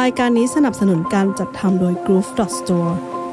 [0.00, 2.92] รายการนี้สนับสนุนการจัดทำโดย Groove Store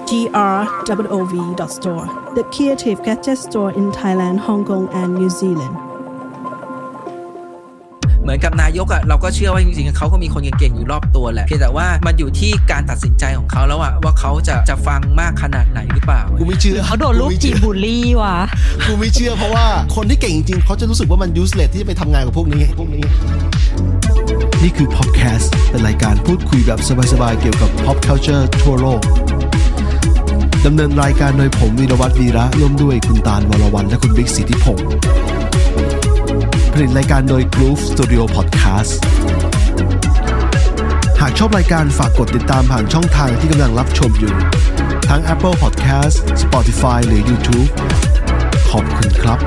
[0.10, 0.12] G
[0.58, 0.60] R
[1.06, 1.34] W O V
[1.76, 2.06] Store
[2.38, 5.76] the creative gadget store in Thailand Hong Kong and New Zealand
[8.22, 18.38] เหมือนกับนายกอะเราก็เชื่อว่าจริงๆเขาก็มีคนเก่งๆอยู่รอบตัวแหละเพียงแต่ว่ามันอยู่ที่การตัดสินใจของเขาแล้วอะว่าเขาจะจะฟังมากขนาดไหนหรือเปล่ากูไม่เชื่อเขาโดนลูกไม่จีเชื่บอบูลลี่ว่ะ
[18.88, 19.66] กูไม่เชื่อเพราะว่า
[19.96, 23.04] คนที่เก่งจริงๆเขาจะรู้สึกว่ามัน useless ที่จะไปทำงานกับพวกนี้พวกนี้
[24.64, 26.80] นี่คือ podcast เป็นรายการพูดคุยแบบ
[27.12, 29.02] สบายๆ เกี่ยวกับ pop culture ทั่วโลก
[30.66, 34.88] ดำเนินรายการโดยผมวีรวัตรวีระร่วมด้วยคุณตาลวรวันและคุณบิ๊กสิทธิพงศ์
[36.74, 38.94] ผลิตรายการโดย Groove Studio Podcast
[41.22, 44.34] หากชอบรายการฝากกดติดตามผ่านช่องทางที่กำลังรับชมอยู่
[45.10, 47.70] ทั้ง Apple Podcast Spotify หรือ YouTube
[48.70, 49.40] ขอบคุณครับ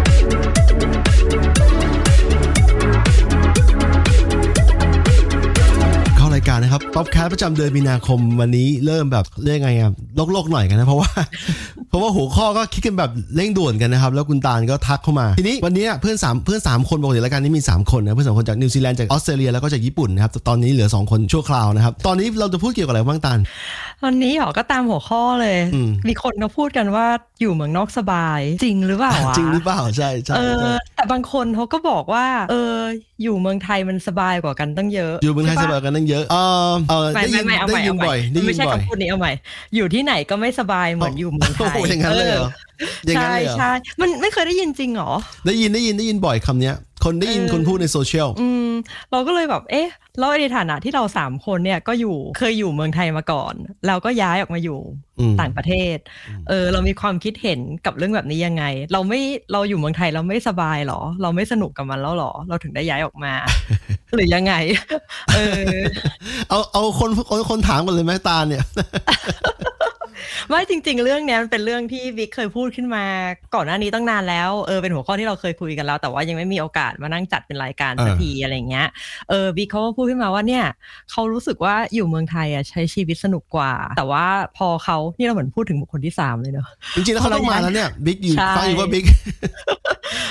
[6.49, 9.93] การนะครับ POPcast ประจำเดือนมีนาคมวันนี้เริ่มแบบเรียกไงอะ
[10.33, 11.11] ลวกๆหน่อยกันนะ เพราะว่า
[11.97, 23.39] ราะว่าหัวข้อก็คิดกันแบบเร่งด่วนกันนะครับ แล้วคุณตาลก็ทักเข้ามา ทีนี้วันนี้เพื่อนสามเพื่อนสามคนปกติรายการนี้มี 3 คนนะเพื่อนสามคนจากนิวซีแลนด์จากออสเตรเลียแล้วก็จากญี่ปุ่นนะครับแต่ตอนนี้เหลือ 2 คนชั่วคราวนะครับ ตอนนี้เราจะพูดเกี่ยวกับอะไรบ้างตาล
[24.05, 27.07] วันนี้เหรอก็ตามหัวข้อเลยอืมมีคนเขาพูดกันว่า
[27.41, 32.75] อยู่เมืองนอกสบายจริงหรือเปล่าวะจริงหรือเปล่าใช่ใช่เอใช่อแต่บางคนเขาก็บอกว่า เออ
[33.23, 36.37] อยู่เมืองไทยมันสบายกว่ากันตั้งเยอะ อยู่เมืองไทยสใช่บายปะกันตั้งเยอะเอ
[36.71, 39.33] อเออไม่ได้ยิไม่นไม่เอาได้ใหม่ยิเอานใหม่บ่อยได้ยิไม่นใช่บ่อยคำพูดนี้เอาใหม่
[39.77, 42.51] อยู่ที่ไหนก็ไม่สบายเหมือนอยู่เมืองไทโอ้ยโหอย่างนั้นเลยเหรอ
[43.07, 43.71] อย่างนั้นใช่เลยเหรอใช่
[44.01, 45.13] มันไม่เคยได้ยินจริงเหรอ
[45.47, 48.71] ได้ยินได้ยินได้ยินบ่อยคำเนี้ย คนได้ยินเออคนพูดในโซเชียลอืม
[49.11, 53.55] เราก็เลยแบบเอ๊ะแล้วในฐานะที่เราสามคนเนี่ยก็อยู่เคยอยู่เมืองไทยมาก่อน
[53.87, 54.79] เราก็ย้ายออกมาอยู่
[55.19, 55.97] อืมต่างประเทศ
[56.49, 59.21] เออเรามีความคิดเห็นกับเรื่องแบบนี้ยังไง เราไม่
[59.53, 63.33] เราอยู่เมืองไทยเราไม่สบายหรอ เราไม่สนุกกับมันแล้วหรอ เราถึงได้ย้ายออกมา
[64.15, 64.55] หรือยังไง
[65.35, 65.39] เอ
[65.71, 65.75] อ
[66.49, 68.65] เอาเอาคนคนคนถามกันเลยไหมตาลเนี่ย
[70.49, 73.05] ไม่จริง ๆ เรื่องเนี้ยมันเป็นเรื่องที่วิกเคยพูดขึ้นมา
[73.55, 78.89] ก่อนหน้านี้ตั้งนานแล้วเออเป็นหัวข้อที่เราเคยคุยกันแล้ว แต่ว่ายังไม่มีโอกาสมานั่งจัดเป็นรายการสักเออทีอะไรเงี้ย
[79.31, 80.65] เออวิกเขาก็พูดขึ้นมาว่าเนี่ย
[81.11, 84.25] เขารู้สึกว่าอยู่เมืองไทยอะใช้ชีวิตสนุกกว่า แต่ว่า
[84.57, 89.05] พอเขานี่เราเหมือนพูดถึงบุคคลที่สามเลยเนอะจริงๆแล้วเขาต้องมาแล้วเนี่ยบิ๊กอยู่ใช่ฟังอยู่ว่าบิ๊ก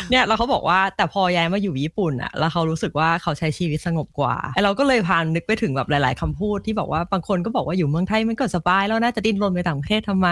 [0.10, 10.30] เนี่ยแล้วเขาบอกว่าแต่พอย้ายมาอยู่ญี่ปุ่นอะแล้วเขารู้สึกว่าเขาใช้ชีวิตสงบกว่าไอ้เราก็เลยพานนึกไปถึงแบบหลาย ๆคำพูดที่บอกว่าบางคนก็บอกว่าอยู่เมืองไทยมันก็สบายแล้วน่าจะดิ้นรนไปต่างประเทศทำไม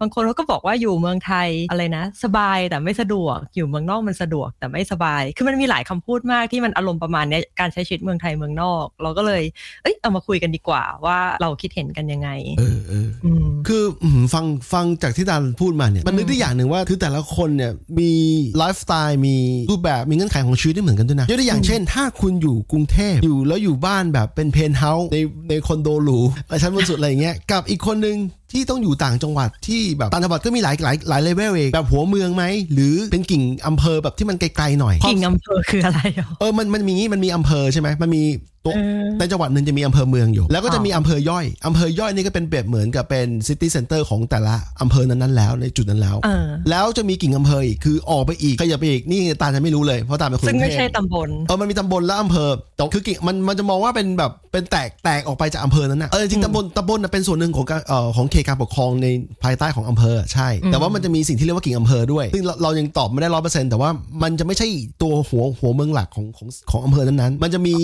[0.00, 9.42] บางคนเขาก็บอกว่าอยู่เมืองไทยอะไรนะ สบายแต่ไม่สะดวก อยู่เมืองนอกมันสะดวกแต่ไม่สบาย คือมันมีหลายคำพูดมากที่มันอารมณ์ประมาณเนี้ยการใช้ชีวิตเมืองไทยเมืองนอก เราก็เลย
[9.82, 12.28] เอ้ยเอามาคุยกันดีกว่าว่าเราคิดเห็นกันยังไง
[12.58, 18.12] เออเอออืมคืออืมฟังฟังจากที่ตาลพูดมาเนี่ยมันนึกได้อย่างหนึ่งว่าคือแต่ละคนเนี่ยมี
[18.58, 19.36] ไลฟ์สไตล์มี
[19.70, 25.18] รูปแบบมีเงื่อนไขของชีวิตที่เหมือนกันด้วยนะยกตัวอย่างเช่น ถ้าคุณอยู่กรุงเทพอยู่แล้วอยู่บ้านแบบเป็นเพนท์เฮาส์ใน
[25.48, 26.18] ในคอนโดหรู
[26.48, 28.16] ในชั้นบนสุดอะไรอย่างเงี้ยกับอีกคนนึง
[28.52, 38.22] ที่ต้องอยู่ต่างจังหวัดที่แบบต่างจังหวัดก็มีหลายหลายหลายเลเวลเองแบบหัวเมืองไหมหรือเป็นกิ่งอำเภอแบบที่มันไกลๆหน่อยกิ่งอำเภอคืออะไรอะเออมันมันมีมันมีอำเภอใช่ไหมมันมี
[38.64, 59.06] ตัวเออในจังหวัดหนึ่งจะมีอำเภอเมืองอยู่ แล้วก็จะอ๋อมีอำเภอย่อยอำเภอย่อยนี่ก็เป็นเปรียบเหมือนกับเป็น city center ของแต่ละอำเภอนั้นๆแล้วในจุดนั้นแล้วเออแล้วจะมีกิ่งอำเภออีกคือออกไปอีกขยับไปอีกนี่ตาจะไม่รู้เลยเพราะตาเป็นคนซึ่งกรุงเทพไม่ใช่ตำบลเออมันมีตำบลและอำเภอแต่คือกิ่งมันมันจะมองว่าเป็นแบบเป็นแตกแตกออกไปจากอำเภอนั้นนะเออจริงๆตำบลตำบลน่ะเป็นส่วนหนึ่งของการเอ่อของเขตการปกครองใน
[59.44, 63.90] ภายใต้ของอำเภอใช่ แต่ว่ามันจะมีสิ่งที่เรียกว่ากิ่งอำเภอด้วยซึ่งเราเรายังตอบไม่ได้ร้อยเปอร์เซ็นต์แต่ว่า
[64.22, 64.66] มันจะไม่ใช่
[65.02, 67.74] ตัวหัวหัวเมืองหลักของของของอำเภอนั้นๆมันจะมี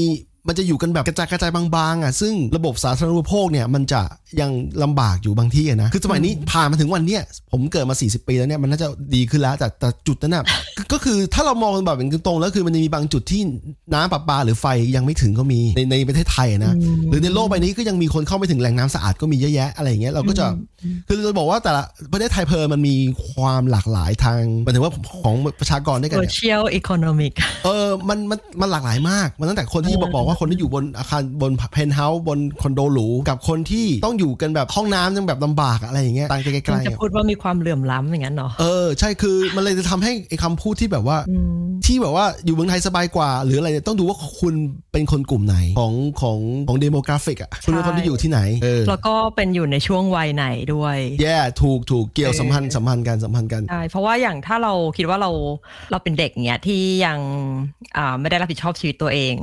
[0.46, 4.00] มันจะอยู่กันแบบกระจายกระจายบางๆอะซึ่งระบบสาธารณูปโภคเนี่ยมันจะ
[4.40, 4.50] ยัง
[4.82, 7.22] ลำบากอยู่บางที่อะนะคือสมัยนี้ผ่านมาถึงวันเนี้ย
[7.52, 10.44] ผมเกิดมา 40 ปีแล้วเนี่ยมันน่าจะดีขึ้นแล้วแต่แต่จุดนั้นน่ะ
[10.78, 13.40] ก็ก็คือถ้าเรามองแบบอย่างตรงๆแล้วคือมันจะมีบางจุดที่
[13.94, 14.66] น้ำประปาหรือไฟ
[14.96, 16.74] ยังไม่ถึงก็มีในในประเทศไทยอะนะ
[17.10, 20.46] หรือในโลกใบนี้ก็ยังมีคนเข้าไม่ถึงแหล่งน้ำสะอาดก็มีเยอะแยะอะไรอย่างเงี้ยเราก็จะ
[21.08, 21.82] คือเราบอกว่าแต่ละ
[22.12, 22.94] ประเทศไทยเออมันมี
[23.28, 27.32] ความหลากหลายทางหมายถึงว่าของประชากรด้วยกันเนี่ย social economic
[27.64, 41.16] เออมันมันมันหลากหลายมากมันตั้งแต่คนที่บอกบอกว่าคนที่อยู่บนอาคารบนเพนท์เฮาส์บนคอนโดหรูกับคนที่ต้องอยู่กันแบบห้องน้ำยังแบบลำบากอะอะไรอย่างเงี้ยต่างไกลมันๆจะอะพูดว่ามีความเหลื่อมล้ำอย่างนั้นเนาะเออใช่คือมันเลยจะทำให้ไอ้คำพูดที่แบบว่า
[41.86, 44.54] ที่แบบว่าอยู่เมืองไทยสบายกว่า หรืออะไรเนี่ยต้องดูว่าคุณ
[44.92, 46.38] เป็นคนกลุ่มไหนของของ
[46.68, 55.30] ของ demographic อะคุณเป็นคนที่อยู่ที่ไหนเออแล้วก็เป็นอยู่ในช่วงวัยไหนด้วยแย่ถูกถูกเกี่ยวสัมพันธ์สัมพันธ์กันสัมพันธ์กันใช่เพราะว่าอย่างถ้าเราคิดว่าเรา
[55.90, 57.18] เราเป็นเด็กเนี้ยที่ยัง
[57.96, 59.34] อ่าไม่ได้รับผิดชอบชีวิตตัวเอง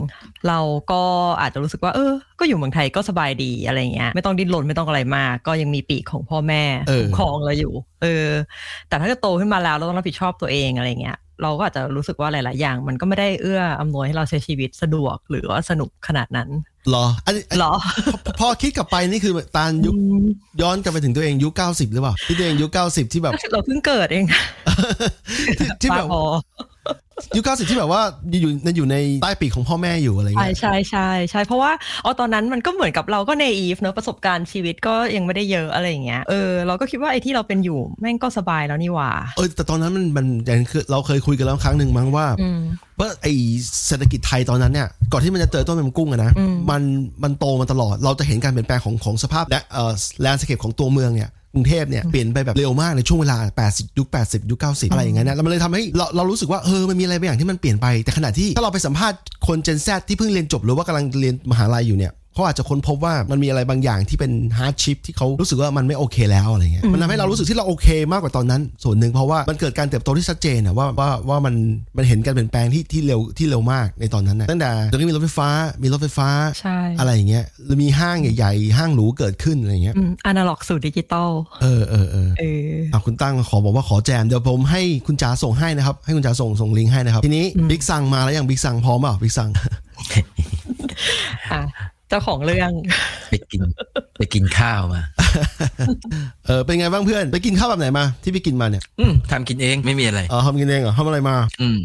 [0.47, 0.59] เรา
[0.91, 1.01] ก็
[1.41, 7.73] อาจจะรู้สึกว่าเออ ก็อยู่เมืองไทยก็สบายดีอะไรเงี้ยไม่ต้องดิ้นรนไม่ต้องอะไรมาก ก็ยังมีปีกของพ่อแม่เออคุ้มครองเราอยู่
[8.03, 8.27] เออ
[8.87, 16.49] แต่ถ้าจะโตขึ้นมาแล้วเราต้องรับผิดชอบตัวเองอะไรเงี้ยเราก็อาจจะรู้สึกว่าหลาย ๆ อย่าง มันก็ไม่ได้เอื้ออำนวยให้เราใช้ชีวิตสะดวกหรือว่าสนุกขนาดนั้น
[16.89, 17.73] เหรออันนี้เหรอ
[18.25, 19.95] พอพอคิดกลับไปนี่คือตานยุค
[20.61, 24.25] ย้อนกลับไปถึงตัวเองยุค90หรือเปล่าที่ตัวเองยุค90ที่แบบเราเพิ่งเกิดเอง
[25.59, 26.07] ที่ที่แบบ
[27.17, 28.01] บ้าพอยุค90ที่แบบว่า
[28.41, 31.71] อยู่ในอยู่ในใต้ปีกของพ่อแม่อยู่อะไรใช่เงี้ยใช่ใช่ใช่เพราะว่า
[32.03, 42.59] อ๋อตอนนั้นมันก็เหมือนกับเราก็เนอีฟเนอะประสบการณ์ชีวิตก็ยังไม่ได้เยอะอะไรอย่างเงี้ยเออเราก็คิดว่าไอ้ที่เราเป็นอยู่แม่งก็สบายแล้วนี่หว่า เออแต่ตอนนั้นมันมันอย่างคือเราเคยคุยกันแล้วครั้งหนึ่งมั้งว่าอืม
[42.99, 43.27] ว่าไอ
[43.87, 46.81] เศรษฐกิจไทยตอนนั้นเนี่ยก่อนที่มันจะเจอต้มยำกุ้งอะนะอืมมัน
[47.23, 49.91] มันโตมาตลอดเราจะเห็นการเปลี่ยนแปลงของของสภาพและเอ่อ
[50.21, 53.37] landscape ของตัวเมืองเนี่ย กรุงเทพเนี่ยเปลี่ยนไปแบบเร็วมากในช่วงเวลา
[53.69, 71.55] 80 ยุค 80 ยุค 90 อะไรอย่างเงี้ยนะแล้วมันเลยทำให้เราเรารู้สึกว่าเออมันมีอะไรบางอย่างที่มันเปลี่ยนไปแต่ขณะที่ถ้าเราไปสัมภาษณ์คน Gen Z ที่เพิ่งเรียนจบหรือว่ากำลังเรียนมหาลัยอยู่เนี่ย เขาอาจจะค้นพบว่ามันมีอะไรบางอย่างที่เป็น hardship ที่เขารู้สึกว่ามันไม่โอเคแล้วอะไรเงี้ยมันทำให้เรารู้สึกที่เราโอเคมากกว่าตอนนั้น ส่วนหนึ่งเพราะว่ามันเกิดการเติบโตที่ชัดเจนนะว่าว่าว่ามัน
[71.97, 75.49] มันเห็นการเปลี่ยนแปลงที่ที่เร็วที่เร็วมากในตอนนั้นนะตั้งแต่ตอนนี้มีรถไฟฟ้า
[75.83, 76.29] มีรถไฟฟ้า
[76.59, 81.29] ใช่อะไรอย่างเงี้ยแล้วมีห้างใหญ่ๆห้างหรูเกิดขึ้นอะไรเงี้ยอืมอนาล็อกสู่ดิจิตอล
[81.61, 89.49] เออเออเออเอออะคุณตั้งขอบอกว่าขอแจมเดี๋ยวผมให้คุณจ๋าส่งให้นะครับให้คุณจ๋าส่งส่งลิงก์ให้นะครับทีนี้บิ๊กซังมาแล้วยังบิ๊กซังพร้อมเปล่าบิ๊กซัง
[91.53, 91.63] อะ
[92.09, 92.71] เจ้าของเรื่อง
[93.29, 93.61] ไปกิน
[94.17, 95.01] ไปกินข้าวมา
[96.45, 101.79] เออเป็นไงบ้างเพื่อน ไปกินข้าวแบบไหนมา ที่ไปกินมาเนี่ย อืมทำกินเองไม่มีอะไรเออทำกินเองเหรอทำอะไรมา อืม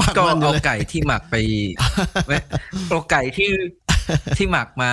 [0.00, 1.34] ปากก็มันอยู่เอาเลยไก่ที่หมักไป
[2.26, 2.42] เว้ย
[2.88, 3.50] เอาไก่ที่
[4.36, 4.90] ที่หมักมา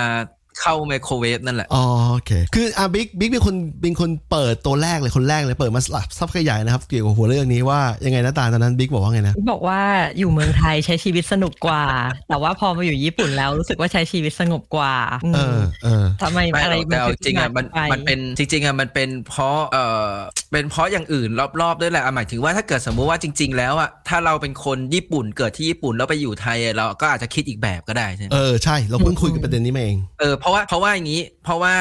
[0.59, 5.81] เข้าไมโครเวฟนั่นแหละ อ๋อโอเค คืออะบิ๊กบิ๊กเป็นคนเป็นคนเปิดตัวแรกเลยคนแรกเลยเปิดมา
[6.17, 9.79] ซับขยายนะครับ เกี่ยวกับหัวเรื่องนี้ว่ายังไงนะตาลตอนนั้นบิ๊กบอกว่าไงนะ บอกว่า
[10.17, 11.83] อยู่เมืองไทยใช้ชีวิตสนุกกว่า
[12.29, 14.95] แต่ว่าพอมาอยู่ญี่ปุ่นแล้วรู้สึกว่าใช้ชีวิตสงบกว่า
[15.33, 20.09] เออเออทำไมไม่อะไรหรอกแต่เอาจริงอะมันไปมันเป็นจริงๆอะมันเป็นเพราะเอ่อ
[20.53, 21.29] เป็นเพราะอย่างอื่น
[21.61, 31.73] รอบๆด้วยแหละอะหมายถึงว่าถ้าเกิดสมมุติว่าจริง ๆ แล้วอะถ้าเราเป็นคนญี่ปุ่นเกิดที่ญี่ปุ่นแล้วไปอยู่ไทยอะเราก็อาจจะคิดอีกแบบก็ได้ใช่ไหมเออใช่เราเพิ่งคุยกันประเด็นนี้มาเองเออเพราะว่าเพราะว่าอย่างนี้ เพราะว่า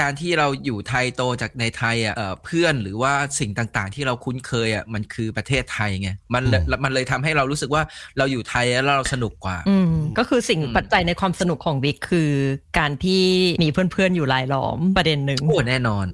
[0.00, 7.82] การที่เราอยู่ไทยโตจากในไทยอะเอ่อเพื่อนหรือว่าสิ่งต่างๆ ที่เราคุ้นเคยอะมันคือประเทศไทยไงมันเลยมันเลยทำให้เรารู้สึกว่า
[8.18, 12.30] เราอยู่ไทยแล้วเราสนุกกว่าออืมก็คือสิ่งอืมปัจจัยในความสนุกของบิ๊กคือ
[12.78, 13.24] การที่
[13.62, 16.06] มีเพื่อนๆอยู่รายล้อมประเด็นหนึ่งโอ้แน่นอน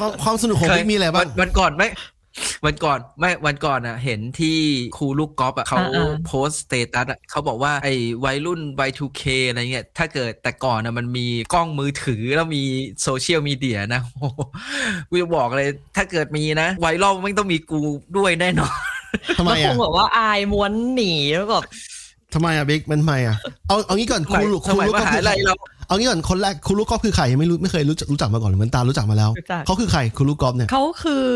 [0.00, 1.88] ความความสนุกของบิ๊กมีอะไรบ้าง วันวันก่อนไม่
[2.66, 4.58] วันก่อนไม่วันก่อนอะ เห็นที่
[4.96, 7.94] ครูลูกกอล์ฟอะเขาอ่าโพสต์สเตตัสอะเขาบอกว่าไอ้
[8.24, 12.62] วัยรุ่น Y2K อะไรเงี้ยถ้าเกิดแต่ก่อนอะมันมีกล้องมือถือแล้วมี
[13.02, 14.40] โซเชียลมีเดียนะโอ้โห
[15.08, 17.80] กูจะบอกเลยถ้าเกิดมีนะไวรัลไม่ต้องมีกู
[18.16, 18.76] ด้วยแน่นอน
[19.38, 21.64] ทำไมแล้วคอะ งแบบว่าอายม้วนหนีแล้วแบบ
[22.34, 23.36] ทำไมอะบิ๊กมันทำไมอะ
[23.68, 25.54] เอาเอางี้ก่อนครูลูกคสรูมัยลูกมก็หาคือลัยเรา
[25.88, 31.26] เอางี้ก่อนคนแรกครูลูกกอล์ฟคือใครไม่รู้ไม่เคยรู้จักรู้จักมาก่อนเหมือนตารู้จักมาแล้วรู้จักเขาคือใครครูลูกกอล์ฟเนี่ยเขาคือ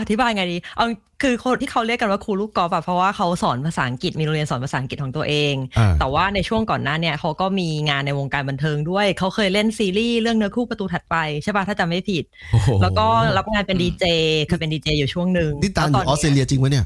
[0.00, 0.86] อธิบายไงดีเอา
[1.22, 13.06] คือคนที่เขาเรียกกันว่าครูลูกกอล์ฟอะเพราะว่าเขาสอนภาษาอังกฤษมีโรงเรียนสอนภาษาอังกฤษของตัวเองอ่าแต่ว่าในช่วงก่อนหน้าเนี่ยเขาก็มีงานในวงการบันเทิงด้วยเขาเคยเล่นซีรีส์เรื่องเนื้อคู่ประตูถัดไปใช่ป่ะถ้าจำไม่ผิดโอ้โหแล้วก็
[13.36, 14.04] รับงานเป็นดีเจ
[14.48, 16.84] เคยเป็นดีเจอยู่ช่วงหนึ่งนี่ตาลอแล้วยู่ออสเตรเลียจริงไหมเนี่ย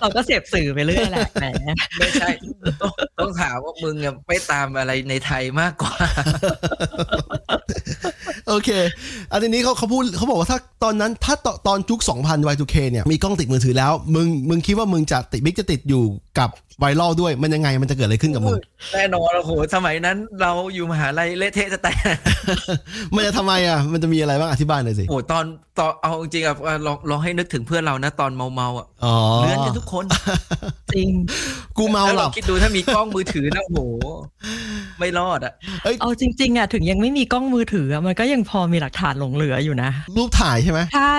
[0.00, 1.46] เราก็เสพสื่อไปเรื่อยแหละแหม
[1.98, 2.30] ไม่ใช่
[2.80, 5.94] ต้องต้องถามว่ามึงอะไม่ตามอะไรในไทยมากกว่า
[8.48, 8.70] โอเค
[9.30, 16.02] อันนี้เขาเขาพูดเขาบอกว่าถ้าตอนนั้นถ้าตอนตอนจุก2000 Y2K เนี่ยมีกล้องติดมือถือแล้ว มึงมึงคิดว่ามึงจะติดบิ๊กจะติดอยู่
[16.38, 18.58] กับไวรัลด้วยมันยังไงมันจะเกิดอะไรขึ้นกับมึง
[18.92, 22.16] แน่นอนโอ้โหสมัยนั้นเราอยู่มหาลัยเละเทะจะแตก
[23.14, 25.44] มันจะทำไมอะ มันจะมีอะไรบ้างอธิบายหน่อยสิโอ้โหตอน
[25.78, 30.04] ตอนเอาจริงๆอะอะลองลองให้นึกถึงเพื่อนเรานะตอนเมาเมาๆอะอ๋อเลื้อนกันทุกคน
[30.94, 31.08] จริง
[31.78, 33.80] กูเมาหลับแวคิดดูถ้ามีกล้องมือถือนะโอ้โห
[34.98, 35.52] ไม่รอดอะ
[36.00, 41.18] เอาจริง ๆ อะ ถึงยังไม่มีกล้องมือถืออะมันก็ยังพอมีหลักฐานหลงเหลืออยู่นะ รูปถ่ายใช่ไหมใช่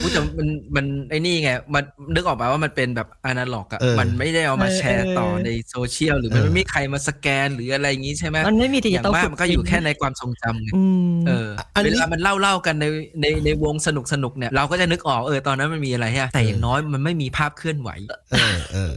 [0.00, 12.86] อุ๊ยแต่มันมันไอ้นี่ไงมันนึกออกมาว่ามันเป็นแบบอนาล็อกอะเออมันไม่ได้เอามาเออแชร์ต่อเออในโซเชียลหรือมันเออไม่มีใครมาสแกนหรืออะไรอย่างงี้ใช่ไหมมันไม่มีดิอจิย่างตอลมากมันก็อยู่แค่ในความทรงจำไงอืมเอออันนี้เวลามันเล่าเล่าๆกันใน
[13.20, 17.90] ในในวงสนุกสนุกๆเนี่ยเราก็จะนึกออกเออตอนนั้นมันมีอะไรฮะแต่อย่างน้อยมันไม่มีภาพเคลื่อนไหว
[18.32, 18.92] เออเออ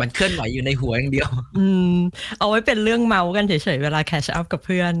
[0.00, 1.94] มันเคลื่อนไหวอยู่ในหัวอย่างเดียว อืม
[2.38, 4.92] เอาไว้เป็นเรื่องเมากันเฉยๆเวลา catch up กับเพื่อน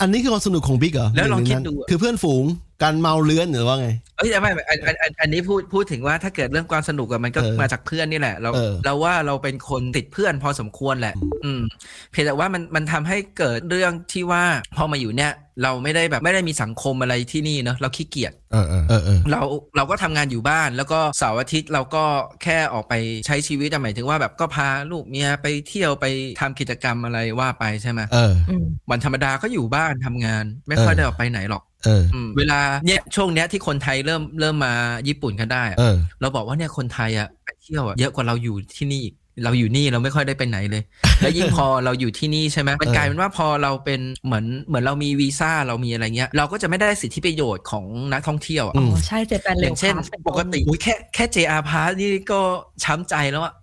[0.00, 2.44] อันนี้คือความสนุกของบิ๊กเหรอแล้วลองคิดหรืดูนั้นคือเพื่อนฝูง
[2.82, 11.62] การเมาเลื้อนหรือว่าไงเอ้ยแต่ไม่ไม่อันอันอันอันนี้พูดพูดถึงว่าถ้าเกิดเรื่องความสนุกอะมันก็เออมาจากเพื่อนนี่แหละเราเออเราว่าเราเป็นคนติดเพื่อนพอสมควรแหละ อืม
[12.10, 14.44] เพียงแต่ว่ามันมันทำให้เกิดเรื่องที่ว่า
[14.76, 15.32] พอมาอยู่เนี่ย
[15.62, 19.40] เราไม่ได้แบบไม่ได้มีสังคมอะไรที่นี่เนอะเราขี้เกียจเออเออเออเออเรา
[19.76, 22.04] เราก็ทำงานอยู่บ้าน แล้วก็เสาร์อาทิตย์เราก็
[22.42, 22.94] แค่ออกไป
[23.26, 26.06] ใช้ชีวิตอะหมายถึงว่าแบบก็พาลูกเมียไปเที่ยวไป
[26.40, 34.74] ทำกิจกรรมอะไรว่าไปใช่ไหมเอออืมวันธรรมดาก็อยู่บ้านทำงาน ไม่ค่อยได้ออกไปไหนหรอกเอออืมเวลาเนี่ยช่วงเนี้ยที่คนไทยเริ่มเริ่มมา
[35.08, 40.82] ญี่ปุ่นกันได้อะเออ เราบอกว่าเนี่ยคนไทยอะไปเที่ยวอะเยอะกว่าเราอยู่ที่นี่อีก เราอยู่นี่เราไม่ค่อยได้ไปไหนเลย
[41.20, 49.94] แล้วยิ่งพอเราอยู่ที่นี่ใช่ไหมมันเออกลายเป็นว่าพอเราเป็นเหมือนเหมือนเรามีวีซ่าเรามีอะไรเงี้ย เราก็จะไม่ได้สิทธิประโยชน์ของนักท่องเที่ยวอะอืมอ๋อใช่เจแปนอเร็ย่าวงเช่น
[50.28, 52.40] ปกติอุ๊ยแค่แค่ JR Pass นี่ก็
[52.84, 53.54] ช้ำใจแล้วอะ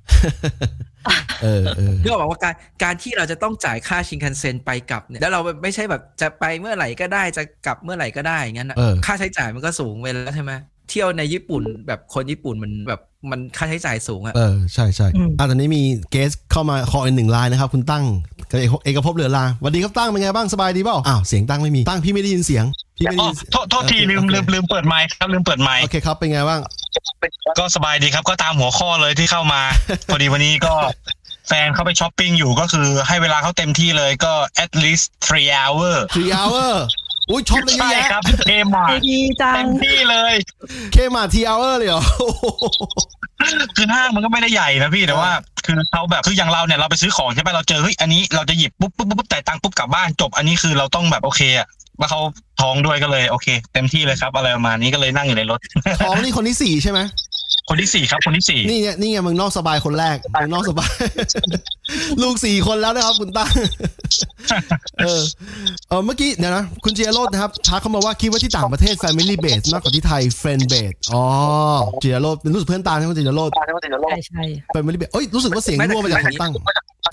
[1.43, 10.51] เออเออเพื่อบอกว่าการการที่เราจะต้องจ่ายค่าชินคันเซ็นไปกลับเนี่ยแล้วเราไม่ใช่แบบจะไปเมื่อไหร่ก็ได้จะกลับเมื่อไหร่ก็ได้อย่างนั้นอะเออค่าใช้จ่ายมันก็สูงไปแล้วใช่ไหม
[10.89, 15.07] เที่ยวในญี่ปุ่นแบบคนญี่ปุ่นมันแบบ มันค่าใช้จ่ายสูงอะเออใช่ใช่
[15.37, 18.05] อะตอนนี้มีเกสเข้ามาขออีกหนึ่งไลน์นะครับ คุณตั้ง
[18.51, 22.65] กับเอกเอกภพเหลือลาสวัสดีครับตั้งเป็นไงบ้างสบายดีเปล่าอ้าวเสียงตั้งไม่มีตั้งพี่ไม่ได้ยินเสียง
[22.97, 26.61] พี่ไม่ได้อ๋อยินเสียงโทษโทษทีโอเคลืมโอเคลืมลืมเปิดไมค์ครับลืมเปิดไมค์โอเคครับเป็นไงบ้าง
[27.59, 29.61] ก็สบายดีครับก็ตามหัวข้อเลยที่เข้ามา
[30.11, 30.73] พอดีวันนี้ก็
[31.47, 34.33] แฟนเขาไปช้อปปิ้งอยู่ก็คือให้เวลาเขาเต็มที่เลยก็
[34.63, 36.71] at least three hour three hour
[37.29, 40.33] อุ้ยช็อปเลยเยอะใช่แยะครับเคมาดีจัเต็งมที่เลย
[40.93, 42.03] เคมาที hour เลยเหรอ
[43.77, 45.31] คือห้างมันก็ไม่ได้ใหญ่นะพี่แต่ว่า
[45.65, 51.67] คือเขาแบบคืออย่างเราเนี่ยเราไปซื้อของใช่ไหมเราเจอเฮ้ยอันนี้เราจะหยิบปุ๊บปุ๊บปุ๊บจ่ายตังค์ปุ๊บกลับบ้านจบ อันนี้คือเราต้องแบบโอเคอะ
[51.99, 52.21] ว่าเขา
[52.61, 55.59] ท้องด้วยก็เลยโอเค เต็มที่เลยครับ อะไรประมาณนี้ก็เลยนั่งอยู่ในรถ
[56.01, 56.99] ท้องนี่คนที่สี่ใช่ไหม
[57.69, 60.91] คนที่สี่ครับคนที่สี่นี่ไงนี่ไงเมึงนอกสบายคนแรกเมึงนอกสบาย
[62.21, 63.51] ลูกสี่คนแล้วนะครับ คุณตั้ง
[64.99, 65.21] เออ
[65.89, 71.23] เออเมื่อกี้เดี๋ยวนะ คุณเจียโรดนะครับทักเข้ามาว่าคิดว่าที่ต่างประเทศ Family Base มากกว่าที่ไทย Friend Base อ๋อ
[71.99, 74.43] เจียโรดเป็นรู้สึกเพื่อนตาใช่ไหมเจียโรดใช่ใช่
[74.75, 76.51] Family Base เอ้ยรู้สึกว่าเสียงรั่วมาจากของตั้ง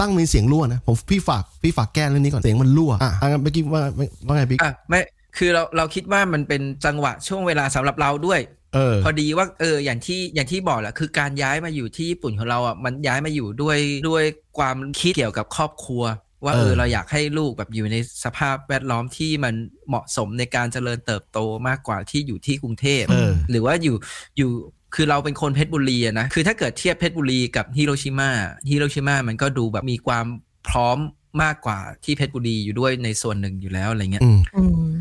[0.00, 3.82] ตั้งมีเสียงรั่วนะผมพี่ฝากพี่ฝากแก้เรื่องนี้ก่อนเสียงมันรั่วอะอะงั้นเมื่อกี้ว่า
[4.26, 5.00] ว่าไงบิ๊กอะไม่
[5.38, 13.78] คือเราเราคิดว่ามันเป็นจังหวะช่วงเวลาสำหรับเราด้วยเออพอดีว่าเอออย่างที่อย่างที่บอกแหละคือการย้ายมาอยู่ที่ญี่ปุ่นของเราอะมันย้ายมาอยู่ด้วย
[14.08, 14.24] ด้วย
[14.58, 16.04] ความคิดเกี่ยวกับครอบครัว
[16.44, 19.54] ว่าเออเออเราอยากให้ลูกแบบอยู่ในสภาพแวดล้อมที่มัน
[19.88, 23.96] เหมาะสมในการเจริญเติบโตมากกว่าที่อยู่ที่กรุงเทพเออหรือว่าอยู่
[24.38, 24.50] อยู่
[24.94, 28.30] คือเราเป็นคนเพชรบุรีอะนะคือถ้าเกิดเทียบเพชรบุรีกับฮิโรชิมา
[28.70, 30.26] ฮิโรชิมามันก็ดูแบบมีความ
[30.68, 30.98] พร้อม
[31.42, 34.22] มากกว่าที่เพชรบุรีอยู่ด้วยในส่วนหนึ่งอยู่แล้วอะไรเงี้ย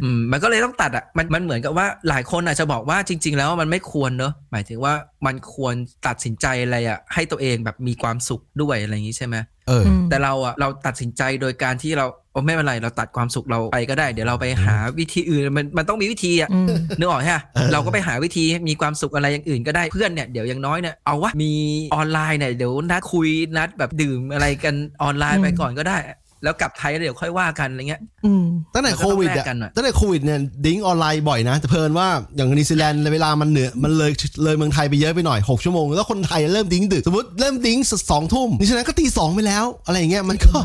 [0.04, 4.94] อื มอืมอืมมันก็เลยต้องตัดอะมันมันเหมือนกับว่าหลายคนอาจจะบอกว่าจริง ๆ แล้วมันไม่ควรเนอะหมายถึงว่า
[5.26, 5.76] มันควร
[6.08, 9.36] ตัดสินใจอะไรอะให้ตัวเองแบบมีความสุขด้วยอะไรอย่างนี้ใช่ไหม
[9.68, 21.54] เออแต่เราอะเราตัดสินใจโดยการที่เราโอ้ไม่เป็นไรเราตัดความสุขเราไปก็ได้ เดี๋ยวเราไปหาวิธีอื่นมันมันต้องมีวิธีอะอืมนึกออกใช่ไหมเออเราก็ไปหาวิธีมีความสุขอะไรอย่างอื่นก็ได้เพื่อนเนี่ยเดี๋ยวอย่างน้อยเนี่ยเอาวะมี
[21.96, 25.98] ออนไลน์เนี่ยเดี๋ยวนัดคุยนัดแบบดื่มอะไรกันออนไลน์ไปก่อนก็ได้
[26.46, 34.12] แล้วกลับไทยแล้วเดี๋ยวค่อยว่ากันอะไรเงี้ยอืมตั้งแต่มันก็โควิดต้องแลอะกกันอะตั้งแต่โควิดเนี่ย drink ออนไลน์บ่อยนะแต่เผอิญว่าอย่างนิวซีแลนด์เวลามันเหนือมันเลย
[34.44, 37.78] เลยเมืองไทยไปเยอะไปหน่อย 6 ชั่วโมง แล้วคนไทยเริ่ม drink ดึก สมมติเริ่ม drink
[38.12, 40.56] สองทุ่มนิวซีแลนด์ก็ตีสองไปแล้ว อะไรอย่างเงี้ยมันก็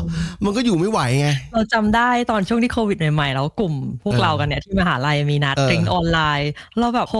[0.45, 3.73] มันก็อยู่ไม่ไหวไง เราจำได้ตอนช่วงที่โควิดใหม่ๆแล้วกลุ่ม
[4.03, 7.17] พวกเออเรากันเนี่ยที่มหาลัยมีนัดเออ drink ออนไลน์ เราแบบโห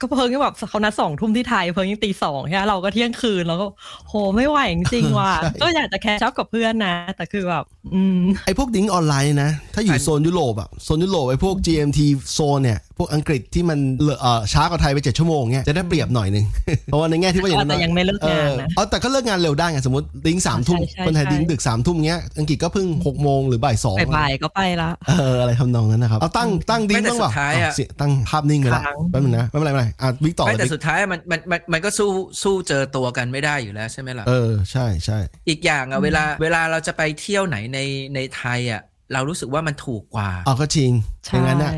[0.00, 3.66] ก็เพิ่งแบบเขานัดสองทุ่มที่ไทยเพิ่งยังตีสองใช่ไหมเราก็เที่ยงคืนเราก็
[4.08, 7.97] โหไม่ไหวจริงๆว่ะก็อยากจะ catch up กับเพื่อนนะ แต่คือแบบอืม
[8.46, 12.00] ไอ้พวก drink ออนไลน์นะ ถ้าอยู่อันโซนยุโรปอะโซนยุโรปไอ้พวก GMT
[12.34, 16.44] โซนเนี่ย พวกอังกฤษที่มันเลอะเอ่อช้ากว่าไทยไปเจ็ดชั่วโมงเนี่ยจะได้เปรียบหน่อยหนึ่ง
[16.84, 32.10] เพราะว่าในแง่ที่ว่าอย่างนั้นแต่ยังไม่เลิกงานนะเออเอาแต่ก็เลิกงานเร็วได้ไงสมมติ drink สามทุ่มใช่ใช่คนไทยใช่ drink ดึกสามทุ่มเงี้ยอังกฤษก็เพิ่งหกโมงหรือบ่ายสองบ่ายๆก็ไปละเอออะไรทำนองนั้นนะครับเอาตั้งตั้งดิ้งไม่แต่บ้างเปล่าสุดท้ายอะเสีตั้งภาพนิ่งไปแล้วค้างแป๊บนึงนะไม่เป็นไรไม่เป็นไรอะวิกต่อไม่เลยแต่บิ๊กสุดท้ายมันมันมันมันก็สู้
[32.42, 37.78] สู้เจอตัวกันไม่ได้อยู่แล้วใช่ไหมล่ะเออใช่ใช่อีกอย่างอะเวลาเวลาเราจะไปเที่ยวไหนใน
[38.14, 40.90] ในไทยอะเรารู้สึกว่ามันถูกกว่าเอาก็จริง
[41.24, 41.72] อใช่ย่างนั้นน่ะ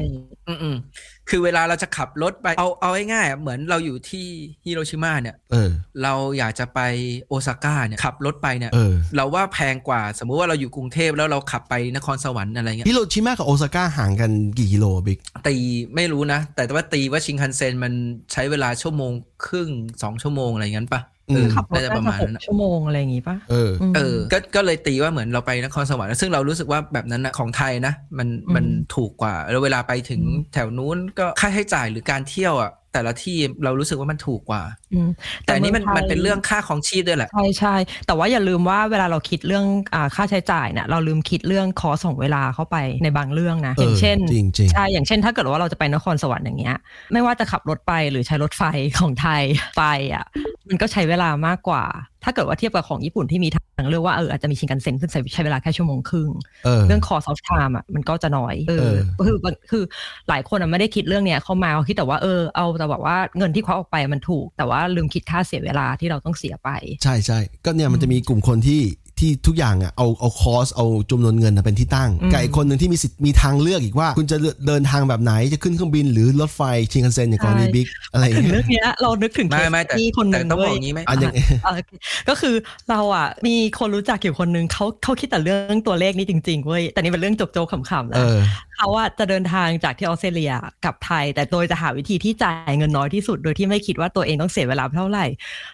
[0.48, 4.26] อืมๆคือเวลาเราจะขับรถไปเอาเอาง่ายๆอะเหมือนเราอยู่ที่
[4.64, 5.70] ฮิโรชิมาเนี่ยเออ
[6.02, 6.80] เราอยากจะไป
[7.28, 15.56] โอซาก้าเนี่ยขับรถไปเนี่ยเออเราว่าแพงกว่า สมมุติว่าเราอยู่กรุงเทพแล้วเราขับไปนครสวรรค์อะไรเงี้ยฮิโรชิมากับโอซาก้าห่างกันกี่กิโลบิ๊กตี
[15.94, 17.92] ไม่รู้นะ แต่ว่าตีว่าชิงคันเซ็นมัน
[18.32, 19.12] ใช้เวลาชั่วโมง
[19.46, 19.70] ครึ่ง
[20.02, 21.00] สองชั่วโมงอะไรงั้นปะ
[21.34, 30.20] เออขับรถน่าจะได้ประมามาณหกนั้นอะชั่วโมงอะไรอย่างงี้ปะเออมเออก็ก็เลยตีว่าเหมือนเราไปนครสวรรค์ซึ่งเรารู้สึกว่าแบบนั้นนะของไทยนะมันอืมมันถูกกว่าแล้วเวลาไปถึง
[30.52, 34.62] แถวนู้นก็ค่าใช้จ่ายหรือการเที่ยวอะแต่ละที่เรารู้สึกว่ามันถูกกว่า
[34.94, 35.08] อืม
[35.44, 37.74] แต่อันนี้มันมืงไทยมันเป็นเรื่องค่าครองชีพด้วยแหละใช่ใช่
[38.06, 46.76] แต่ว่าอย่าลืมว่าเวลาเราคิดเรื่องอ่าค่าใช้จ่ายเนี่ยเราลืมคิดเรื่องคอส่งเวลาเข้าไปในบางเรื่องนะเอออย่างเช่นจริงจริงใช่อย่างเช่น ถ้าเกิดว่าเราจะไปนครสวรรค์อย่างเงี้ย
[47.12, 48.62] ไม่ว่าจะขับรถไปหรือใช้รถไฟ
[48.98, 49.42] ของไทย
[49.78, 49.84] ไป
[50.14, 50.24] อะ
[50.70, 51.84] มันก็ใช้เวลามากกว่า
[52.24, 56.30] ถ้าเกิดว่าเทียบกับของญี่ปุ่นที่มีทางเลือกว่าเอออาจจะมีชินกันเซ็นซึ่งใช้เวลาแค่ชั่วโมงครึ่ง
[56.64, 59.36] เออเรื่อง cost of time อะมันก็จะน้อยเอเอออคือ
[59.70, 59.82] คือ
[60.28, 66.70] หลายคนอะไม่ได้คิดเรื่องเนี้ยเข้ามาเขาคิดแต่ว่าเออเอาแต่แบบว่าเงินที่ควักออกไปมันถูก แต่ว่าลืมคิดค่าเสียเวลาที่เราต้องเสียไป
[67.02, 68.80] ใช่ใช่ก็เนี่ยมันจะมีกลุ่มคนที่
[69.20, 74.36] ที่ทุกอย่างอะเอาเอาคอสเอาจำนวนเงินน่ะเป็นที่ตั้งอืมกับอีกคนหนึ่งที่มีสิทธิ์มีทางเลือกอีกว่า คุณจะ
[74.66, 76.62] เดินทางแบบไหนจะขึ้นเครื่องบินหรือรถไฟ
[76.92, 81.34] ชินคันเซ็นอย่างกรณีบิ๊กอะไรอย่างถึงเงี้เรื่ยองเนี้ยเรานึกถึงเคไม่สไม่แต่ที่คนหแต่นึ่งต้องบเว้อกยอย่างนี้ไหมอันอย่าง
[81.64, 81.80] เออ
[82.28, 82.54] ก็คือ
[82.90, 88.38] เราอะมีคนรู้จักอยู่คนนึงเขาเขาคิดแต่เรื่องตัวเลขนี้จริงๆเว้ยแต่นี่เป็นเรื่องโจกๆขำๆเอนะอ
[88.82, 90.52] เขาอะจะเดินทางจากที่ออสเตรเลีย
[90.84, 95.26] กลับไทย แต่โดยจะหาวิธีที่จ่ายเงินน้อยที่สุดโดยที่ไม่คิดว่าตัวเองต้องเสียเวลาเท่าไหร่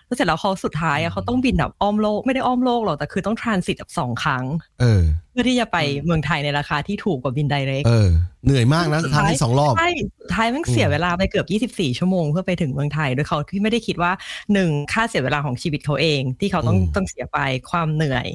[0.06, 4.44] แล้วเสร็จแล้วเขาสุดท้ายอะเขาต้องบินแบบอ้อมโลกไม่ได้อ้อมโลกหรอกแต่คือต้องทรานสิตแบบสองครั้ง
[4.80, 5.02] เออ
[5.36, 8.08] พื่อที่จะไปเมืองไทยในราคาที่ถูกกว่าบินไดเรกเออ
[8.44, 9.90] เหนื่อยมากนะทางที่สองรอบใช่
[10.20, 14.12] สุดท้ายมันเสียเวลาไปเกือบ 24 ชั่วโมงเพื่อไปถึงเมืองไทย โดยเขาที่ไม่ได้คิดว่า
[14.52, 17.38] หนึ่งค่าเสียเวลาของชีวิตเขาเอง ที่เขาต้องอืมต้องเสียไป
[17.70, 18.26] ความเหนื่อย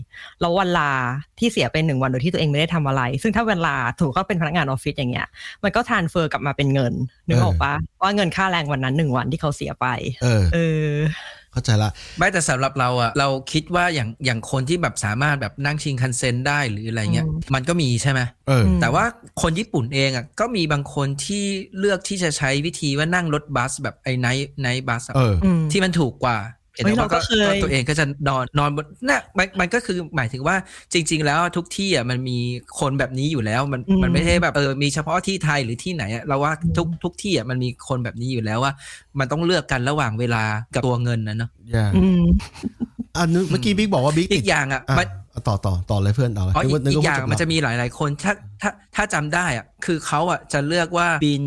[0.41, 0.93] แล้ววันลา
[1.39, 5.27] ที่เสียไปหนึ่งวันโดยที่ตัวเองไม่ได้ทำอะไร ซึ่งถ้าเวลาถูกก็เป็นพนักงานออฟฟิศอย่างเงี้ย
[5.63, 6.93] มันก็ทานเฟอร์กลับมาเป็นเงิน
[7.27, 9.87] นึกออกปะว่าเงินค่าแรงวันนั้นหนึ่งวันที่เขาเสียไป
[10.53, 10.91] เออ
[11.51, 19.05] เออเข้าใจละไม่แต่สำหรับเราอะเราคิดว่าอย่างอย่างคนที่แบบสามารถแบบนั่งชิงคันเซ็นได้หรืออะไรเงี้ยอืมมันก็มีใช่ไหมเออมแต่ว่า
[19.41, 21.43] คนญี่ปุ่นเองอะก็มีบางคนที่
[21.79, 26.37] เลือกที่จะใช้วิธีว่านั่งรถบัสแบบไอ้ night night bus เอออืมที่มันถูกกว่า
[26.73, 30.55] เฮ้ยแต่ว่าเราก็เคยตัวเองก็จะนอนนอนบนน่ะมันมันก็คือหมายถึงว่า
[30.93, 32.37] จริง ๆ แล้วทุกที่อะมันมี
[32.79, 38.73] คนแบบนี้อยู่แล้ว มันอืมมันไม่ใช่แบบเออมีเฉพาะที่ไทยหรือที่ไหนอะเราว่าทุกทุกที่อะมันมีคนแบบนี้อยู่แล้วว่า
[39.19, 40.43] มันต้องเลือกกันระหว่างเวลา
[40.75, 42.23] กับตัวเงินนะเนาะอย่าอืม
[43.17, 45.07] อันนึงเมื่อกี้บิ๊กบอกว่าบิ๊กอีติดกอย่างอะอะมัน
[45.47, 51.43] ต่อต่อต่อเลยเพื่อนต่อเลยอ๋ออีกนึอีว่กอย่างจบมันจะแล้วมีหลาย ๆ คนถ้าถ้าถ้าจำได้อะคือเขาอะจะเลือกว่าบิน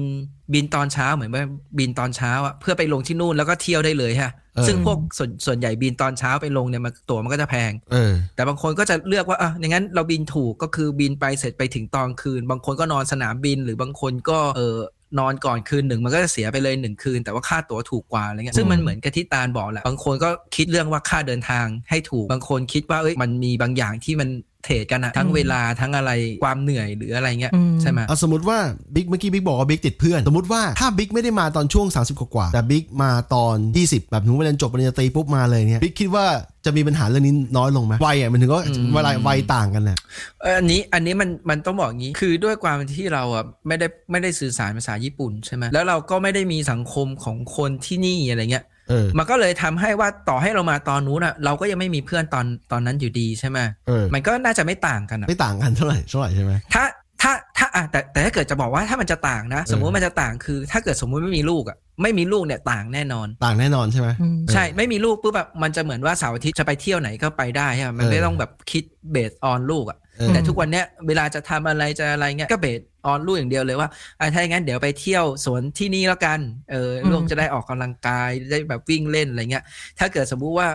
[0.55, 1.45] บินตอนเช้าเหมือนว่า
[1.79, 14.77] บินตอนเช้าอะเพื่อไปลงที่นู่นแล้วก็เที่ยวได้เลยฮะเออซึ่งพวกส่วนส่วนใหญ่บินตอนเช้าไปลงเนี่ยมันตั๋วมันก็จะแพงเออแต่บางคนก็จะเลือกว่าอะอย่างนั้นเราบินถูกก็คือบินไปเสร็จไปถึงตอนคืน บางคนก็นอนสนามบินหรือบางคนก็เออ
[15.19, 24.29] นอนก่อนคืนหนึ่งมันก็จะเสียไปเลยหนึ่งคืน แต่ว่าค่าตั๋วถูกกว่าอะไรเงี้ยซึ่งมันเหมือนกับที่ตาลบอกแหละบางคนก็คิดเรื่องว่าค่าเดินทางให้ถูกบางคนคิดว่าเอ้ยมันมีบางอย่างที่มัน
[24.65, 26.11] trade กันอะทั้งเวลาทั้งอะไร
[26.45, 28.59] ความเหนื่อยหรืออะไรเงี้ยอืมใช่ไหมเอาสมมติว่า
[28.95, 36.27] บิ๊กเมื่อกี้บิ๊กบอกว่าบิ๊กติดเพื่อน สมมติว่าถ้าบิ๊กไม่ได้มาตอนช่วง 30 กว่าๆแต่บิ๊กมาตอน 20 แบบหนูเรียนจบปริญญาตรีปุ๊บมาเลยเนี่ยบิ๊กคิดว่า
[36.65, 39.99] จะมีปัญหาเรื่องนี้น้อยลงไหมวัยอะมันถึงก็อืมเวลาวัยต่างกันน่ะ
[40.43, 48.74] เอออันนี้อันนี้มันมันต้องบอกงี้คือด้วยความที่เราอะไม่ได้ไม่ได้สื่อสารภาษาญี่ปุ่นใช่ไหมแล้วเราก็ไม่ได้มีสังคมของคนที่นี่อะไรเงี้ยเออ
[49.19, 56.85] มันก็เลยทำให้ว่าต่อให้เรามาตอนนู้นอะเราก็ยังไม่มีเพื่อนตอนตอนนั้นอยู่ดีใช่ไหมเออมันก็น่าจะไม่ต่างกันอะไม่ต่างกันเท่าไหร่เท่าไหร่ใช่ไหมถ้า
[57.23, 73.89] ถ้าถ้าอะแต่แต่ถ้าเกิดจะบอกว่าถ้ามันจะต่างนะ สมมุติมันจะต่างคือ ถ้าเกิดสมมุติไม่มีลูกอะไม่มีลูกเนี่ยต่างแน่นอน ต่างแน่นอนใช่ไหมอืมใช่ไม่มีลูกปุ๊บแบบมันจะเหมือนว่าเสาร์อาทิตย์จะไปเที่ยวไหนก็ไปได้ใช่ไหมมันไม่เออต้องแบบคิดเบสออนลูกอะเออ แต่ทุกวันเนี้ยเวลาจะทำอะไรจะอะไรเงี้ยก็เบสออนลูกอย่างเดียวเลยว่า
[74.21, 79.65] อะถ้าอย่างนั้นเดี๋ยวไปเที่ยวสวนที่นี่แล้วกันเอออมลูกจะได้ออกกำลังกายได้แบบวิ่งเล่นอะไรเงี้ย
[79.99, 80.69] ถ้าเกิดสมมุติว่า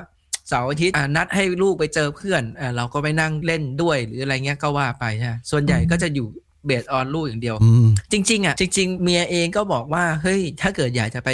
[0.50, 6.28] เสาร์อาทิตย์อะนัดให้ลูกไปเจอเพื่อนอะเราก็ไปนั่งเล่นด้วยหรืออะไรเงี้ยก็ว่าไปใช่ไหมส่วนใหญ่ก็จะอยู่
[6.66, 11.30] เบสออนลูกอย่างเดียวอืมจริง ๆอะจริง ๆ เมียเองก็บอกว่าเฮ้ยถ้าเกิดอยากจะไป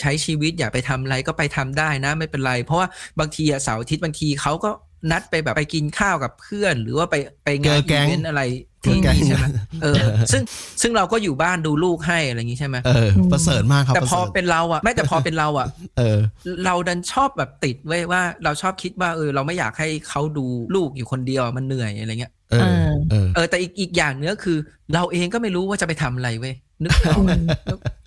[0.00, 4.70] ใช้ชีวิตอยากไปทำอะไรก็ไปทำได้นะไม่เป็นไร เพราะว่าบางทีอะเสาร์อาทิตย์บางทีเขาก็
[5.10, 8.42] นัดไปแบบไปกินข้าวกับเพื่อน หรือว่าไปไปงานเจอแก๊งอีเวนต์อะไร
[8.84, 9.46] ที่เจอแก๊งนี่ใช่ไหม
[9.82, 9.94] เออ
[10.32, 10.42] ซึ่ง
[10.82, 15.66] ซึ่งเราก็อยู่บ้านดูลูกให้อะไรอย่างงี้ใช่ไหมเออประเสริฐมากครับแต่ประพอเสริฐเป็นเราอะไม่แต่พอเป็นเราอะ
[15.98, 16.18] เออ
[16.64, 24.58] เราดันชอบแบบติดเว้ยว่าเราชอบคิดว่าเออ เราไม่อยากให้เขาดูลูกอยู่คนเดียวมันเหนื่อยอะไรเงี้ยเออเออเออแต่อีกอีกอย่างหนึ่งคือ
[24.94, 27.24] เราเองก็ไม่รู้ว่าจะไปทำอะไรเว้ยนึกไม่ออก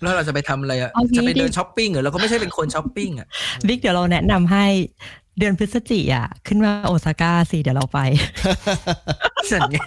[0.00, 3.28] แล้วเราจะไปทำอะไรอะเอางี้จะไปเดินดิช้อปปิ้งเหรอเราก็ไม่ใช่เป็นคนช้อปปิ้งอะ
[3.68, 4.66] บิ๊กเดี๋ยวเราแนะนำให้
[5.38, 7.98] เดือนพฤศจิกอะ ขึ้นมาโอซาก้าสิเดี๋ยวเราไป
[9.52, 9.84] สัญญา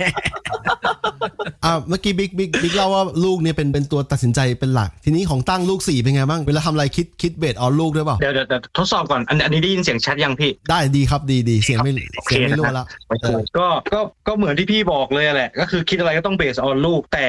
[1.65, 13.25] อ่าเมื่อกี้บิ๊กบิ๊กบิ๊กเล่าว่าลูกเนี่ยเป็นเป็นตัวตัดสินใจเป็นหลัก ทีนี้ของตั้งลูกสี่เป็นไงบ้าง เวลาทำอะไรคิดคิด base on ลูกด้วยเปล่าเดี๋ยวเดี๋ยวเดี๋ยวทดสอบก่อน อันอันนี้ได้ยินเสียงชัดยังพี่ ได้ดีครับดีดีเสียงไม่โอเคเสียงไม่นะครับรั่วแล้วโอเค
[13.57, 17.25] ก็ก็ก็เหมือนที่พี่บอกเลยแหละ ก็คือคิดอะไรก็ต้อง base on ลูกแต่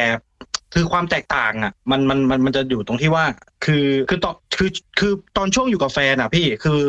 [0.75, 3.25] คือความแตกต่างอะมันมันมันมันจะอยู่ตรงที่ว่า
[3.65, 6.81] คือคือตอนคือคือตอนช่วงอยู่กับแฟนอะพี่คือ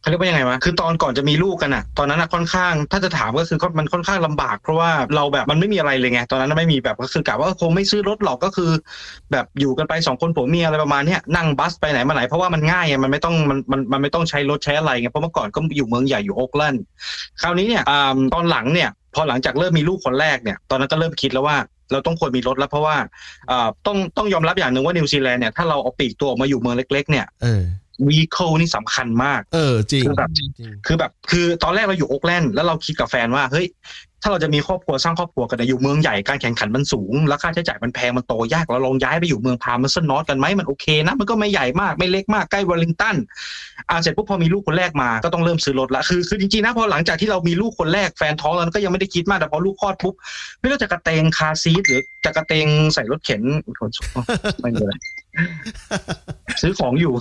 [0.00, 8.70] เขาเรียกว่ายังไงวะคือตอนก่อนจะมีลูกกันอะตอนนั้นอะค่อนข้างถ้าจะถามก็คือมันค่อนข้างลำบาก เพราะว่าเราแบบมันไม่มีอะไรเลยไงตอนนั้นไม่มีแบบก็คือกะว่าคงไม่ซื้อรถหรอกก็คือ
[9.32, 16.82] แบบอยู่กันไปสองคนผัวเมียอะไรประมาณเนี้ยนั่งบัสไปไหนมาไหนเพราะว่ามันง่ายไงมันไม่ต้องมันมันมันไม่ต้องใช้รถใช้อะไรไงเพราะเมื่อก่อนก็อยู่เมืองใหญ่อยู่โอ๊กแลนด์
[17.42, 17.84] คราวนี้เนี่ย
[18.34, 21.56] ตอนหลังเนี่ยพอหลังจากเริ่มมีลูกคนแรกเนี่ยตอนนั้นก็เริ่มคิดแล้วว่า
[21.92, 22.96] เราต้องควรมีรถแล้วเพราะว่า
[23.50, 27.26] อ่าต้องต้องยอมรับอย่างหนึ่งว่านิวซีแลนด์เนี่ยถ้าเราเอาปีกตัวออกมาอยู่เมืองเล็ก ๆ เนี่ย
[28.00, 30.48] เออ vehicle นี่สำคัญมาก เออจริงคือแบบจริง
[30.86, 33.66] คือแบบ คือตอนแรกเราอยู่โอ๊กแลนด์แล้วเราคิดกับแฟนว่าเฮ้ย
[34.22, 43.16] ถ้าเราจะมีครอบครัวสร้างครอบครัวกันเนี่ยอยู่เมืองใหญ่การแข่งขันมันสูงแล้วค่าใช้จ่ายมันแพงมันโตยากเราลองย้ายไปอยู่เมือง Palmerston North กันไหมมันโอเคนะมันก็ไม่ใหญ่มากไม่เล็กมากใกล้เวลลิงตัน
[43.88, 50.14] อ่าเสร็จปุ๊บพอมีลูกคนแรกมาก็ต้องเริ่มซื้อรถละคือคือจริงๆนะพอหลังจากที่เรามีลูกคนแรกแฟนท้องเราก็ยังไม่ได้คิดมากแต่พอลูกคลอดปุ๊บ
[50.60, 53.42] ไม่รู้จะกระเตง car seat หรือจะกระเตงใส่รถเข็น
[53.80, 54.06] ขนส่ง
[54.60, 54.94] ไม่เลย
[56.62, 57.12] ซื้อของอยู่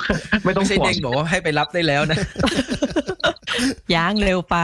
[0.45, 2.17] ไม่ต้องไม่ใช่ห่วงเด้งบอกว่าให้ไปรับได้แล้วนะ
[3.95, 4.57] ย่างเร็วไป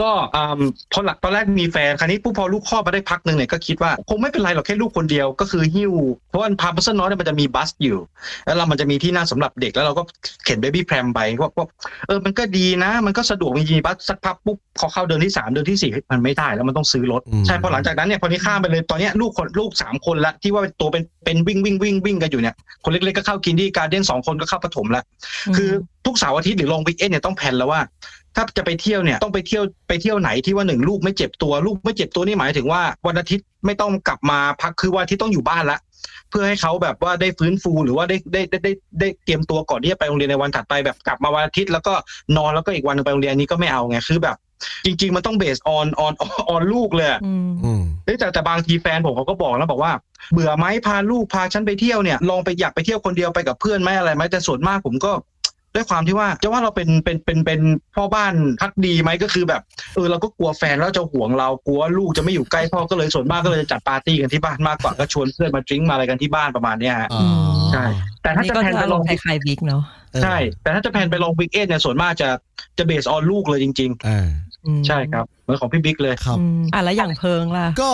[0.00, 0.60] ก็อ่า
[0.92, 5.92] พอหลักตอนแรกมีแฟนคราวนี้ปุ๊บพอลูกคลอดมาได้พักหนึ่งเนี่ยก็คิดว่าคงไม่เป็นไรหรอกแค่ลูกคนเดียวก็คือหิ้ว
[6.28, 7.98] เพราะว่าพาร์พัสน้อยเนี่ยมันจะมี bus อยู่
[8.46, 10.02] แล้วเรามันจะมีที่นั่งสำหรับเด็กแล้วเราก็
[10.44, 11.66] เข็น baby pram ไปว่าว่า
[12.06, 25.04] เออมันก็ดีนะ มันก็สะดวกมี bus สักพักปุ๊บพอเข้าเดือนที่สามเดือนที่สี่เฮ้ยมันไม่ได้แล้วมันต้องซื้อรถอืมใช่พอหลังจากนั้นเนี่ยพอนี้ข้ามไปเลยตอนเนี้ยลูกคนลูกสามคนละที่ว่าตัวเป็นเป็นวิ่งวิ่งวิ่งวิ่งกันอยู่เนี่ยคนเล็กๆก็เข้ากินที่การเด้นสองคนก็เข้าปฐมแล้ว
[25.56, 25.70] คือ
[26.06, 27.80] ทุกเสาร์อาทิตย์หรือลงวิกเอนเนี่ยต้องแผนแล้วว่า
[28.36, 35.78] ถ้าจะไปเที่ยวเนี่ยต้องไปเที่ยวไปเที่ยวไหนที่ว่าหนึ่งลูกไม่เจ็บตัวลูกไม่เจ็บตัวนี่หมายถึงว่าวันอาทิตย์ไม่ต้องกลับมาพักคือวันอาทิตย์ต้องอยู่บ้านละ
[36.30, 41.94] เพื่อให้เขาแบบว่าได้ฟื้นฟูหรือว่าได้ได้ได้ได้ได้เตรียมตัวก่อนที่จะไปโรงเรียนในวันถัดไปแบบกลับมาวันอาทิตย์แล้วก็
[42.36, 44.36] นอนแล้วก็อีกวันหนึงไปโรงเรียนอันนี้ก็ไม่เอาไงคือแบบ
[44.84, 46.12] จริง ๆ มันต้องเบสออนออน
[46.48, 49.92] ออนลูกเลยอะอืมอืมเฮ้ยแต่แต่บางทีแฟนผมเขาก็บอกแล้วบอกว่า
[50.32, 55.12] เบื่อไหมพาลูกพาฉันไปเที่ยวเนี่ยลองไปอยากไปเที่ยวคนเดียวไปกับเพื่อนไหมอะไรไหมแต่ส่วนมากผมก็
[55.74, 57.60] ด้วยความที่ว่าจะว่าเราเป็นเป็นเป็นเป็น
[57.96, 59.62] พ่อบ้านพักดีไหมก็คือแบบ
[59.94, 67.24] เออเราก็กลัวแฟนแล้วจะห่วงเรากลัวลูกจะไม่อยู่ใกล้พ่อก็เลยส่วนมากก็เลยจะจัดปาร์ตี้กันที่บ้านมากกว่าก็ชวนเพื่อนมา drink มาอะไรกันที่บ้านประมาณเนี้ยฮะอ๋อ
[67.72, 67.84] ใช่
[68.22, 69.82] แต่ถ้านี่จะก็ plan จะไปลลงงคล้ายๆบิ๊กเนาะ
[70.22, 72.28] ใช่ แต่ถ้าจะ plan ไปลง weekend เนี่ยส่วนมากจะ
[72.78, 74.47] จะ base on ลูกเลยจริงอ่าอืมๆ
[74.86, 77.92] ใช่ครับเหมือนของพี่บิ๊กเลยครับอืมอะแล้วอย่างเพิงล่ะ ก็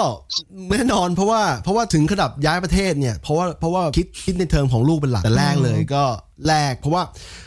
[0.71, 6.05] แน่นอนเพราะว่าเพราะว่าถึงขนาดย้ายประเทศเนี่ยเพราะว่าเพราะว่าคิดคิดในเทอมของลูกเป็นหลักแต่แรกเลยก็
[6.49, 7.03] แรกเพราะว่า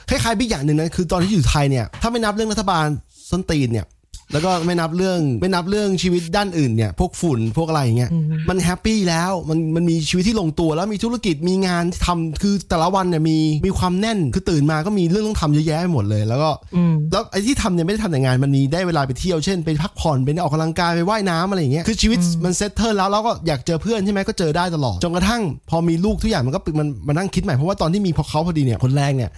[0.09, 2.85] คล้ายๆบิ๊กอย่างหนึ่งนะคือตอนที่อยู่ไทยเนี่ยถ้าไม่นับเรื่องรัฐบาล
[3.29, 3.85] ส้นตีนเนี่ย
[4.31, 29.31] แล้วก็ไม่นับเรื่องไม่นับเรื่องชีวิตด้านอื่นเนี่ย พวกฝุ่นพวกอะไรอย่างเงี้ยอืมมัน happy แล้วมันมันมีชีวิตที่ลงตัวแล้วมีธุรกิจมีงานที่ทำคือแต่ละวันเนี่ยมีมีความแน่นคือตื่นมาก็มีเรื่องต้องทำเยอะแยะไปหมดเลย แล้วก็อืมแล้วไอ้ที่ทำเนี่ยไม่ได้ทำแต่งานมันมีได้เวลาไปเที่ยวเช่นไปพักผ่อนไปออกกำลังกายไปว่ายน้ำอะไรอย่างเงี้ยคือชีวิตมัน settle แล้วแล้วก็อยากเจอเพื่อนใช่ไหมก็เจอได้ตลอดจนกระทั่ง พอมีลูกทุกอย่างมันก็มันมันนั่งคิดใหม่เพราะว่าตอนที่มีพอเขาพอดีเนี่ยคนแรกเนี่ย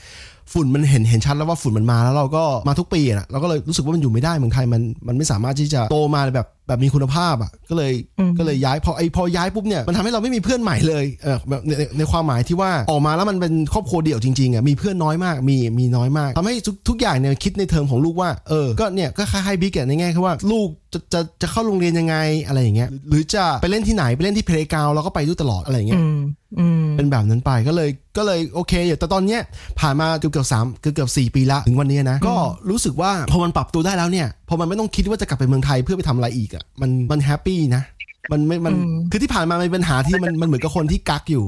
[0.54, 22.16] ฝุ่นมันเห็นเห็นชัดแล้วว่าฝุ่นมันมาแล้วเราก็มาทุกปีอะเราก็เลยรู้สึกว่ามันอยู่ไม่ได้เมืองไทยมันมันไม่สามารถที่จะโตมาแบบ แบบมีคุณภาพอะก็เลยอืมก็เลยย้ายพอไอพอย้ายปุ๊บเนี่ยมันทำให้เราไม่มีเพื่อนใหม่เลยเออแบบในในในความหมายที่ว่าออกมาแล้วมันเป็นครอบครัวเดี่ยวจริงๆอะมีเพื่อนน้อยมากมีมีน้อยมากทำให้ทุกทุกอย่างเนี่ยคิดในเทอมของลูกว่าเออก็เนี่ยก็คล้ายๆบิ๊กอะในแง่คือว่าลูกจะจะจะเข้าโรงเรียนยังไง
[22.48, 26.20] อะไรอย่างเงี้ยหรือจะไปเล่นที่ไหนไปเล่นที่ playground เราก็ไปด้วยตลอดอะไรอย่างเงี้อืยม
[26.60, 29.42] อืมเป็นแบบนั้นไปก็เลยก็เลยโอเคอยู่แต่ตอนเนี้ย
[29.80, 32.36] ผ่านมาเกือบเกือบสามเกือบเกือบสี่ปีละถึงวันเนี้ยนะก็
[32.70, 37.84] รู้สึกว่าพอมันปรับตัวได้แล้วเนี่ยพอมันไม่ต้องคิดว่าจะกลับไปเมืองไทยเพื่อไปทำอะไรอีกอะมันมัน happy นะ
[38.32, 41.46] มันไม่มันอืมคือที่ผ่านมามันเป็นปัญหาที่มันมันเหมือนกับคนที่กักอยู่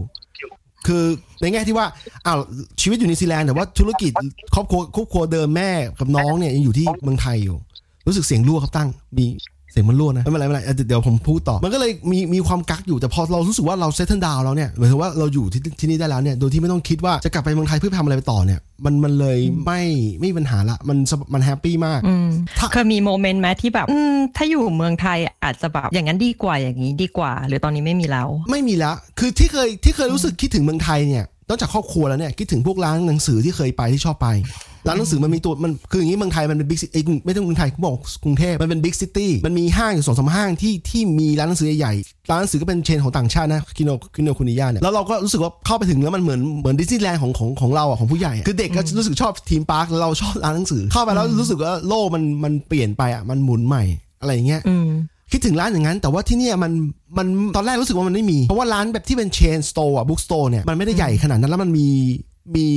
[0.87, 1.03] คือ
[1.41, 1.85] ในแง่ที่ว่า
[2.25, 2.39] อ้าว
[2.81, 4.11] ชีวิตอยู่นิวซีแลนด์แต่ว่าธุรกิจ
[4.55, 7.57] ครอบครัวครอบครัวเดิมแม่กับน้องเนี่ยยังอยู่ที่เมืองไทยอยู่
[8.07, 9.25] รู้สึกเสียงรั่วครับตั้ง มี
[9.71, 19.81] เสียงมันรั่วนะไม่เป็นไรไม่เป็นไรเดี๋ยวเดี๋ยวผมพูดต่อ มันก็เลยมีมีความกักอยู่แต่พอเรารู้สึกว่าเรา settle down แล้วเนี่ยหมายถึงว่าเราอยู่ที่ที่นี่ได้แล้วเนี่ยโดยที่ไม่ต้องคิดว่าจะกลับไปเมืองไทยเพื่อทำอะไรไปต่อเนี่ยมันมันเลยไม่
[20.19, 22.27] ไม่มีปัญหาละมันสบมัน happy มากอืม
[22.59, 34.27] ถ้าเคยมี moment ไหมที่แบบอืมถ้าอยู่เมืองไทยอาจจะแบบอย่างนั้นดีกว่าอย่างนี้ดีกว่า หรือตอนนี้ไม่มีแล้ว ไม่มีแล้วคือที่เคยที่เคยรู้สึกคิดถึงเมืองไทยเนี่ยนอกจากครอบครัวแล้วเนี่ยคิดถึงพวกร้านหนังสือที่เคยไปที่ชอบไป
[34.87, 53.83] ร้านหนังสือมันมีตัวมันคืออย่างนี้เมืองไทยมันเป็น big city ไม่ต้องเมืองไทยผมบอกกรุงเทพมันเป็น big city มันมีห้างอยู่สองสามห้างที่ที่มีร้านหนังสือใหญ่ๆร้านหนังสือก็เป็น chain ของต่างชาตินะคิโนคิโนคุนิยาเนี่ยแล้วเราก็รู้สึกว่าเข้าไปถึงแล้วมันเหมือนเหมือนดิสนีย์แลนด์ของของของเราอะของผู้ใหญ่อะคือเด็กก็รู้สึกชอบ theme park แล้วเราชอบร้านหนังสือเข้าไปแล้วรู้สึกว่าโลกมันมันเปลี่ยนไปอะมันหมุนใหม่
[54.21, 54.89] อะไรอย่างเงี้ยอืม
[55.31, 56.71] คิดถึงร้านอย่างนั้น แต่ว่าที่เนี่ยมัน
[57.17, 61.87] มันตอนแรกรู้สึกว่ามันไม่มี เพราะว่าร้านแบบที่เป็น chain store อะ bookstore เนี่ยมันไม่ได้ใหญ่ขนาดนั้นแล้วมันมี
[62.55, 62.67] มี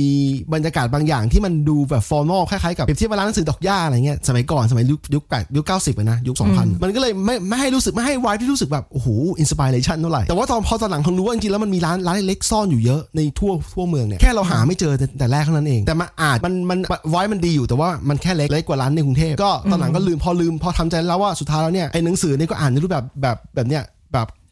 [0.53, 9.07] บรรยากาศบางอย่างที่มันดูแบบ formal คล้ายๆกับเปรียบเทียบว่าร้านหนังสือดอกหญ้าอะไรเงี้ยสมัยก่อนสมัยยุคยุคแปดยุคเก้าสิบนะ ยุคสองพันมันก็เลยไม่ไม่ให้รู้สึกไม่ให้วายที่รู้สึกแบบ โอ้โห
[9.39, 24.44] inspiration เท่าไหร่ แต่ว่าตอนพอตอนหลังคงรู้ว่าจริงๆแล้วมันมีร้านร้านเล็กๆซ่อนอยู่เยอะในทั่วทั่วเมืองเนี่ย แค่เราหาไม่เจอแต่แต่แรกเท่านั้นเอง แต่มันอาจมันมันไว้มันดีอยู่แต่ว่ามันแค่เล็กเล็กกว่าร้านในกรุงเทพก็ตอนหลังก็ลืมพอลืมพอทำใจแล้วว่าสุดท้ายแล้วเนี่ยไอ้หนังสือเนี่ยก็อ่านในรูปแบบแบบแบบเนี้ยแบบอืม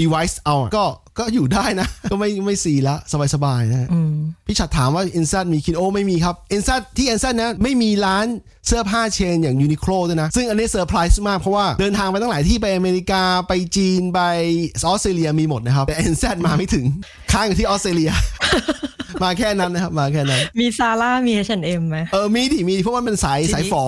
[0.00, 0.84] device เอาอะก็
[1.18, 2.96] ก็อยู่ได้นะ ก็ไม่ไม่ซีละ
[3.34, 4.14] สบายๆนะอืม
[4.46, 8.26] พี่ชัดถามว่า NZ มีคิโนไม่มีครับ NZ ที่ i n s a t นะไม่มีร้าน
[8.66, 14.20] เสื้อผ้า chain อย่างยูนิโคลด้วยนะ ซึ่งอันนี้เซอร์ไพรส์มากเพราะว่าเดินทางไปตั้งหลายที่ไปอเมริกาไปจีนไป
[14.86, 16.84] ออสเตรเลียมีหมดนะครับ แต่ i n s a t มาไม่ถึง
[17.32, 18.12] ค้างอยู่ที่ออสเตรเลีย
[19.22, 23.84] มาแค่นั้นนะครับ มาแค่นั้น มีซาร่ามี H&M ไหมเออมีดิมีดิเพราะว่ามันสายทีนี้สายฝอ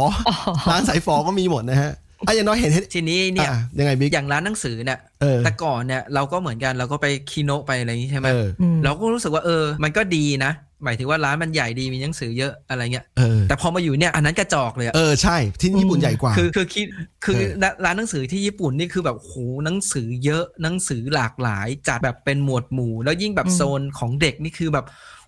[0.70, 1.92] ร้านสายฝอก็มีหมดนะฮะ
[2.26, 10.52] อะอย่างน้อยเห็นเห็นทีนี้เนี่ยอะยังไงบิ๊ก อย่างร้านหนังสือเนี่ยเออ แต่ก่อนเนี่ยเราก็เหมือนกันเราก็ไปคีโนะไปอะไรอย่างนี้ใช่ไหมเอออืมเราก็รู้สึกว่าเออ มันก็ดีนะ
[10.84, 16.86] หมายถึงว่าร้านมันใหญ่ดีมีหนังสือเยอะอะไรเงี้ยเออแต่พอมาอยู่เนี่ยอันนั้นกระจอกเลยอะเออใช่ที่ญี่ปุ่นใหญ่กว่า คือคือคิด
[17.24, 19.32] คือเออ ร้านหนังสือที่ญี่ปุ่นนี่คือแบบโห
[19.64, 24.86] หนังสือเยอะหนังสือหลากหลายจัดแบบเป็นหมวดหมู่ แล้วยิ่งแบบโซนของเด็กนี่คือแบบ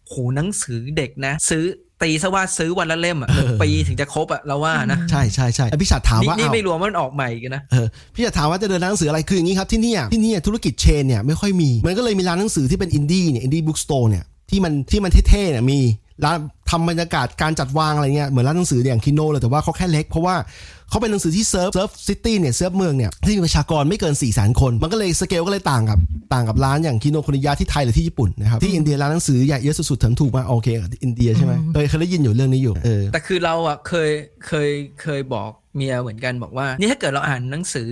[0.08, 1.64] โหหนังสือเด็กนะ ซื้อ
[2.04, 15.78] ตีซะว่าซื้อวันละเล่มอะหนึ่งปีถึงจะครบอะเราว่านะ ใช่ใช่ใช่แล้วพี่ชัดถามนี่ว่านี่อ้าวไม่รวมว่ามันออกใหม่กันนะเออพี่จะถามว่าจะเดินร้านหนังสืออะไรคืออย่างนี้ครับที่เนี่ยที่เนี่ยธุรกิจ chain เนี่ยไม่ค่อยมีมันก็เลยมีร้านหนังสือที่เป็นอินดี้เนี่ย indie bookstore เนี่ยที่มันที่มันเท่ๆเนี่ยมี
[16.24, 16.38] ร้าน
[16.70, 20.34] ทำบรรยากาศการจัดวางอะไรเงี้ยเหมือนร้านหนังสืออย่างคิโนเลยแต่ว่าเขาแค่เล็กเพราะว่า
[20.90, 25.98] เขาเป็นหนังสือที่ serve serve city เนี่ยเซิร์ฟเมืองเนี่ยที่มีประชากรไม่เกิน4ี่แสนคน มันก็เลยสเกลก็เลยต่างกับ
[26.32, 30.68] ต่างกับร้านอย่างคิโนคุนิยะที่ไทยหรือที่ญี่ปุ่นนะครับที่อินเดียร้านหนังสือใหญ่เยอะสุดๆถึงถูกมาโอเค
[31.02, 34.10] อินเดียใช่ไหมเคยเคยได้ยินอยู่เรื่องนี้อยู่เออแต่คือเราอะเคย
[34.46, 34.70] เคย
[35.02, 37.88] เคยบอกเมียเหมือนกันบอกว่านี่ถ้าเกิดเราอ่านหนังสือ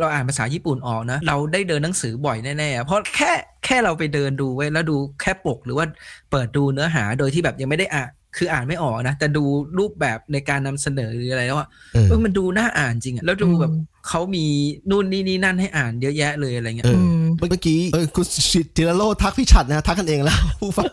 [0.00, 3.32] เราอ่านภาษาญี่ปุ่นออกนะเราได้เดินหนังสือบ่อยแน่ๆเพราะแค่
[3.64, 5.86] แค่เราไปเดินดูไว้ยแล้วดูแค่ปกหรือว่า
[6.30, 9.44] เปิดดูเนื้อหาโดยที่แบบยังไม่ได้อ่าน คืออ่านไม่ออกนะ แต่ดู
[9.78, 14.44] รูปแบบในการนำเสนอหรืออะไรแล้วอะเออเออมันดูน่าอ่านจริงอะแล้วดูแบบอืมเขามี
[14.90, 20.84] นู่นนี่นี่นั่นให้อ่านเยอะแยะเลยอะไรเงี้ยเออมเมื่อกี้เออคุณชิติรโรจน์ทักพี่ฉัดนะทักกันเองแล้วผู้ฟัง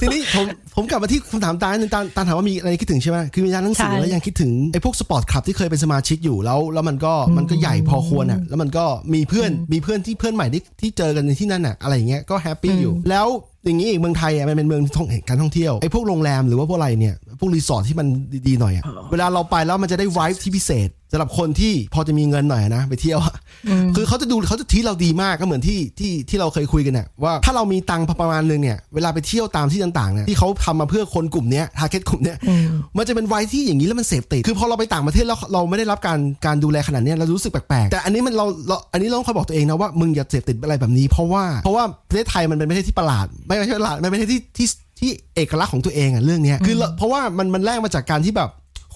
[0.00, 13.26] ทีนี้ผมผมกลับมาที่คำถามตาหนึ่งตาตาถามว่ามีอะไรคิดถึงใช่ไหมคือมีร้านหนังสือใช่แล้วยังคิดถึงไอ้พวก sport club ที่เคยเป็นสมาชิกอยู่แล้ว แล้วมันก็มันก็ใหญ่พอควรอะแล้วมันก็มีเพื่อนมีเพื่อนที่เพื่อนใหม่ที่ที่เจอกันในที่นั่นอะอะไรอย่างเงี้ยก็ happy อยู่แล้ว
[13.68, 18.06] อย่างนี้อีกเมืองไทยอะมันเป็นเมืองท่องการท่องเที่ยวไอ้พวกโรงแรมหรือว่าพวกอะไรเนี่ยพวกรีสอร์ทที่มัน
[18.48, 23.34] ดีๆหน่อยอะเวลาเราไปแล้วมันจะได้ไวท์ที่พิเศษ สำหรับคนที่พอจะมีเงินหน่อยนะ ไปเที่ยวอะ
[23.96, 32.66] คือเขาจะดูเขาจะทีเราดีมากก็เหมือนที่ที่ที่เราเคยคุยกันเนี่ยว่าถ้าเรามีตังค์ประมาณนึงเนี่ยเวลาไปเที่ยวตามที่ต่างๆเนี่ยที่เขาทำมาเพื่อคนกลุ่มเนี้ย target กลุ่มเนี้ยอืม
[32.96, 44.68] มันจะเป็นวัยที่อย่างนี้แล้วมันเสพติดคือพอเราไปต่างประเทศแล้วเราไม่ได้รับการการดูแลขนาดเนี้ยเรารู้สึกแปลกๆแต่อันนี้มันเราเราอันนี้เราต้องคอยบอกตัวเองนะว่ามึงอย่าเสพติดอะไรแบบนี้ เพราะว่าเพราะว่าประเทศไทยมันเป็นประเทศที่ประหลาด ไม่ใช่ประหลาดมันเป็นประเทศที่ที่
[45.00, 48.50] ที่เอกลักษณ์ของตัวเองอะเรื่องเนี้ยคือเราเพราะว่ามันมันแรกมาจากการที่แบบ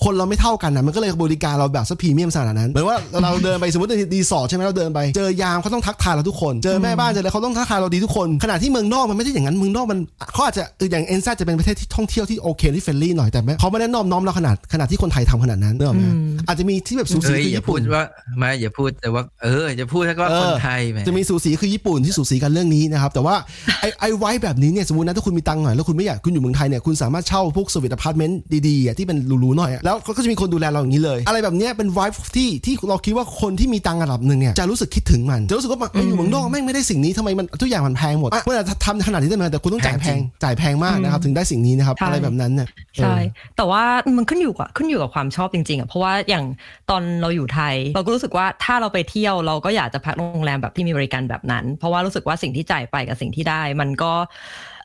[0.05, 9.99] คนเราไม่เท่ากันนะมันก็เลยบริการเราแบบ super premium ขนาดนั้นเหมือนว่าเราเดินไปสมมติในรีสอร์ทใช่ไหมเราเดินไปเจอยามเขาต้องทักทายเราทุกคนเจอแม่บ้านเจออะไรเขาต้องทักทายเราดีทุกคนขณะที่เมืองนอกมันไม่ใช่อย่างนั้นเมืองนอกมัน
[10.33, 16.17] เขาอาจจะเอออย่าง NZ จะเป็นประเทศที่ท่องเที่ยวที่โอเคที่ friendly หน่อยแต่ไม่เขาไม่ได้น้อมน้อมเราขนาดขนาดที่คนไทยทำขนาดนั้นนึกออกไหมอืม
[16.49, 18.05] อาจจะมีที่แบบสูสีเอ้ยคืออย่าญี่พูปุ่ดนว่า
[18.39, 23.35] ไม่อย่าพูดแต่ว่าเอออย่าพูดแค่ว่าเออคนไทยแหมจะมีสูสีคือญี่ปุ่นที่สูสีกันเรื่องนี้นะครับแต่ว่า
[23.81, 43.17] ไอไอไว้แบบนี้เนี่ยสมมตินะถ้าคุณมีตังค์หน่อยแล้วคุณไม่อยากคุณอยู่เมืองไทยเนี่ยคุณสามารถเช่าพวก serviced apartment ดีๆอะที่เป็นหรูๆหน่อยอะแล้วก็จะมีคนดูแลเราอย่างนี้เลย อะไรแบบเนี้ยเป็นไวท์ที่ที่เราคิดว่าคนที่มีตังค์ระดับหนึ่งเนี่ยจะรู้สึกคิดถึงมันจะรู้สึกว่ามันเอ้ยอยู่เมืองนอกแม่งไม่ได้สิ่งนี้ทำไมมันทุกอย่างมันแพงหมดอะเมื่อทำขนาดนี้ได้ไหมแต่คุณต้องจ่ายแพงจ่ายแพงมากนะครับถึงได้สิ่งนี้นะครับใช่อะไรแบบนั้นเนี่ยใช่
[43.57, 43.83] แต่ว่า
[44.17, 46.45] มันขึ้นอยู่กับขึ้นอยู่กับความชอบจริงๆอะเพราะว่าอย่าง
[46.91, 54.13] ตอนเราอยู่ไทย เราก็รู้สึกว่าถ้าเราไปเที่ยวเราก็อยากจะพักโรงแรมแบบที่มีบริการแบบนั้น เพราะว่ารู้สึกว่าสิ่งที่จ่ายไปกับสิ่งที่ได้มันก็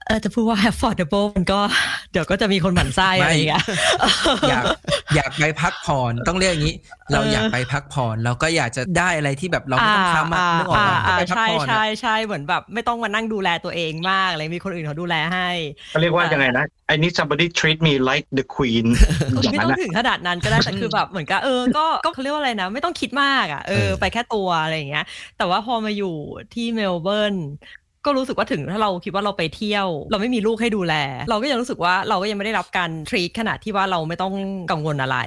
[0.07, 1.59] เออจะพูดว่า affordable มันก็
[2.11, 3.63] เดี๋ยวก็จะมีคนหมั่นไส้อะไรอย่างเงี้ย
[4.49, 4.63] อยาก
[5.15, 6.75] อยากไปพักผ่อนต้องเรียกอย่างนี้
[7.11, 15.49] เราอยากไปพักผ่อนเราก็อยากจะได้อะไรที่แบบเราไม่ต้องทำอะนึกออกไหมก็ไปพักใช่ผ่อนอะใช่ใช่เหมือนแบบไม่ต้องมานั่งดูแลตัวเองมากอะไรมีคนอื่นเขาดูแลให้
[15.91, 18.85] เขาเรียกว่ายังไงนะ I need somebody treat me like the queen
[19.43, 25.05] อย่างไม่นั้นต้องนะถึงขนาดนั้นก็ได้แต่คือแบบเหมือนกับเออก็ก็เขาเรียกว่าอะไรนะ ไม่ต้องคิดมากอะเออเออไปแค่ตัวอะไรอย่างเงี้ย
[25.37, 26.15] แต่ว่าพอมาอยู่
[26.53, 27.35] ที่เมลเบิร์น
[28.07, 30.93] ก็รู้สึกว่าถึงถ้าเราคิดว่าเราไปเที่ยว เราไม่มีลูกให้ดูแล
[31.29, 34.33] เราก็ยังรู้สึกว่าเราก็ยังไม่ได้รับการทรีตขนาดที่ว่าเราไม่ต้อง
[34.71, 35.17] กังวลอะไร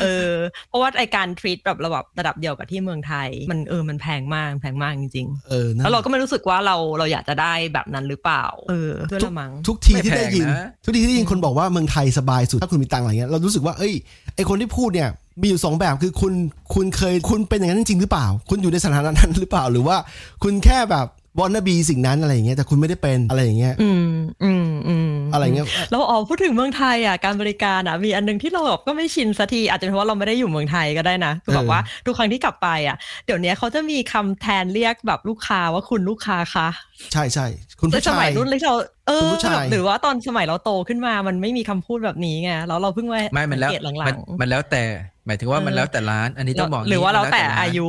[0.00, 0.32] เออ
[0.68, 13.94] เพราะว่าไอการทรีตแบบระดับระดับเดียวกับที่เมืองไทย มันเออมันแพงมากแพงมากจริงเออๆนั่นแล้วเราก็ไม่รู้สึกว่าเราเราอยากจะได้แบบนั้นหรือเปล่า เออด้วยละมั้งทุกทีที่ไม่แพงได้ยินนะทุกทีที่ได้ยินคนบอกว่าเมืองไทยสบายสุดถ้าคุณมีตังค์อะไรเงี้ยเรารู้สึกว่าเอ้ย
[14.36, 16.32] ไอคนที่พูดเนี่ยมีอยู่สองแบบคือคุณ
[16.74, 19.96] คุณเคยคุณเป็นอย่างนั้นจริงๆหรือเปล่า คุณอยู่ในสถานะนั้นหรือเปล่า หรือว่า
[20.42, 21.06] คุณแค่แบบ
[21.38, 24.08] วอนนบีสิ่งนั้นอะไรอย่างเงี้ยแต่คุณไม่ได้เป็นอะไรอย่างเงี้ยอืม
[24.44, 36.68] อืมอืมอะไรเงี้ยแล้วอ๋อพูดถึงเมืองไทยอะการบริการอะมีอันนึงที่เราแบบก็ไม่ชินสักทีอาจจะเป็นเพราะว่าเราไม่ได้อยู่เมืองไทยก็ได้นะคือแบบว่าทุกครั้งที่กลับไปอะเดี๋ยวนี้เขาจะมีคำแทนเรียกแบบลูกค้าว่าคุณลูกค้าคะ
[37.12, 37.46] ใช่ใช่
[37.80, 38.74] คุณแต่ผู้สชามัยยรุ่นเล็กเรา
[39.08, 44.82] เอคุอณผู้ชายหรือว่าตอนสมัยเราโตขึ้นมามันไม่มีคำพูดแบบนี้ไงแล้วเราเพิ่งมาไม่มันแล้วสังเกตหลัมันงมันแล้วแต่
[45.26, 47.88] หมายถึงว่ามันแล้วแต่ร้าน อันนี้ๆต้องบอกหรือว่าเราแต่มันอายุ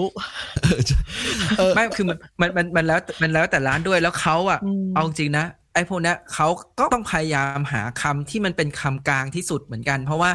[1.75, 6.47] ไม่คือมันมันมันมันแล้วมันแล้วแต่ร้านด้วยแล้วเขาอะอืมเอาจริงนะไอ้พวกเนี้ยเขา
[6.79, 10.29] ก็ต้องพยายามหาคำที่มันเป็นคำกลางที่สุดเหมือนกัน เพราะว่า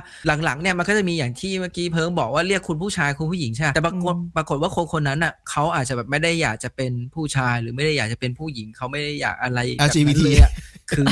[0.45, 10.53] หลังๆเนี่ยมันก็จะมีอย่างที่เมื่อกี้เพิ่งบอกว่าเรียกคุณผู้ชายคุณผู้หญิงใช่ไหมแต่ปรากฏปรากฏว่าคนคนนั้นอะเขาอาจจะแบบไม่ได้อยากจะเป็นผู้ชายหรือไม่ได้อยากจะเป็นผู้หญิงเขาไม่ได้อยากอะไรแบบนั้น LGBT เลยอะ
[10.91, 11.05] คือ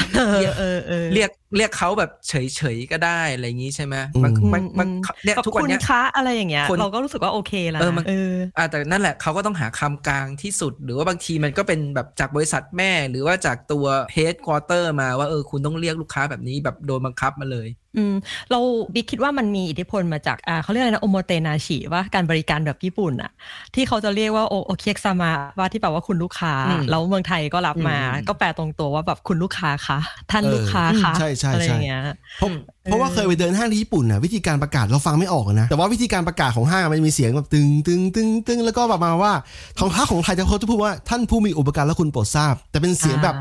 [0.58, 0.62] เอ
[1.02, 18.14] อเรียกเออเออเรียกเรียกเขาแบบเฉยๆก็ได้อะไรอย่างนี้ใช่ไหมอืมมันมันมันอืเนี่ยขอบทุกวันคุณเนี้ยคะอะไรอย่างเงี้ยคนเราก็รู้สึกว่าโอเคแล้วเออนะมันเอออ่าแต่นั่นแหละเขาก็ต้องหาคำกลางที่สุด หรือว่าบางทีมันก็เป็นแบบจากบริษัทแม่ หรือว่าจากตัวheadquarter มาว่าเออคุณต้องเรียกลูกค้าแบบนี้แบบโดนบังคับมาเลยอืม
[18.50, 18.61] เรา
[18.94, 23.30] บิ๊กคิดว่ามันมีอิทธิพลมาจากอ่าเขาเรียกอะไรนะおもてなしว่าการบริการแบบญี่ปุ่นอะ
[23.74, 29.98] ที่เขาจะเรียกว่าโอโอเคียกซามาว่าที่แปลว่าคุณลูกค้าอืมแล้วเมืองไทยก็รับมาอืมก็แปลตรงตัวว่าแบบคุณลูกค้าคะ
[30.30, 32.01] ท่านเออลูกค้าคะใช่ใช่อะไรใช่อย่างเงี้ย
[32.38, 32.51] เพราะ
[32.85, 39.33] เพราะว่าเคยไปเดินห้างที่ญี่ปุ่นน่ะวิธีการประกาศเราฟังไม่ออกนะ แต่ว่าวิธีการประกาศของห้างมันมีเสียงแบบตึงตึงตึงตึงแล้วก็แบบมาว่า
[39.79, 43.37] ทางภาคของไทยจะเขาจะพูดว่าท่านผู้มีอุปการและคุณโปรดทราบ แต่เป็นเสียงแบบ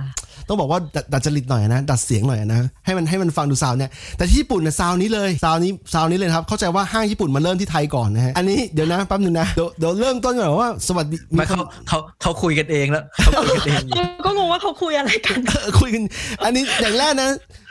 [0.47, 16.03] ต้องบอกว่าดัดดัดจริตหน่อยนะ ดัดเสียงหน่อยนะ ให้มันให้มันฟังดู sound เนี่ยแต่ที่ญี่ปุ่นเนี่ย sound นี้เลย sound นี้ sound นี้เลยนะครับ เข้าใจว่าห้างญี่ปุ่นมาเริ่มที่ไทยก่อนนะฮะอันนี้เดี๋ยวนะแป๊บนึงนะเดี๋ยวเดี๋ยวเริ่มต้นก่อนว่าสวัสดีไมาคนเขาเขาเขาคุยกันเองแล้วเขาคุยกันเองอยู่ก็งงว่าเขาคุยอะไรกันเออคุยกัน
[16.43, 17.29] อันนี้อย่างแรกนะ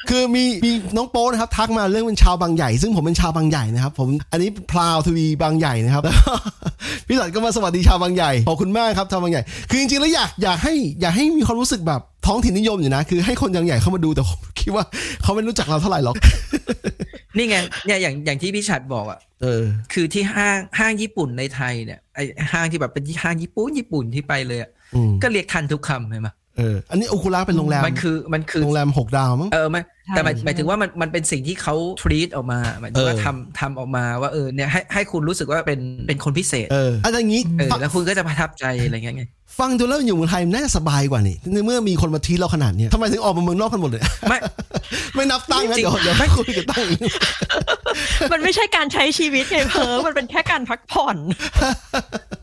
[0.08, 6.34] คือมีมีน้องโป๊นะครับทักมาเรื่องเป็นชาวบางใหญ่ ซึ่งผมเป็นชาวบางใหญ่นะครับ ผมอันนี้พลาวทวีบางใหญ่นะครับแล้วก็
[7.06, 14.84] พี่หลัดก็มาสวัสดีชาวบางใหญ่ขอบคุณมากครับชาวบางใหญ่ คือจริงๆแล้วอยากอยากให้อยากให้มีความรู้สึกแบบท้องถิ่นนิยมอยู่นะ คือให้คนบางใหญ่เข้ามาดูแต่ผมคิดว่า
[15.22, 16.16] เขาไม่รู้จักเราเท่าไหร่หรอก
[17.36, 22.18] นี่ไงเนี่ยอย่างอย่างที่พี่ชัดบอกอะเออ คือที่ห้างห้างญี่ปุ่นในไทยเนี่ยไอ
[22.52, 39.24] ห้างที่แบบเป็นห้างญี่ปุ่นญี่ปุ่นที่ไปเลยอะอืมก็เรียกทันทุกคำเห็นไหม เอออันนี้โอคุระเป็นโรงแรมมันคือมันคือโรงแรมหกดาวมั้งเออไม่แต่หมายใช่หมายถึงว่ามันมันเป็นสิ่งที่เขาทรีตออกมาหมายถึงว่าเออทำทำออกมาว่าเออเนี่ยให้ให้คุณรู้สึกว่าเป็นเป็นคนพิเศษเอออันอย่างนี้เออฟังแล้วคุณก็จะประทับใจอะไรเงี้ยไง
[39.58, 44.38] ฟังดูแล้วอยู่เมืองไทยมันน่าจะสบายกว่านี่ในเมื่อมีคนมาทีเราขนาดเนี้ยทำไมถึงออกมาเมืองนอกกันหมดเลย ไม่
[45.14, 47.00] ไม่นับตั้งนะจริงเดี๋ยวเดี๋ยวไม่คุยกับตั้งอีก
[48.32, 51.16] มันไม่ใช่การใช้ชีวิตไงเพิร์มันเป็นแค่การพักผ่อน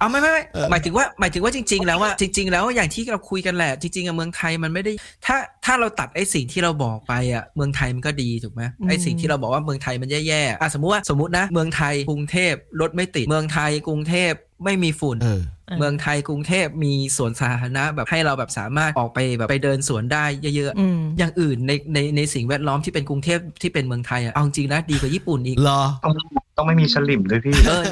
[0.04, 4.92] เอาไม่ไม่ไม่หมายถึงว่าหมายถึงว่าจริง ๆ แล้วว่าจริง ๆ แล้วอย่างที่เราคุยกันแหละ จริงๆอะเมืองไทยมันไม่ได้
[5.26, 14.32] ถ้าถ้าเราตัดไอ้สิ่งที่เราบอกไปอะเมืองไทยมันก็ดีถูกไหมไอ้สิ่งที่เราบอกว่าเมืองไทยมันแย่ๆอะสมมุติว่าสมมตินะ เมืองไทยกรุงเทพรถไม่ติดเมืองไทยกรุงเทพ
[14.65, 15.41] ไม่มีฝุ่นเออ
[15.80, 26.13] เมืองไทยกรุงเทพมีสวนสาธารณะแบบให้เราแบบสามารถออกไปแบบไปเดินสวนได้เยอะอืมๆอย่างอื่นในในในสิ่งแวดล้อมที่เป็นกรุงเทพที่เป็นเมืองไทยอะเอาจริงนะดีกว่าญี่ปุ่นอีก เหรอ ต้อง
[26.58, 27.84] ต้องไม่มีสลิมด้วยพี่ เออ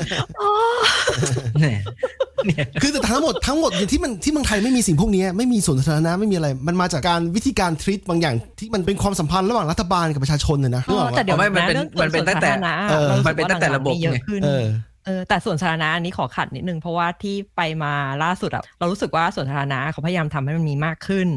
[1.60, 1.80] เนี่ย
[2.46, 14.42] เนี่ยคือแต่ทั้งหมดทั้งหมดอย่างที่มันที่เมืองไทยไม่มีสิ่งพวกนี้ไม่มีสวนสาธารณะไม่มีอะไร มันมาจากการวิธีการทรีตบางอย่างที่มันเป็นความสัมพันธ์ระหว่างรัฐบาลกับประชาชนเลยนะนึกออกปะแต่เดี๋ยวไม่มันเป็นะรื่องมันเป็นตั้งแต่สวนสาธารณะเออรารู้สึกมันเป็นตั้งแต่ระบบว่าหลังๆมีเยไงอะขึ้น
[15.06, 21.28] เออเออแต่ส่วนสาธารณะอันนี้ขอขัดนิดนึง เพราะว่าที่ไปมาล่าสุดอะเรารู้สึกว่าส่วนสาธารณะเขาพยายามทำให้มันมีมากขึ้น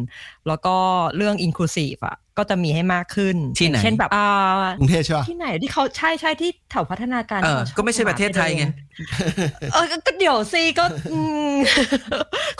[0.49, 0.77] แล้วก็
[1.17, 4.29] เรื่อง inclusive อะก็จะมีให้มากขึ้นที่ไหนอย่างเช่นแบบอ่า
[4.79, 8.65] กรุงเทพใช่ป่ะที่ไหนที่เขาใช่ใช่ที่แถวพัฒนาการเออที่ขาชอบก็ไม่ใช่ประเทศไทยไง
[9.73, 11.19] เออก็ก็เดี๋ยวสิก็อื
[11.53, 11.55] ม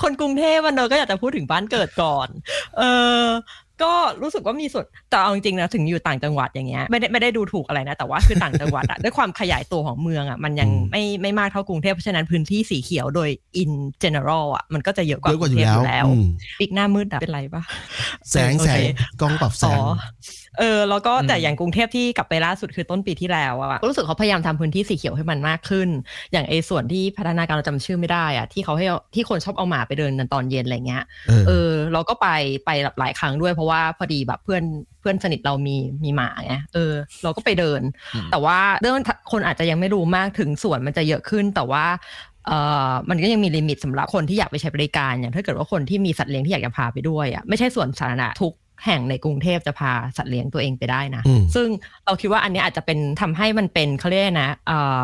[0.03, 2.29] คนกรุงเทพวันเนอะก็อยากจะพูดถึงบ้านเกิดก่อน
[2.79, 2.83] เอ
[3.23, 3.25] อ
[3.83, 13.29] ก็รู้สึกว่ามีส่วนแต่เอาจริงๆนะถึงอยู่ต่างจังหวัดอย่างเงี้ยไม่ได้ไม่ได้ดูถูกอะไรนะ แต่ว่าคือต่างจังหวัดอะด้วยความขยายตัวของเมืองอะมันยังอืมไม่ไม่มากเท่ากรุงเทพเพราะฉะนั้นพื้นที่สีเขียวโดย
[13.63, 13.71] in
[14.03, 16.27] general อะมันก็จะเยอะกว่าเยอะกว่าอยู่รุงเทพแล้วอืม
[16.61, 17.63] ปีกหน้ามืดอะเป็นไรปะ
[18.31, 18.85] แสงโอแสเคง
[19.21, 19.85] กล้องปรับแสอ๋งอ
[20.59, 25.89] เออแล้วก็อืมแต่อย่างกรุงเทพที่กลับไปล่าสุดคือต้นปีที่แล้วอะก็รู้สึกเขาพยายามทำพื้นที่สีเขียวให้มันมากขึ้น
[26.33, 32.29] อย่างไอ้ส่วนที่พัฒนาการเราจำชื่อไม่ได้อะที่เขาให้เอาที่คนชอบเอาหมาไปเดินกันตอนเย็นอะไรเงี้ยเออเออเราก็ไป
[32.65, 34.65] ไปหลายครั้งด้วยเพราะว่าพอดีแบบเพื่อน
[35.01, 37.81] เพื่อนสนิทเรามีมีหมาไงเออ เราก็ไปเดิน
[38.15, 38.97] อืมแต่ว่าเรื่อง
[39.33, 41.85] คนอาจจะยังไม่รู้มากถึงส่วนมันจะเยอะขึ้นแต่ว่า
[42.47, 48.53] เอ่อมันก็ยังมีลิมิตสำหรับคนที่อยากไปใช้บริการอย่างถ้าเกิดว่าคนที่มีสัตว์เลี้ยงที่อยากจะพาไปด้วยอะไม่ใช่ส่วนสาธารณะทุก
[48.87, 51.69] แห่งในกรุงเทพจะพาสัตว์เลี้ยงตัวเองไปได้นะอืมซึ่ง
[52.05, 55.03] เราคิดว่าอันเนี้ยอาจจะเป็นทำให้มันเป็นเขาเรียกนะเอ่อ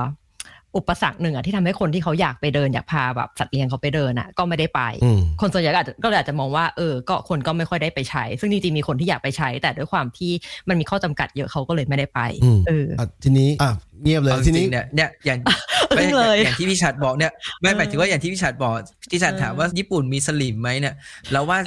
[0.77, 10.33] อุปสรรคหนึ่งอะที่ทำให้คนที่เขาอยากไปเดินอยากพาแบบสัตว์เลี้ยงเขาไปเดินอะก็ไม่ได้ไปอืมคนส่วนใหญ่ก็อาจจะก็เลยอาจจะมองว่าเออ ก็คนก็ไม่ค่อยได้ไปใช้ ซึ่งจริงๆมีคนที่อยากไปใช้ แต่ด้วยความที่
[10.69, 13.71] มันมีข้อจำกัดเยอะเขาก็เลยไม่ได้ไปอืมเอออะทีนี้อะ
[14.03, 15.39] เงียบเลยเอาจทีนี้ริงๆเนี่ยเนี่ยอย่าง
[15.99, 18.73] อึ้งเลยอย่างที่พี่ชัดบอกเนี่ยไม่หมายถึงว่าอย่างที่พี่ชัดบอก
[19.11, 20.95] พี่ชัดถามว่าญี่ปุ่นมีสลิมไหมเนี่ย
[21.33, 21.59] เราว่า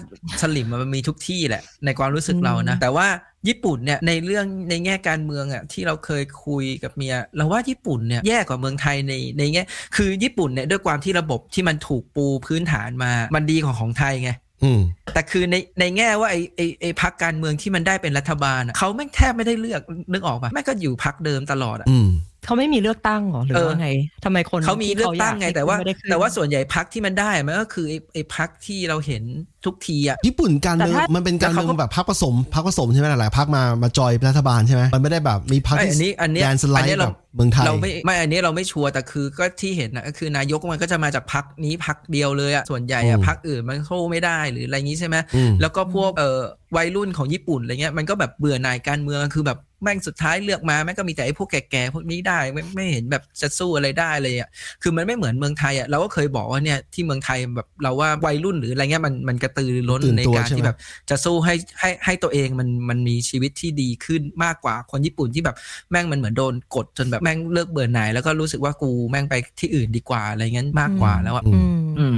[0.41, 3.07] สลิมมันมีทุกที่แหละ ในความรู้สึกเรานะแต่ว่า
[3.47, 9.63] ญี่ปุ่นเนี่ยในเรื่องในแง่การเมืองอะที่เราเคยคุยกับเมียเราว่าญี่ปุ่นเนี่ยแย่กว่าเมืองไทยในในแง่
[9.95, 14.31] คือญี่ปุ่นเนี่ยด้วยความที่ระบบที่มันถูกปูพื้นฐานมามันดีของของไทยไง
[14.63, 14.81] อืม
[15.13, 19.81] แต่คือในในแง่ว่าไอไอไอพักการเมืองที่มันได้เป็นรัฐบาลอะเขาแม่งแทบไม่ได้เลือก
[20.13, 22.09] นึกออกปะแม่งก็อยู่พักเดิมตลอดอะอืม
[22.45, 23.89] เขาไม่มีเลือกตั้งเหรอหรือเออว่าไง
[24.25, 29.23] ทำไมคนเขามีเลือกตั้งไงที่แต่ว่าไม่ได้ขึ้นแต่ว่าส่วนใหญ่พักที่มันได้มันก็คือไอ้ไอ้พักที่เราเห็น
[29.65, 46.39] ทุกทีอะญี่ปุ่นการเมืองแต่ถ้ามัมันเป็นการแต่เมืเขาองก็แบบพักผสมพักผสมใช่ไหมหลายๆพักมามาจอยรัฐบาลใช่ไหมมันไม่ได้แบบมีพักไอ้ที่อันนี้อันเนี้ยแดนสไลอันเนี้ด์ยแบเราบเมืองไทยเราไม่ไม่อันนี้เราไม่ชัวร์แต่คือก็ที่เห็นนะก็คือนายกมันก็จะมาจากพักนี้พักเดียวเลยอะส่วนใหญ่อะอืมพักอื่นมันสู้ไม่ได้หรืออะไรอย่างนี้ใช่ไหมอืมแล้วก็พวกเอ่อ
[46.77, 54.49] วัยรุ่นของญี่ปุ่นอะไรเงี้ยมันก็แบบเบื่อหน่ายการเมืองคือแบบ แม่งสุดท้ายเลือกมาแม่งก็มีแต่ไอ้พวกแก่ๆพวกนี้ได้ไม่ไม่เห็นแบบจะสู้อะไรได้เลยอะ
[54.81, 60.77] คือมันไม่เหมือนเมืองไทยอะเราก็เคยบอกว่าเนี่ยที่เมืองไทยแบบเราว่าวัยรุ่นหรืออะไรเงี้ยมันมันกระตือรือร้นตื่นในตัวการใช่ไหมที่แบบ
[61.09, 65.55] จะสู้ให้ให้ให้ตัวเองมันมันมีชีวิตที่ดีขึ้นมากกว่าคนญี่ปุ่นที่แบบ
[65.91, 72.17] แม่งมันเหมือนโดนกดจนแบบแม่งเลิกเบื่อหน่ายแล้วก็รู้สึกว่ากูแม่งไปที่อื่นดีกว่าอะไรเงี้ยมากกว่าแล้วอะอืมอืม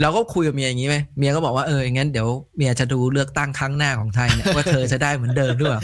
[0.00, 5.80] เราก็คุยกับเมียอย่างนี้ไหมเมียก็บอกว่าเอออย่างงั้นเดี๋ยวเมียจะดูเลือกตั้งครั้งหน้าของไทยเนี่ยว่าเธอจะได้เหมือนเดิมหรือเปล่า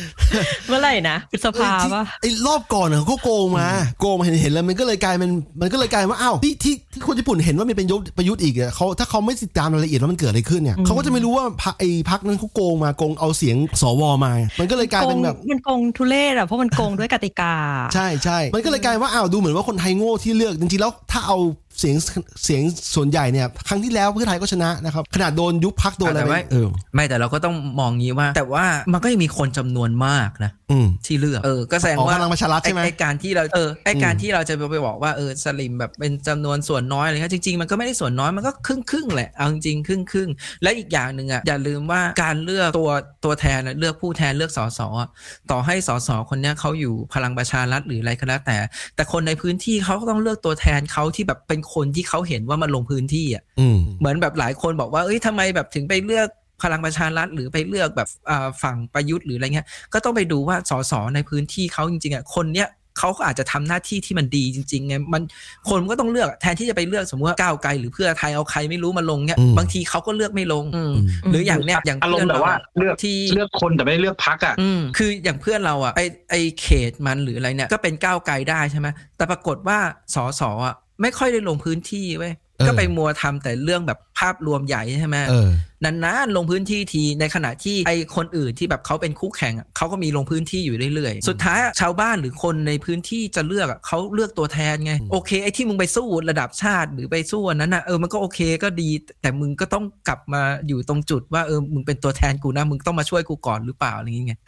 [0.69, 3.67] เมื่อไหร่นะพฤษภาที่ปะไอ้รอบก่อนอะเขาก็โกงมา
[4.01, 17.55] โกงมาเห็นเห็นแล้วมันก็เลยกลายเป็นมันก็เลยกลายว่าอ้าวที่ที่ที่คนญี่ปุ่นเห็นว่ามันเป็นยุทธประยุทธ์อีกอะเขาถ้าเขาไม่ติดตามรายละเอียดว่ามันเกิดอะไรขึ้นเนี่ยเขาก็จะไม่รู้ว่าพรรคไอ้พักนั้นเขาโกงมาโกงเอาเสียงสวมา มันก็เลยกลายเป็นแบบโกงมันโกงทุเรศอะเพราะมันโกงด้วยกติกา
[17.95, 21.39] ใช่ใช่มันก็เลยกลายว่าอ้าวดูเหมือนว่าคนไทยโง่ที่เลือกจริงๆแล้วถ้าเอา
[21.79, 21.97] เสียง
[22.45, 22.63] เสียง
[22.95, 30.62] ส่วนใหญ่เนี่ยครั้งที่แล้วเพื่อไทยก็ชนะนะครับขนาดโดนยุบพักโดนอะไรแต่ไปว่าเออไม่แต่เราก็ต้องมองงี้ว่า แต่ว่ามันก็ยังมีคนจำนวนมากนะอืม
[31.07, 42.91] ที่เลือกเออก็แสดงของว่าพลังประชารัฐใช่ไหมไอ้การที่เราเออไออืมการที่เราจะไปบอกว่าเออสลิมแบบเป็นจำนวนส่วนน้อยอะไรเงี้ยจริงๆมันก็ไม่ได้ส่วนน้อยมันก็ครึ่งครึ่งๆแหละเอาจริงๆครึ่งครึ่งๆและอีกอย่างหนึ่งอะอย่าลืมว่าการเลือกตัว
[43.25, 45.09] ตัวแทนน่ะเลือกผู้แทนเลือกสสอะ
[45.51, 48.57] ต่อให้สสคนเนี้ยเขาอยู่พลังประชารัฐหรืออะไรก็แล้วแต่
[48.97, 56.29] แต่คนในพื้นที่เขาก็ต้องเลือกตัวแทนเขาที่แบบเป็นคนที่เขาเห็นว่ามันลงพื้นที่อะอืมเหมือนแบบหลายคนบอกว่าเอ้ยทำไมแบบถึงไปเลือก
[56.63, 65.23] พลังประชารัฐหรือไปเลือกแบบอ่าฝั่งประยุทธ์หรืออะไรเงี้ยก็ต้องไปดูว่าสสในพื้นที่เขาจริงๆอะคนเนี้ยเขาก็อาจจะทำหน้าที่ที่มันดีจริงๆไงมัน
[65.69, 70.95] คนมันก็ต้องเลือกอะแทนที่จะไปเลือกสมมติว่าก้าวไกลหรือเพื่อไทยเอาใครไม่รู้มาลงเนี้ยอืมบางทีเขาก็เลือกไม่ลงอืม
[71.25, 76.01] อืมหรืออย่างเนี้ยอย่างอารมเพื่อนณ์แบบว่าเราอะเลือกที่เลือกคนแต่ไม่ได้เลือกพักอะอืมคืออย่างเพื่อนเราอะไอ
[76.31, 79.79] ไอเขตมันหรืออะไรเนี่ยก็เป็นก้าวไกลได้ใช่ไหมแต่ปรากฏว่า
[80.15, 85.49] สสอะไม่ค่อยได้ลงพื้นที่เว้ยเออ ก็ไปมัวทำแต่เรื่องแบบภาพรวมใหญ่ใช่ไหมเออ
[85.85, 98.91] นานๆลงพื้นที่ทีในขณะที่ไอคนอื่นที่แบบเขาเป็นคู่แข่งอะเขาก็มีลงพื้นที่อยู่เรื่อยๆ สุดท้ายอะชาวบ้านหรือคนในพื้นที่จะเลือกอะเขาเลือกตัวแทนไงอืมโอเคไอที่มึงไปสู้ระดับชาติหรือไปสู้อันนั้นนะเออมันก็โอเคก็ดี
[99.23, 104.41] แต่มึงก็ต้องกลับมาอยู่ตรงจุดว่าเออมึงเป็นตัวแทนกูนะมึงต้องมาช่วยกูก่อนหรือเปล่าอะไรอย่างเงี้ย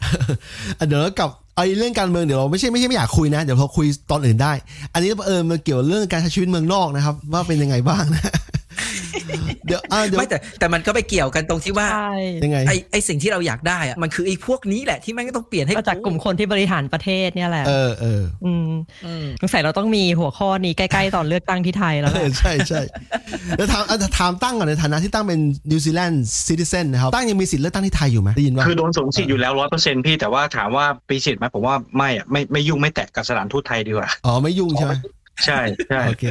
[0.79, 4.53] อะเดี๋ยวเรากลับ ไอ้เรื่องการเมืองเดี๋ยวเราไม่ใช่ไม่ใช่ไม่อยากคุยนะ เดี๋ยวเราคุยตอนอื่นได้
[4.93, 8.23] อันนี้เออมันเกี่ยวเรื่องการใช้ชีวิตเมืองนอกนะครับ ว่าเป็นยังไงบ้างนะ
[9.67, 12.15] เดี๋ยวอะเดี๋ยวไม่แต่แต่มันก็ไปเกี่ยวกันตรงที่ว่าใช่
[12.45, 18.71] ยังไงไอไอสิ่งที่เราอยากได้อะมันคือไอพวกนี้แหละที่แม่งก็ต้องเปลี่ยนให้ก็จากกลุ่มคนที่บริหารประเทศเนี่ยแหละเออเอออืม
[19.07, 22.81] อืมสงสัยเราต้องมีหัวข้อนี้ใกล้ๆตอนเลือกตั้งที่ไทยแล้วแหเอละอใช่ใช่
[23.57, 25.41] เดี๋ยวถามอะถามตั้งก่อนในฐานะที่ตั้งเป็น
[25.71, 34.95] นิวซีแลนด์ซิติเซนนะครับตั้งยังมีสิทธิ์เลือกตั้งที่ไทยอยู่ไหมได้ยินว่าคือโดนสวมสิทธิ์อยู่แล้วร้อยเปอร์เซ็นต์พี่แต่ว่าถามว่าปีสิทธิ์ไหมผมว่าไม่อะไม่ไม่ยุ่งไม่แตะกับสถานทูตไทยดีกว่าอ๋อไม่ยุ่งใช่ไหม
[35.45, 36.25] ใช่ใช่โอเค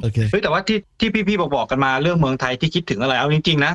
[0.00, 3.72] โอเคเฮ้ยแต่ว่าที่ที่พี่ๆบอกบอกกันมาเรื่องเมืองไทยที่คิดถึงอะไรเอาจริงๆนะ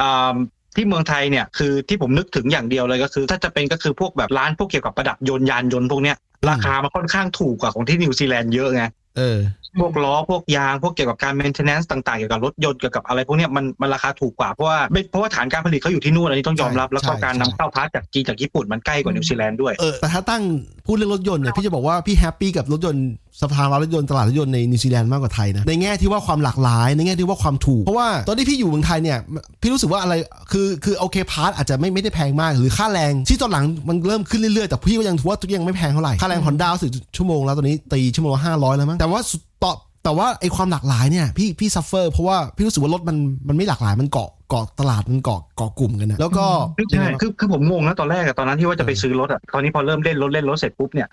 [0.00, 0.34] อ่า
[0.76, 6.16] ที่เมืองไทยเนี่ยคือที่ผมนึกถึงอย่างเดียวเลยก็คือ ถ้าจะเป็นก็คือพวกแบบร้านพวกเกี่ยวกับประดับยนต์ยานยนต์พวกเนี้ย
[6.50, 8.84] ราคามันค่อนข้างถูกกว่าของที่นิวซีแลนด์เยอะไง
[9.16, 9.38] เออ
[9.80, 20.42] พวกล้อพวกยางพวกเกี่ยวกับการ maintenance ต่างๆเกี่ยวกับรถยนต์เกี่ยวกับอะไรพวกเนี้ยมันมันราคาถูกกว่าเพราะว่าไม่เพราะว่าฐานการผลิตเขาอยู่ที่นู่นอันนี้ต้องยอมรับใช่แล้วก็ใช่การนำเข้า part จากจีนจากญี่ปุ่นมันใกล้กว่านิวซีแลนด์ด้วยเออแต่ถ้าตั้ง
[20.86, 23.06] พูดเรื่องรถยนต์เนี่ยพี่จะบอกว่าพี่ happy กับรถยนต์
[23.42, 29.18] สภาวะรถยนต์ตลาดรถยนต์ในนิวซีแลนด์มากกว่าไทยนะในแง่ที่ว่าความหลากหลาย ในแง่ที่ว่าความถูก เพราะว่าตอนที่พี่อยู่เมืองไทยเนี่ย
[29.60, 30.14] พี่รู้สึกว่าอะไร
[30.52, 39.72] คือคือโอเค part อาจจะไม่ไม่ได้แพงมาก หรือค่าแรงที่ตอนหลังมันเริ่มขึ้นเรื่อยๆ แต่พี่ก็ยังถือว่าตัวยังไม่แพงเท่าไหร่ค่าแรงฮอนด้าสึกชั่วโมงแล้วตอนนี้ตีชั่วโมงละห้าร้อยแล้วมั้งแต่ว่าสุดต่อ
[40.04, 43.16] แต่ว่าไอความหลากหลายเนี่ยพี่พี่ suffer เพราะว่าพี่รู้สึกว่ารถมัน
[43.48, 46.46] มันไม่หลากหลายมันเกาะเกาะตลาดมันเกาะเกาะกลุ่มกันนะแล้วก็
[46.90, 51.08] ใช่คือคือผมงงนะตอนแรกอะตอนนั้นที่ว่าจะไปซื้อรถอะตอนนี้พอเริ่มเล่นรถเล่นรถเสร็จปุ๊บเนี่ย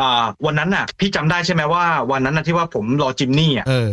[0.00, 3.88] อ่าวันนั้นน่ะ พี่จำได้ใช่ไหมว่าวันนั้นน่ะที่ว่าผมรอ Jimny อะเออ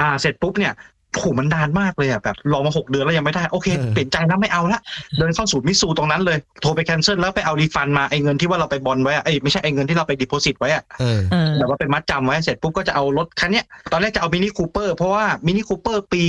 [0.00, 0.74] อ่า เสร็จปุ๊บเนี่ย
[1.20, 4.80] โหมันนานมากเลยอะแบบรอมาหกเดือนแล้วยังไม่ได้โอเคเออเปลี่ยนใจแล้วไม่เอาละ
[5.18, 16.24] เดินเข้าสู่ Mitsu ตรงนั้นเลยโทรไป cancel แล้วไปเอา refund มาไอ้เงินที่ว่าเราไปบอลไว้อะเอ้ยไม่ใช่ไอ้เงินที่เราไป deposit ไว้อะเออเออแบบว่าไปมัดจำไว้เสร็จปุ๊บก็จะเอารถคันเนี้ยตอนแรกจะเอา Mini Cooper เพราะว่า Mini Cooper ปี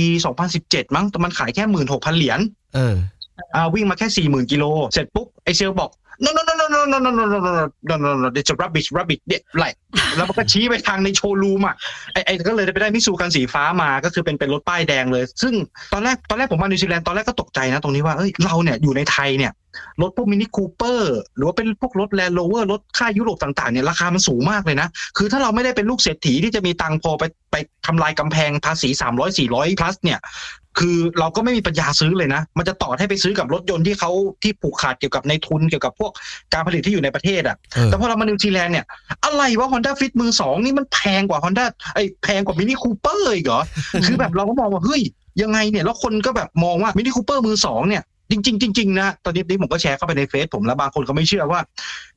[0.46, 2.40] 2017 มั้งแต่มันขายแค่16,000เหรียญ
[2.74, 2.94] เออ
[3.54, 5.90] อ่าวิ่งมาแค่40,000กิโลเสร็จปุ๊บไอเซลบอก
[6.24, 8.56] no no no no no no no no no no no no no it's a
[8.62, 9.64] rubbish rubbish เนี่ยไร
[10.16, 11.74] แล้วมันก็ชี้ไปทางในโชว์รูมอะ
[12.12, 15.54] ไอไอก็เลยไปได้ Mitsu คันสีฟ้ามาก็คือเป็นเป็นรถป้ายแดงเลย ซึ่ง
[15.92, 19.52] ตอนแรกตอนแรกผมมานิวซีแลนด์ตอนแรกก็ตกใจนะตรงนี้ว่าเอ้ยเราเนี่ยอยู่ในไทยเนี่ย
[20.02, 27.56] รถพวก Mini Cooper หรือว่าเป็นพวกรถ Land Rover รถค่ายยุโรปต่างๆเนี่ยราคามันสูงมากเลยนะ คือถ้าเราไม่ได้เป็นลูกเศรษฐีที่จะมีตังค์พอไปไป
[27.86, 30.18] ทำลายกำแพงภาษี 300 400 plus เนี่ย
[30.78, 34.10] คือเราก็ไม่มีปัญญาซื้อเลยนะ มันจะต่อให้ไปซื้อกับรถยนต์ที่เขา
[34.42, 36.12] ที่ผูกขาดเกี่ยวกับนายทุนเกี่ยวกับพวก
[36.52, 38.86] การผลิตที่อยู่ในประเทศอะเออแต่พอเรามานิวซีแลนด์เนี่ย
[39.24, 41.64] อะไรวะ Honda Fit มือสองนี่มันแพงกว่า Honda
[41.94, 43.62] ไอ้ยแพงกว่า Mini Cooper อีกเหรอ
[44.06, 45.02] คือแบบเราก็มองว่า เฮ้ย
[45.42, 51.60] ยังไงเนี่ย แล้วคนก็แบบมองว่า Mini Cooper มือสองเนี่ย จริงๆจริงๆนะตอนนี้นี้ผมก็แชร์เข้าไปในเฟซผมแล้วบางคนก็ไม่เชื่อว่า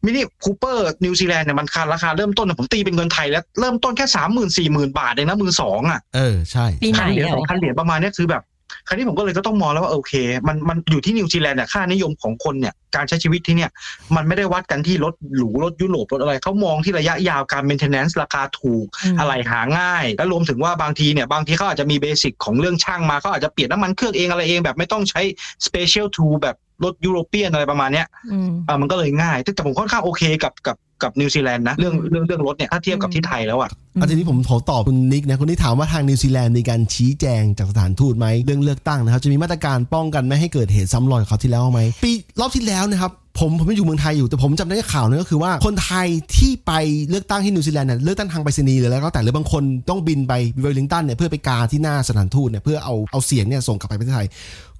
[0.06, 8.44] Mini Cooper นิวซีแลนด์เนี่ยมันราคาเริ่มต้นนะผมตีเป็นเงินไทยแล้วเริ่มต้นแค่สามหมื่นสี่หมื่นบาทเองนะมือสองอะเออใช่ปีไหนคันเหรียญอะสองพันเหรียญประมาณเนี้ยคือแบบ
[8.88, 10.14] คราวนี้ผมก็เลยก็ต้องมองแล้วว่าโอเค
[10.48, 13.72] มันมันอยู่ที่นิวซีแลนด์เนี่ยค่านิยมของคนเนี่ยการใช้ชีวิตที่เนี่ย
[14.16, 25.22] มันไม่ได้วัดกันที่รถหรูรถยุโรปรถอะไรเขามองที่ระยะยาวการ maintenance ราคาถูกอืมอะไรหาง่าย แล้วรวมถึงว่าบางทีเนี่ยบางทีเขาอาจจะมี basic ของเรื่องช่างมาเขาอาจจะเปลี่ยนน้ำมันเครื่องเองอะไรเองแบบไม่ต้องใช้
[25.66, 33.72] special tool แบบรถ European อะไรประมาณเนี้ยอืมอ่ามันก็เลยง่ายแต่แต่ผมค่อนข้างโอเคกับกับ กับนิวซีแลนด์นะเรื่องเรื่องเรื่องรถเนี่ยถ้าเทียบกับที่ไทยแล้วอะ
[34.02, 46.72] อันนี้ผมขอตอบคุณนิกนะคุณนิกถามว่าทางนิวซีแลนด์มีการชี้แจงจากสถานทูตไหมเรื่องเลือกตั้งนะครับจะมีมาตรการป้องกันไม่ให้เกิดเหตุซ้ำรอยกับคราวที่แล้วไหมปีรอบที่แล้วนะครับผมผมไม่อยู่เมืองไทยอยู่แต่ผมจำได้ข่าวนึงก็คือว่าคนไทยที่ไป
[47.10, 54.28] เลือกตั้งที่นิวซีแลนด์เนี่ยเลือกตั้งทางไปรษณีย์หรือแล้วก็แต่หรือบางคนต้องบินไปเวลลิงตันเนี่ยเพื่อไปกาที่หน้าสถานทูตเนี่ยเพื่อเอาเอาเสียงเนี่ยส่งกลับไปประเทศไทย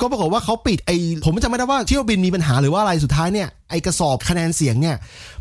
[0.02, 4.96] ก็ปรากฏว่าเขาปิดไอ้ผมจำไม่ได้ว่าเที่ยวบินมีปัญหาหรือว่าอะไรสุดท้ายเนี่ยไอ้กระสอบคะแนนเสียงเนี่ย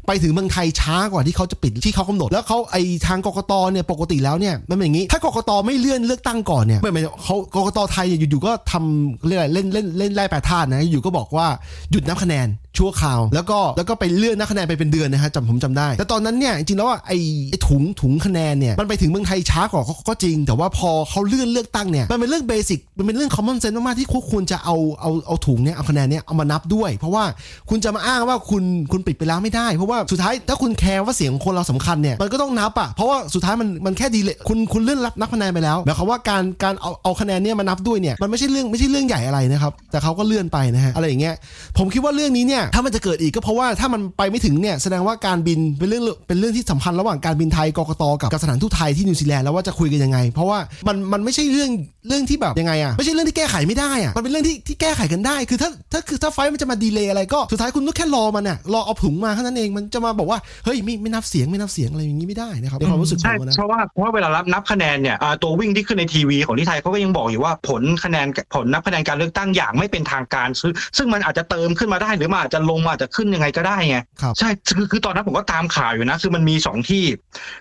[0.06, 11.46] ไปถึงเมืองไทยช้ากว่าที่เขาจะปิดที่เขากำหนด แล้วเขาไอ้ทางกกตเนี่ยปกติแล้วเนี่ยมันเป็นอย่างนี้ ถ้ากกตไม่เลื่อนเลือกตั้งก่อนเนี่ยไม่ไม่เขากกตไทยเนี่ยอยู่ๆก็ทำเรียกอะไรเล่นเล่นเล่นไล่แปรธาตุนะอยู่ก็บอกว่า
[11.90, 12.46] หยุดนับคะแนน
[12.78, 17.18] ชั่วคราว แล้วก็แล้วก็ไปเลื่อนนับคะแนนไปเป็นเดือนนะฮะจำผมจำได้ แต่ตอนนั้นเนี่ยจริงๆแล้วอะไอ้
[17.50, 27.24] ไอ้ถุงถุงคะแนนเนี่ยมันไปถึงเมืองไทยช้ากว่าก็จริง แต่ว่าพอเขาเลื่อนเลือกตั้งเนี่ยมันเป็นเรื่องเบสิกมันเป็นเรื่อง common sense มากๆที่ควรจะเอาเอาเอาถุงเนี่ยเอาคะแนนเนี่ยเอามานับด้วย เพราะว่า
[27.70, 28.62] คุณจะมาอ้างว่าคุณ
[28.92, 41.34] คุณปิดไปแล้วไม่ได้ เพราะว่าสุดท้ายถ้าคุณแคร์ว่าเสียงคนเราสำคัญเนี่ยมันก็ต้องนับอะเพราะว่าสุดท้ายมันมันแค่ดีเลยคุณคุณเลื่อนรับนับคะแนนไปแล้วหมายความว่าการการเอาเอาคะแนนเนี่ยมานับด้วยเนี่ยมันไม่ใช่เรื่องไม่ใช่เรื่องใหญ่อะไรนะครับแต่เขาก็เลื่อนไปนะฮะอะไรอย่างเงี้ย
[41.78, 51.70] ผมคิดว่าเรื่องนี้เนี่ยถ้ามันจะเกิดอีกก็เพราะว่าถ้ามันไปไม่ถึงเนี่ยแสดงว่าการบินเป็นเรื่องเป็นเรื่องที่สำคัญระหว่างการบินไทยกกตกับกับสถานทูตไทยที่นิวซีแลนด์แล้วว่าจะคุยกันยังไง เพราะว่ามันมันไม่ใช่เรื่อง
[52.08, 77.04] เรื่องที่แบบยังไงอะไม่ใช่เรื่องที่แก้ไขไม่ได้อะมันเป็นเรื่องที่ที่แก้ไขกันได้ คือถ้าถ้าคือถ้าไฟล์มันจะมาดีเลย์อะไรก็สุดท้ายคุณก็แค่รอมันอะรอเอาถุงมาแค่นั้นเองมันจะมาบอกว่าเฮ้ยไม่ไม่นับเสียงไม่นับเสียงอะไรอย่างนี้ไม่ได้นะครับในความรู้สึกผใช่มนะเพราะว่าเพราะว่าเวลารับนับคะแนนเนี่ยอ่าตัววิ่งที่ขึ้นในทีวีของที่ไทยเขาก็ยังบอกอยู่ว่าผลคะแนนผลนับคะแนนการเลือกตั้งอย่างไม่เป็นทางการซึ่งซึ่งมันอาจจะเติมขึ้นมาได้หรือมันอาจจะลงมาอาจจะขึ้นยังไงก็ได้ไงครับใช่คือคือตอนนั้นผมก็ตามข่าวอยู่นะ คือมันมีสองที่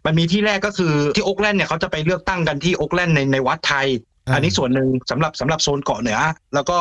[0.06, 3.88] มันมีที่แรกก็คือที่โอ๊กแลนด์เนี่ยเขาจะไปเลือกตั้งกันที่โอ๊กแลนด์ในในวัดไทย
[4.34, 6.20] อันนี้ส่วนหนึ่งสำหรับสำหรับโซนเกาะเหนือ
[6.56, 6.78] แล้วก็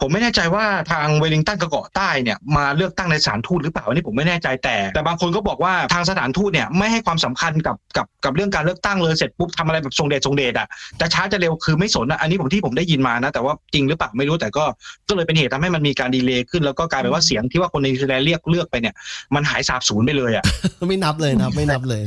[0.00, 10.66] ผมไม่แน่ใจว่าทางเวลิงตันกับเกาะใต้เนี่ยมาเลือกตั้งในสถานทูตหรือเปล่าอันนี้ผมไม่แน่ใจแต่ แต่บางคนก็บอกว่าทางสถานทูตเนี่ยไม่ให้ความสำคัญกับกับกับเรื่องการเลือกตั้งเลยเสร็จปุ๊บทำอะไรแบบทรงเดชทรงเดชอะ
[11.00, 14.64] จะช้าจะเร็วคือไม่สนอันนี้ผมที่ผมได้ยินมานะแต่ว่าจริงหรือเปล่าไม่รู้แต่ก็
[15.08, 18.94] ก็เลยเป็นเหตุทำให้มันมีการ delay ขึ้นแล้วก็กลายเป็นว่าเสียงที่ว่าคนในนิวซีแลนด์เรียกเลือกไปเนี่ย
[19.34, 20.44] มันหายสาบสูญไปเลยอะ
[20.88, 22.04] ไม่นับเลยนะไม่นับเลย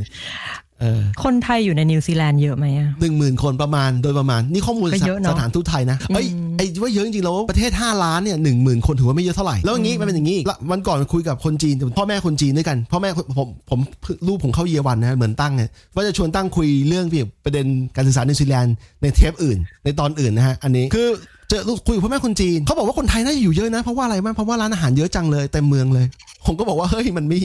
[1.23, 13.79] คนไทยอยู่ในนิวซีแลนด์เยอะไหมอะหนึ่งหมื่นคนประมาณโดยประมาณ นี่ข้อมูลก็สเยอะเนอะสถานทูตไทยนะเอ้ยอืมไอ้ว่าเยอะจริงๆแล้วประเทศ 5 ล้านเนี่ยหนึ่งหมื่นคนถือว่าไม่เยอะเท่าไหร่ แล้วอย่างนี้มันเป็นอย่างนี้ละวันก่อนคุยกับคนจีน พ่อแม่คนจีนด้วยกัน พ่อแม่ผมผม
[14.27, 15.63] ลูกผมเข้าเยอวันนะเหมือนตั้งไง
[15.95, 17.65] ว่าจะชวนตั้งคุยเรื่องเกี่ยวกับประเด็น
[17.95, 21.07] การศึกษานิวซีแลนด์ในเทปอื่น ในตอนอื่นนะฮะอันนี้คือ
[21.49, 26.05] เจอลูกคุยกับพ่อแม่คนจีนเขาบอกว่าคนไทยน่าจะอยู่เยอะนะเพราะว่าอะไรบ้างเพราะว่าร้านอาหารเยอะจังเลยเต็มเมืองเลย
[26.45, 27.39] ผมก็บอกว่าเฮ้ยมันไม่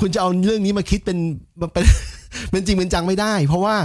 [0.00, 1.18] คุณจะเอาเรื่องนี้มาคิดเป็น
[1.74, 1.84] เป็น
[2.50, 3.76] เป็นจริงเป็นจังไม่ได้ เพราะว่า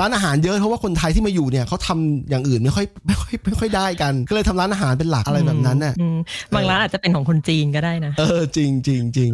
[0.00, 6.18] ร้านอาหารเยอะเพราะว่าคนไทยที่มาอยู่เนี่ยเขาทำอย่างอื่นไม่ค่อยไม่ค่อยไม่ค่อยได้กัน ก็เลยทำร้านอาหารเป็นหลักอะไรแบบนั้นน่ะอืม
[6.54, 9.30] บางร้านอาจจะเป็นของคนจีนก็ได้นะ เออจริงจริงจริง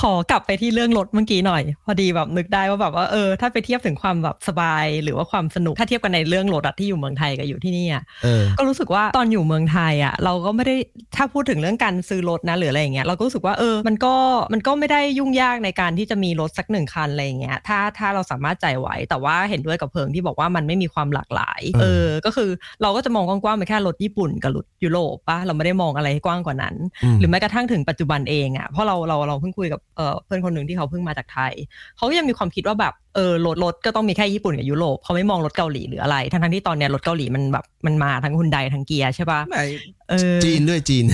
[0.00, 10.76] ขอกลับไปที่เรื่องรถเมื่อกี้หน่อย พอดีแบบนึกได้ว่าแบบว่าเออถ้าไปเทียบถึงความแบบสบาย หรือว่าความสนุกถ้าเทียบกันในเรื่องรถอะที่อยู่เมืองไทยกับอยู่ที่นี่อะเออก็รู้สึกว่าตอนอยู่เมืองไทยอะเราก็ไม่ได้
[11.16, 14.14] ถ้าพูดถึงเรื่องการซื้อรถนะหรืออะไรอย่างเงี้ยเราก็รู้สึกว่าเออมันก็
[14.52, 22.50] มันก็ไม่ได้ยุ่งยากในการที่จะมีรถสักหนึ่งคันอะไรอย่างเงี้ยถ้าถ้าเราสามารถจ่ายไหว แต่ว่าเห็นด้วยกับเพิงที่บอกว่ามันไม่มีความหลากหลาย เออเออก็คือ
[22.82, 26.74] เราก็จะมองกว้างๆไปแค่รถญี่ปุ่นกับรถยุโรปปะเราไม่ได้มองอะไรให้กว้างกว่านั้น
[27.14, 31.52] มหรือแม้กระทั่งถึงปัจจุบันเองอะเพราะเราเราเราเพิ่งคุยกับเอ่อเพื่อนคนหนึ่งที่เขาเพิ่งมาจากไทย
[31.96, 39.64] เขาก็ยังมีความคิดว่าแบบเออรถรถก็ต้องมีแค่ญี่ปุ่นกับยุโรปเขาไม่มองรถเกาหลีหรืออะไร ทั้งทั้งๆที่ตอนเนี้ยรถเกาหลีมันแบบมันมาทั้งฮุนไดทั้งเกียร์ใช่ปะไม่
[40.10, 41.04] เออจีนด้วยจีน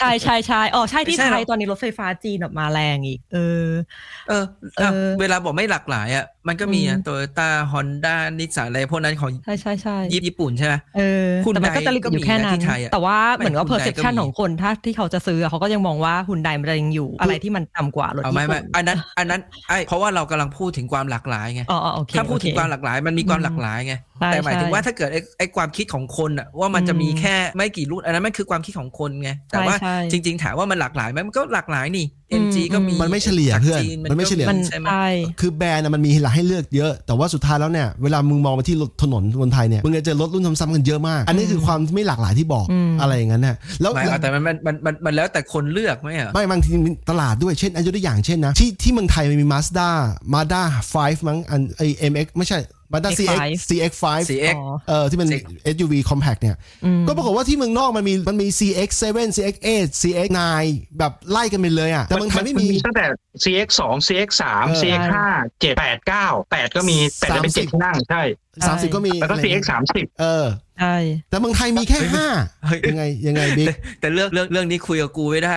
[0.00, 3.68] ใช่ใช่ใช่อ๋อใช่ที่ไม่ใช่ไทหรยอกตอนนี้รถไฟฟ้าจีนแบบมาแรงอีก เออ
[4.28, 4.44] เออ
[4.78, 9.96] เออ เวลาบอกไม่หลากหลายอะมันก็มีอือะมโตโยต้าฮอนด้านิสสันอะไรพวกนั้นของใช่ใช่ใช่
[10.26, 35.06] ญี่ปุ่นใช่ไหมเออคุณแต่มันก็จะลิมิตอยู่แค่ก็มีนะนั้ที่นไทยอะแต่ว่าเหมือนว่าไม่คุณไดก็ perception มีของคนถ้าที่เขาจะซื้ออะเขาก็ยังมองว่าฮุนไดมันยังอยู่อะไรที่มันต่ำกว่ารถเอาญี่ไม่ไม่ปุ่นอันนั้นอันนั้นไอ้เพราะว่าเรากำลังพูดถึงความหลากหลายไงอ๋ออ๋อโอเคถ้าพูดถึงโอเคความหลากหลาย มันมีความหลากหลายไงใช่แต่หมายถึงใช่ว่าถ้าเกิดไอ้ไอ้ความคิดของคนอะว่ามันจะมีอืมแค่ไม่กี่รุ่นอันนั้นมันคือความคิดของคนไงแต่ว่าใช่ใช่จริง ๆ ถามว่ามันหลากหลายไหมมันก็หลากหลายนี่อืม MG ก็มีมันไม่เฉลี่ยเพื่อนจากจีมันไม่เฉลี่ยก็มันใช่ไหมใช่
[35.40, 49.88] คือแบรนด์อะมันมีให้เลือกเยอะ แต่ว่าสุดท้ายแล้วเนี่ยเวลามึงมองไปที่รถถนนบนไทยเนี่ยมึงจะเจอรถรุ่นซ้ำๆกันเยอะมาก อันนี้คือความไม่หลากหลายที่บอกอืมอะไรอย่างนั้นน่ะแล้วไม่เอาแต่มันมันมันมันมันแล้วแต่คนเลือกไหมอะไม่บางทีมีตลาดด้วยเช่นอายุตัวอย่างเช่นนะที่ที่เมืองไทยมันมี Mazda
[50.32, 50.62] Mazda
[50.94, 51.82] 5มั้งอันไอ
[52.12, 52.58] MX ไม่ใช่
[52.94, 59.02] Mazda CX X5 CX5 CX อ๋อเออที่มัน CX SUV compact เนี่ยอืมก็ปรากฏว่าที่เมืองนอกมันมีมันมี CX7
[59.36, 60.40] CX8 CX9
[60.98, 63.06] แบบไล่กันไปเลยอะแต่เมืองไทยไม่มีตั้งแต่
[63.44, 65.00] CX 2 CX 3เออ CX
[65.32, 68.22] 5 7 8 9 8 ก็มีแต่จะเป็น30เจ็ดที่นั่งใช่
[68.60, 70.46] 30 ก็มีแล้วก็อะไร CX 30เออ
[70.80, 70.96] ใช่
[71.30, 72.26] แต่เมืองไทยมีแค่ห้า
[72.66, 75.56] เฮ้ยยังไงยังไงบิ๊กแต่แต่เรื่องเรื่องเรื่องนี้คุยกับกูไม่ได้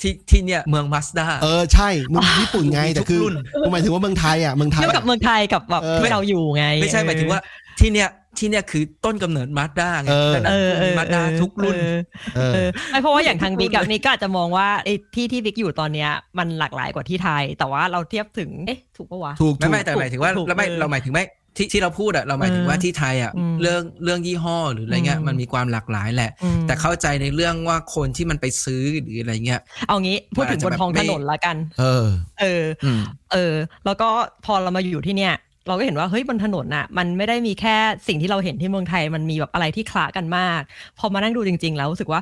[0.00, 3.34] ที่ที่เนี่ยเมืองมาสด้า เออใช่มึงญี่ปุ่นไงมีทุกแต่คือรุ่น
[3.64, 7.40] กูหมายถึงว่าเมืองไทยอะเมืองไทยเทียบกับอะเมืองไทยกับแบบเออที่เราอยู่ไง ไม่ใช่หมายถึงว่า
[7.80, 11.98] ที่เนี่ยที่เนี่ยคือต้นกำเนิดมาสด้าไงเออดังนั้นเออเออมาสด้าทุกรุ่นเออ
[12.36, 21.24] เออเออไม่เพราะว่าอย่างทางทุกรุ่นบิ๊กกับเลยนี่ก็อาจจะมองว่าไอ้ที่ที่บิ๊กอยู่ตอนเนี้ยมันหลากหลายกว่าที่ไทย แต่ว่าเราเทียบถึงเอ๊ะถูกปะวะถูกไม่ถูกไม่แต่หมายถึงว่าถูกเราไม่เออเราหมายถึงไม่
[21.56, 32.06] ที่ที่เราพูดอะเราหมายถึงว่าเออที่ไทยอะอืมเรื่องเรื่องยี่ห้อหรืออะไรเงี้ยอืมมันมีความหลากหลายแหละอืมแต่เข้าใจในเรื่องว่าคนที่มันไปซื้อหรืออะไรเงี้ยเอางี้พูดถึงบนท้องถนนละกัน เออ
[32.40, 33.00] เอออืม
[33.32, 33.54] เออ
[33.84, 34.08] แล้วก็
[34.44, 35.34] พอเรามาอยู่ที่เนี่ย
[35.68, 37.76] เราก็เห็นว่าเฮ้ยบนถนนน่ะมันไม่ได้มีแค่
[38.08, 40.60] สิ่งที่เราเห็นที่เมืองไทยมันมีแบบอะไรที่คละกันมาก
[40.98, 42.20] พอมานั่งดูจริง ๆ แล้วรู้สึกว่า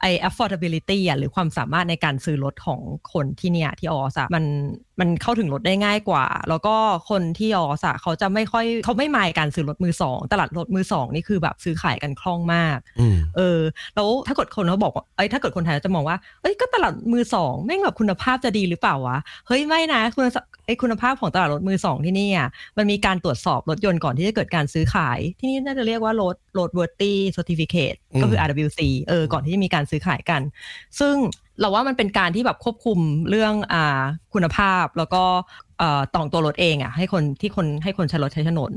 [0.00, 2.80] ไอ้ affordability อะหรือความสามารถในการซื้อรถของ
[3.12, 4.44] คนที่เนี่ยที่ออสอะมัน
[5.00, 6.74] มันเข้าถึงรถได้ง่ายกว่า แล้วก็
[7.10, 13.60] คนที่ออสอะเขาจะไม่ค่อยเขาไม่มายการซื้อรถมือสองตลาดรถมือสองนี่คือแบบซื้อขายกันคล่องมากอืมเออ
[13.94, 20.24] แล้วถ้าเกิดคนเขาบอกว่าเอ้ยถ้าเกิดคนไทยจะมองว่าเอ้ยก็ตลาดมือสองแม่งแบบคุณภาพจะดีหรือเปล่าวะเฮ้ยไม่นะคุณ
[20.66, 30.40] ไอยคุณภาพของตลาดรถมือสองที่นี่อะมันมีการตรวจสอบรถยนต์ก่อนที่จะเกิดการซื้อขาย ที่นี่น่าจะเรียกว่ารถรถ worthy certificate อืมก็คือ RWC เออก่อนที่จะมีการซื้อขายกัน
[31.00, 31.14] ซึ่ง
[31.60, 32.98] เราว่ามันเป็นการที่แบบควบคุม
[33.30, 34.00] เรื่องอ่า
[34.34, 35.22] คุณภาพแล้วก็
[36.14, 38.72] ต่องตัวรถเองอะให้คนที่คนให้คนใช้รถใช้ถนน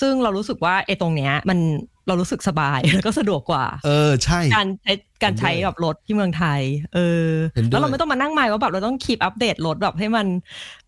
[0.00, 1.58] ซึ่งเรารู้สึกว่าไอ้ตรงเนี้ยมัน
[2.06, 4.92] เรารู้สึกสบายแล้วก็สะดวกกว่า เออใช่ การใช้
[5.22, 6.60] การใช้เห็นด้วยแบบรถที่เมืองไทย
[6.94, 6.98] เอ
[7.28, 10.26] อเห็นด้วยแล้วเราไม่ต้องมานั่งหมายว่าแบบเราต้องคีปอัปเดตรถแบบให้มัน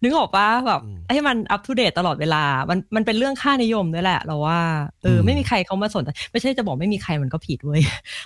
[0.03, 4.61] นึกออกปะแบบอืมให้มันอัป o d เดตตลอดเวลา มันมันเป็นเรื่องค่านิยมด้วยแหละ เราว่า
[5.03, 7.83] เอออมไม่มีใครเขามาสนใจไม่ใช่จะบอกไม่มีใครมันก็ผิดเว้ย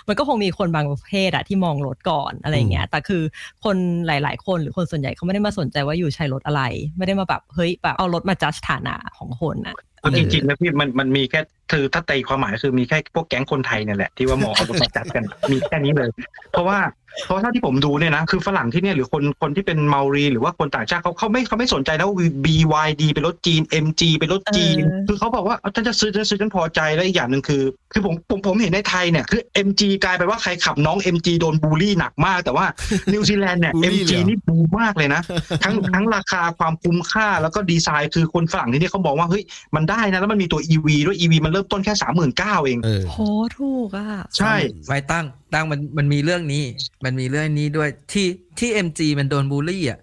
[0.07, 3.21] มันก็คงมีคนบางประเภทอะที่มองรถก่อนอะไรอย่างเงี้ยแต่คือ
[3.63, 3.77] คน
[4.07, 6.61] หลาย ๆ คนหรือคนส่วนใหญ่เขาไม่ได้มาสนใจว่าอยู่ใช้รถอะไร
[6.97, 11.41] ไม่ได้มาแบบเฮ้ยแบบเอารถมาจัดฐานะของคนอะ เอาจริงๆนะพี่มันมันมีแค่
[11.71, 16.09] คือถ้าตีความหมายคือมีแค่พวกแก๊งคนไทยเนี่ยแหละที่ว่าหมอเขามาจัดกันมีแค่นี้เลย
[16.51, 16.79] เพราะว่า
[17.25, 32.65] เพราะถ้าที่ผมดูเนี่ยนะคือฝรั่งที่เนี่ยหรือคนคนที่เป็นเมารีหรือว่าคนต่างชาติเขาเขาไม่เขาไม่สนใจนะว่า BYD เป็นรถจีน MG เป็นรถจีนเออคือเขาบอกว่าเอาฉันจะซื้อฉันจะซื้อฉันพอใจแล้วอีกอย่างหนึ่งคือ คือผมผมผมเห็นในไทยเนี่ยคือ MG กลายไปนว่าใครขับน้อง MG โดนบูลลี่หนักมาก แต่ว่า
[33.13, 35.21] นิวซีแลนด์เนี่ยบูลลี่ MG เลยเหรอนี่บูมมากเลยนะ
[35.63, 39.43] ทั้งทั้งราคาความคุ้มค่าแล้วก็ดีไซน์คือคนฝรั่งที่นี่เขาบอกว่าเฮ้ย
[39.75, 43.17] มันได้นะแล้วมันมีตัว EV ด้วย EV มันเริ่มต้นแค่สามหมื่นเก้าเองเออโห
[43.57, 44.07] ถูกอะ
[44.37, 44.55] ใช่
[44.87, 46.63] ไม่ตั้ง ตั้งมันมันมีเรื่องนี้
[47.05, 48.27] มันมีเรื่องนี้ด้วยที่
[48.59, 49.99] ที่ MG มันโดนบูลลี่อะ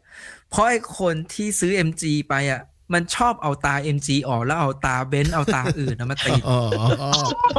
[0.50, 2.60] เพราะไอ้คนที่ซื้อ MG ไปอะ
[2.94, 7.10] มันชอบเอาตา MG ออกแล้วเอาตาเบนซ์เอาตาอื่นนะมาติดอ๋ออ๋อ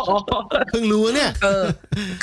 [0.10, 0.18] อ๋อ
[0.72, 1.64] เพิ่งรู้เนี่ย เออ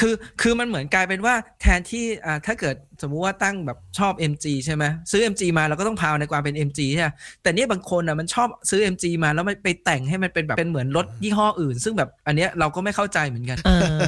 [0.01, 7.09] คือคือมันเหมือนกลายเป็นว่าแทนที่อ่าถ้าเกิด สมมุติว่าตั้งแบบชอบ MG ใช่ไหมซื้อ MG มาเราก็ต้องพาวในความเป็น MG ใช่ไหม
[7.43, 13.99] แต่เนี่ยบางคนอะมันชอบซื้อ MG มาแล้วมันไปแต่งให้มันเป็นแบบเป็นเหมือนรถยี่ห้ออื่น ซึ่งแบบอันเนี้ยเราก็ไม่เข้าใจเหมือนกันเออ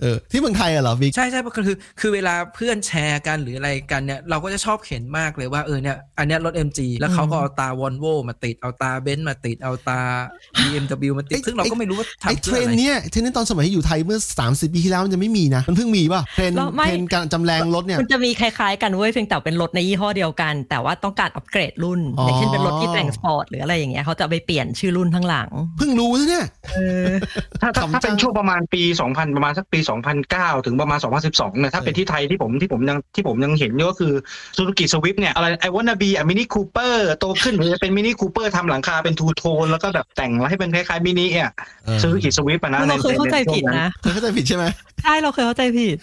[0.00, 10.00] เออที่เมืองไทยอะเหรอบิ๊กใช่ใช่ก็คือคือเวลาเพื่อนแชร์กันหรืออะไรกันเนี่ยเราก็จะชอบเห็นมากเลยว่าเออเนี่ยอันเนี้ยรถ MG แล้วเขาก็เอาตราวอลโว่มาติดเอาตราเบนซ์มาติดเอาตรา
[10.58, 25.48] BMW มาติดไอ้ซึ่งเราก็ไม่รู้ว่าไอ้ทำเทรนอะไรเนี้ยเทรนนี้ตอนสมัยที่อยู่ไทยเมื่อ 30 ปีที่แล้วมันจะไม่มีนะมันเพิ่งมีป่ะเทรนแล้วไม่เทรนการจำแลงรถเนี่ยมันจะจะมีคล้ายๆกันเว้ยเพียงแต่เป็นรถในยี่ห้อเดียวกัน แต่ว่าต้องการอัปเกรดรุ่นอย่างเช่นเป็นรถที่แต่งสปอร์ตหรืออะไรอย่างเงี้ยเขาจะไปเปลี่ยนชื่อรุ่นข้างหลัง
[25.78, 27.06] เพิ่งรู้นะเนี่ยเออ
[27.60, 29.78] ถ้าถ้าขำถ้าจัเป็งนช่วงประมาณปี 2000 ประมาณสักปี
[30.22, 34.12] 2009 ถึงประมาณ 2012เนี่ยถ้าเป็นที่ไทยที่ผมที่ผมยังที่ผมยังเห็นก็คือ
[34.56, 41.52] Suzuki Swift เนี่ยอะไรไอว a น n บีอะมินิคูเปอร์โตขึ้นมันจะเป็นมินิคูเปอร์ทำหลังคาเป็นทูโทนแล้วก็แบบแต่งให้เป็นคล้ายๆมินิอะ
[41.84, 44.64] เออซูซูกิสวิฟต์อะนะเราเคยเข้าใจผิดนะเคยเข้าใจผิดใช่ไหม
[45.02, 45.96] ใช่เราเคยเข้าใจผิด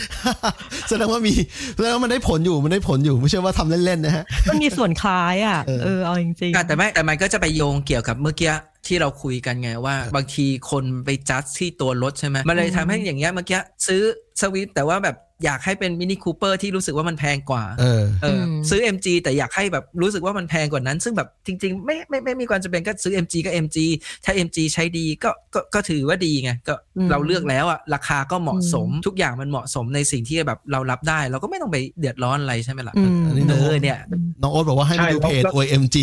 [0.90, 1.34] แสดงว่ามี
[1.76, 8.54] แสดงว่ามันได้ผลอยู่มันได้ผลอยู่ไม่ใช่ว่าทำเล่นๆนะฮะมันมีส่วนคล้ายอะเออเออเอาจริงอะแต่ไม่แต่มันก็จะไปโยงเกี่ยวกับเมื่อกี้
[8.88, 14.02] ที่เราคุยกันไงว่า บางทีคนไปจัดที่ตัวรถใช่ไหมมันเลยทำให้อย่างเงี้ยเมื่อกี้ซื้อ
[14.42, 15.16] สวิฟแต่ว่าแบบ
[15.46, 23.78] อยากให้เป็นมินิคูเปอร์ที่รู้สึกว่ามันแพงกว่า เออเอออซื้อ MG แต่อยากให้แบบรู้สึกว่ามันแพงกว่านั้น ซึ่งแบบจริง ๆ ไม่ไม่ไม่มีความจำเป็นก็ซื้อ MG ก็ MG
[24.26, 33.98] ถ้า MG ใช้ดีก็ก็ก็ถือว่าดีไงก็อืมเราเลือกแล้วอะราคาก็เหมาะสมอืมทุกอย่างมันเหมาะสมในสิ่งที่แบบเรารับได้ เราก็ไม่ต้องไปเดือดร้อนอะไรใช่ไหมล่ะอืมอันนี้เอน้องโอ๊อตเนี่ย
[34.42, 35.96] น้องโอ๊ตบอกว่าให้มาดูเพจ OMG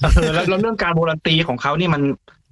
[0.00, 2.02] เออแล้วแล้วเรื่องการ warranty ของเขานี่มัน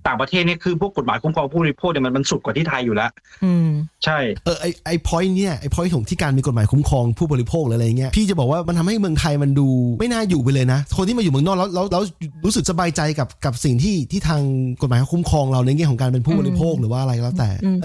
[0.07, 3.11] ต่างประเทศเนี่ยคือพวกกฎหมายคุ้มครองผู้บริโภคเนี่ยมันมันสุดกว่าที่ไทยอยู่แล้ว
[3.45, 3.69] อืม
[4.05, 9.69] ใช่เออไอ้ไอ้ point เนี่ยไอ้ point ของที่การมีกฎหมายคุ้มครองผู้บริโภคหรืออะไรเงี้ยพี่จะบอกว่ามันทำให้เมืองไทยมันดู
[10.01, 12.03] ไม่น่าอยู่ไปเลยนะ คนที่มาอยู่เมืองนอกแล้วแล้วแล้ว
[12.45, 14.43] รู้สึกสบายใจกับกับสิ่งที่ที่ทาง
[14.83, 17.79] กฎหมายเขาคุ้มครองเราในแง่ของการเป็นผู้บริโภคหรือว่าอะไรก็แล้วแต่อืม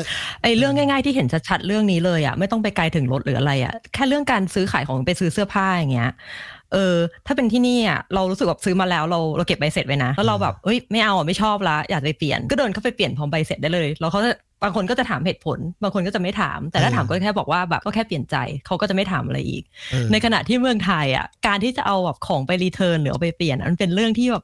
[0.43, 6.11] ไอ้เรื่องง่าย ๆที่เห็นชัดๆเรื่องนี้เลยอะไม่ต้องไปไกลถึงรถหรืออะไรอะแค่เรื่องการซื้อขายของไปซื้อเสื้อผ้าอย่างเงี้ย
[6.73, 6.95] เออ
[7.27, 14.31] ถ้าเป็นที่นี่อะเรารู้สึกแบบซื้อมาแล้วเราเราเก็บใบเสร็จไว้นะแล้วเราแบบเอ้ยไม่เอาอะไม่ชอบละอยากไปเปลี่ยนก็เดินเข้าไปเปลี่ยนพร้อมใบเสร็จได้เลยแล้วเขาจะ
[14.63, 18.35] บางคนก็จะถามเหตุผล บางคนก็จะไม่ถาม แต่ถ้าเออถามก็แค่บอกว่าแบบก็แค่เปลี่ยนใจ
[18.65, 24.43] เขาก็จะไม่ถามอะไรอีกเออในขณะที่เมืองไทยอะการที่จะเอาแบบของไปรีเทิร์นหรือเอาไปเปลี่ยนอะมันเป็นเรื่องที่แบบ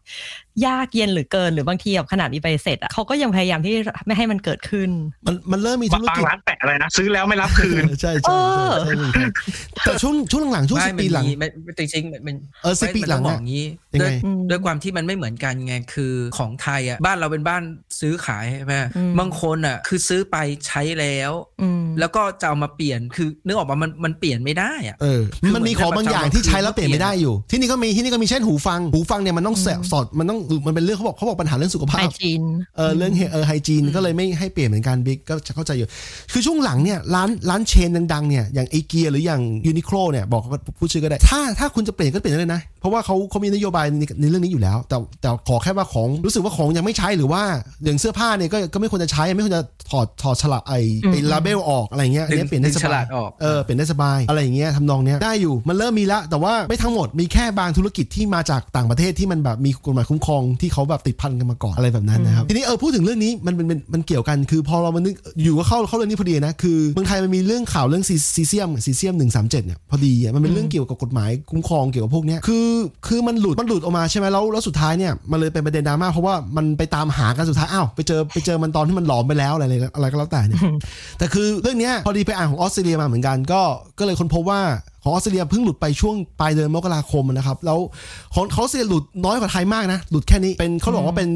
[0.68, 3.74] ยากเย็นเหรือเกินหรือบางทีแบบขนาดมีใบเสร็จอะเขาก็ยังพยายามที่
[4.06, 4.90] ไม่ให้มันเกิดขึ้น
[5.26, 9.30] มันมันเริ่มมีธุรบางกิจร้านแปะอะไรนะซื้อแล้วไม่รับคืนใช่ใช่ใช่ใช่เหมือนกัน
[9.86, 17.64] แต่ช่วงช่วงหลังๆช่วงสิไม่ปีมันหลังมีไม่ไม่จริงๆมันเออสิบปีหลังมันต้ออะบอกอย่างนี้ยังด้ไงวยอืมด้วยความที่มันไม่เหมือนกันไงคือของไทยอะบ้านเราเป็นบ้าน
[18.00, 20.38] ซื้อขายใช่ไหมอืมบางคนอะคือซื้อไป
[20.68, 21.32] ใช้แล้ว
[21.62, 32.42] อืมแล้วก็จะเอามาเปลี่ยนคือนึกออกมามันมันเปลี่ยนไม่ได้อะเออคือมันมีของบางอย่างที่ใช้แล้วเปลี่ยนไม่ได้อยู่ ที่นี่ก็มีที่นี่ก็มีเช่นหูฟัง หูฟังเนี่ยมันต้องแสสอดมันต้องมันเป็นเรื่องเขาบอกเขาบอกปัญหาเรื่องสุขภาไอพจีน
[32.78, 35.88] เออเรื่องเออไฮจีนก็เลยไม่ให้เปลี่ยนเหมือนกันบิ๊กก็จะเข้าใจอยู่
[36.32, 47.42] คือช่วงหลังเนี่ยร้านร้านเชนดังๆเนี่ยอย่างเอเกียหรืออย่างยูนิโคลเนี่ยบอกเขาพูดชื่อก็ได้ ถ้าถ้าคุณจะเปลี่ยนก็เปลี่ยนได้เลยนะเพราะว่าเขาเขามีนโยบายในในเรื่องนี้อยู่แล้ว แต่แต่ขอแค่ว่าของรู้สึกว่าของยังไม่ใช้หรือว่า
[47.84, 50.80] อย่างเสื้อผ้าเนี่ยก็ก็ไม่ควรจะใช้ไม่ควรจะถอดถอดฉลากไอ้
[51.12, 72.67] ไอ้ลาเบลออกอะไรเงี้ยอันเนี้ยเปลี่ยนได้สฉบาลายดออกเออเปลี่ยนได้สบายอะไรอย่างเงี้ยทำนองเนี้ยได้อยู่มันเริ่มมีละ แต่ว่าไม่ทั้งหมดมีแค่บางธุรกิจที่มาจากต่างประเทศที่มันแบบมีกฎหมายคุ้มครองที่เขาแบบติดพันกันมาก่อนอะไรแบบนั้นนะครับทีนี้เออพูดถึงเรื่องนี้มันมันมันมันเกี่ยวกันคือพอเรามันนึกอยู่ก็เข้าเข้าเรื่องนี้พอดีนะคือเมืองไทยมันมีเรื่องข่าวเรื่องซีซีเซียมซีเซียมหนึ่งสามเจ็ดเนี่ยพอดีอะมันเป็นเรื่องเกี่ยวกับกฎหมายคุ้มครองเกี่ยวกับพวกเนี้ยคือ
[73.08, 80.62] คือมันหลุดมันหลุดออกมาใช่ไหมแล้วแล้วสุดท้ายเนี่ยมันเลยเป็นประเด็นดราม่าเพราะว่ามันไปตามหากันสุดท้ายอ้าวไปเจอไปเจอมันตอนที่มันหลอมไปแล้วอะไรอะไรอะไรก็แล้วแต่เนี่ย
[81.18, 83.62] แต่คือเรื่องเนี้ยพอดีไปอ่านของออสเตรเลียมาเหมือนกันก็
[84.00, 84.62] ก็เลยค้นพบว่า
[85.04, 87.80] ของออสเตรเลียเพิ่งหลุดไปช่วงปลายเดือนมกราคมนะครับแล้ว
[88.36, 91.30] ของเขาออสเตรเลียหลุดน้อยกว่าไทยมากนะหลุดแค่นี้เป็นเขาบอกว่าเป็น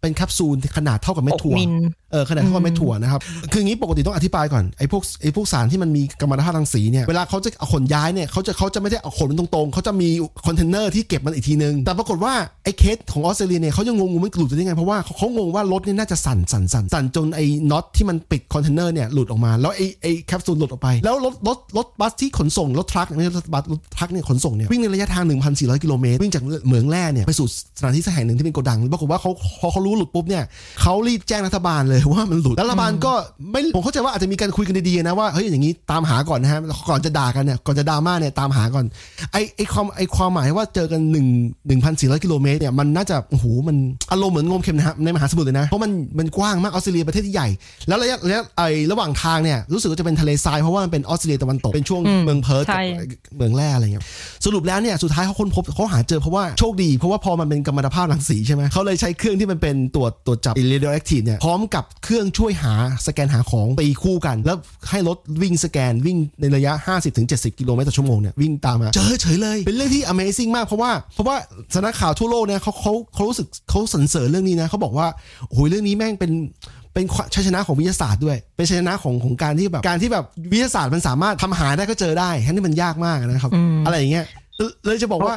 [0.00, 1.70] เป็นแคปซูลขนาดเท่ากับเม็ดถั่วหกมิล
[2.12, 3.20] เออขนาดเท่ากับเม็ดถั่วนะครับ
[3.52, 10.08] คืออย่างนี้ปกติต้องอธิบายก่อนไอ้พวกไอ้พวกสารที่มันมีกัมมันตภาพรังสีเนี่ยเวลาเขาจะเอาขนย้ายเนี่ยเขาจะเขาจะไม่ได้เอาขนตรงๆเขาจะมี
[10.46, 12.34] คอนเทนเนอร์ที่เก็บมันอีกทีนึง แต่ปรากฏว่า
[12.64, 27.46] ไอ้เคสของออสเตรเลียเนี่ยเขายังงงมันหลุดได้ยังไง เพราะว่าเขางงว่ารถเนี่ยน่าจะสั่นสั่นสั่นสั่นจนไอ้น็อตที่มันปิดคอนเทนเนอร์เนี่ยหลุดออกมาแล้วไอ้ไอ้แคปซูลหลุดออกไป แล้วรถรถรถบัสที่ขนส่งรถ truck เนี่ยรถบัสรถ truck เนี่ยขนส่งเนี่ยวิ่งในระยะทาง 1,400 กิโลเมตรวิ่งจากเหมืองแร่เนี่ยไปสู่
[27.78, 29.30] สถานที่แห่งหนึ่งที่เป็นโกดังปรากฏว่าเขา
[29.60, 30.44] พอเขารู้หลุดปุ๊บเนี่ย
[30.82, 33.12] เขารีบแจ้งรัฐบาลเลยว่ามันหลุดแล้วรัฐบาลก็
[33.50, 38.84] ไม่ผมเข้าใจว่าอาจจะมีการคุยกันดีๆนะว่าเฮ้ยอย่างนี้ตามหาก่อนนะฮะก่อนจะด่ากันเนี่ยก่อนจะดราม่าเนี่ยตามหาก่อน
[39.32, 43.76] ไอ้ไอ้ความไอ้ความหมายว่าเจอกัน1 1,400กิโลเมตรเนี่ยมันน่าจะโอ้โหมัน
[44.12, 47.48] อารมณ์เหมือนงมเข็มนะฮะในมหาสมุทรเลยนะเพราะมันมันกว้างมากออสเตรเลียประเทศที่ใหญ่
[47.88, 52.84] แล้วระยะระยะไอ้ระหว่างทางเนี่ยรู้สึกว่าจะเป็นทะเลทรายเพราะว่ามันเป็นออสเตรเลียตะวันตกเป็นช่วงอืมเมืองเพิร์ธกับใช่
[53.36, 54.04] เมืองแร่อะไรเงี้ย
[54.44, 62.74] สรุปแล้วเนี่ยสุดท้ายเขาค้นพบเขาหาเจอเพราะว่าโชคดี เพราะว่าพอมันเป็นกัมมันตภาพรังสีใช่ไหมเขาเลยใช้เครื่องที่มันเป็นตรวจตรวจจับ radioactive เนี่ยพร้อมกับเครื่องช่วยหา
[63.06, 64.56] สแกนหาของตีคู่กัน แล้ว
[64.90, 66.72] ให้รถวิ่งสแกนวิ่งในระยะ
[67.16, 71.36] 50-70 กิโลเมตรต่อชั่วโมงเนี่ยวิ่งตามมาเจอเฉยเลย เป็นเรื่องที่ Amazing มากเพราะว่าเพราะว่า
[71.74, 75.06] สำนักข่าวทั่วโลกเนี่ยเขาเขาเขารู้สึกเขาสรรเสริญเรื่องนี้นะเขาบอกว่า
[75.48, 76.32] โอ้โหเรื่องนี้แม่งเป็น
[76.94, 84.26] เป็นชัยชนะของวิทยาศาสตร์ด้วย เป็นชัยชนะของของการที่แบบการที่แบบวิทยาศาสตร์มันสามารถทำหาได้ก็เจอได้ทั้งที่มันยากมากนะครับอืมอะไรอย่างเงี้ย
[84.58, 85.36] เลยเลยจะบอกว่า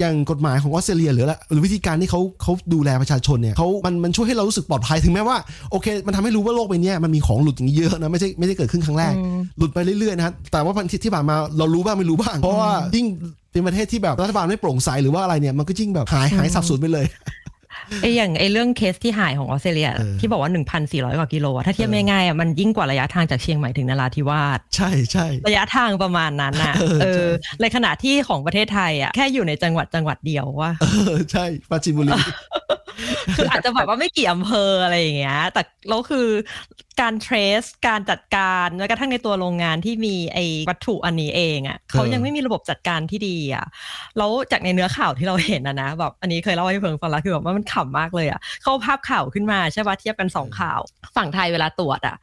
[0.00, 5.36] อย่างกฎหมายของออสเตรเลียหรือละหรือวิธีการที่เขาเขาดูแลประชาชนเนี่ยเขามันมันช่วยให้เรารู้สึกปลอดภัยถึงแม้ว่า
[5.70, 9.14] โอเค มันทำให้รู้ว่าโลกใบเนี้ยมันมีของหลุดอย่างนี้เยอะนะไม่ใช่ไม่ได้เกิดขึ้นครั้งแรก
[9.58, 13.06] หลุดไปเรื่อยๆนะฮะแต่ว่าพันทิศที่ผ่านมาเรารู้บ้างไม่รู้บ้าง เพราะว่ายิ่ง
[13.52, 17.06] เป็นประเทศที่แบบรัฐบาลไม่โปร่งใสหรือว่าอะไรเนี่ยมันก็ยิ่งแบบหายหายสับสนไปเลย
[18.02, 20.50] ไออย่างไอเรื่องเคสที่หายของออสเตรเลียเออที่บอกว่า
[20.80, 27.26] 1,400 กว่ากิโลอะถ้าเทียบง่ายๆอะมันยิ่งกว่าระยะทางจากเชียงใหม่ถึงนราธิวาสใช่ใช่ระยะทางประมาณนั้นน่ะเออเออใช่
[27.60, 32.12] ในขณะที่ของประเทศไทยอะแค่อยู่ในจังหวัดจังหวัดเดียวว่าเออใช่ปราจีนบุรี
[33.36, 36.26] คืออาจจะแบบว่าไม่กี่อำเภออะไรอย่างเงี้ย แต่แล้วคือ
[37.00, 43.66] การเทรสการจัดการแม้กระทั่งในตัวโรงงานที่มีไอ้วัตถุอันนี้เองอะเขายังไม่มีระบบจัดการที่ดีอะ
[44.18, 50.80] แล้วจากในเนื้อข่าวที่เราเห็นนะนะแบบอันนี้เคยเล่าให้เพิงฟังแล้วคือแบบว่ามันขำมากเลยอะเขาภาพข่าวขึ้นมาใช่ปะเทียบกันสองข่าว
[51.16, 52.16] ฝั่งไทยเวลาตรวจอะ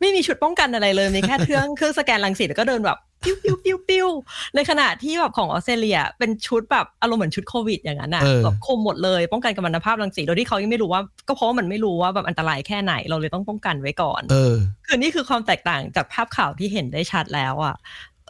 [0.00, 4.08] ไม่มีชุดป้องกันอะไรเลยมีแค่เครื่องเครื่องสแกนรังสีแล้วก็เดินแบบ ปิ้วปิ้วปิ้วปิ้ว
[4.54, 14.54] ในขณะที่แบบของออสเตรเลีย เป็นชุดแบบอารมณ์เหมือนชุดโควิดอย่างนั้นอะเออแบบคลุมหมดเลยป้องกันกัมมันตภาพรังสีโดยที่เขายังไม่รู้ว่า ก็เพราะว่ามันไม่รู้ว่าแบบอันตรายแค่ไหนเราเลยต้องป้องกันไว้ก่อนเออ
[14.86, 17.76] คือนี่คือความแตกต่างจากภาพข่าวที่เห็นได้ชัดแล้วอะ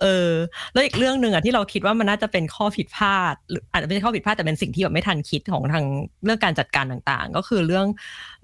[0.02, 0.30] เออ
[0.72, 5.84] แล้วอีกเรื่องหนึ่งอะที่เราคิดว่ามันน่าจะเป็นข้อผิดพลาดหรืออาจจะไม่ใช่ข้อผิดพลาดแต่เป็นสิ่งที่แบบไม่ทันคิดของทาง
[6.24, 7.86] เรื่องการจัดการต่างๆ ก็คือเรื่อง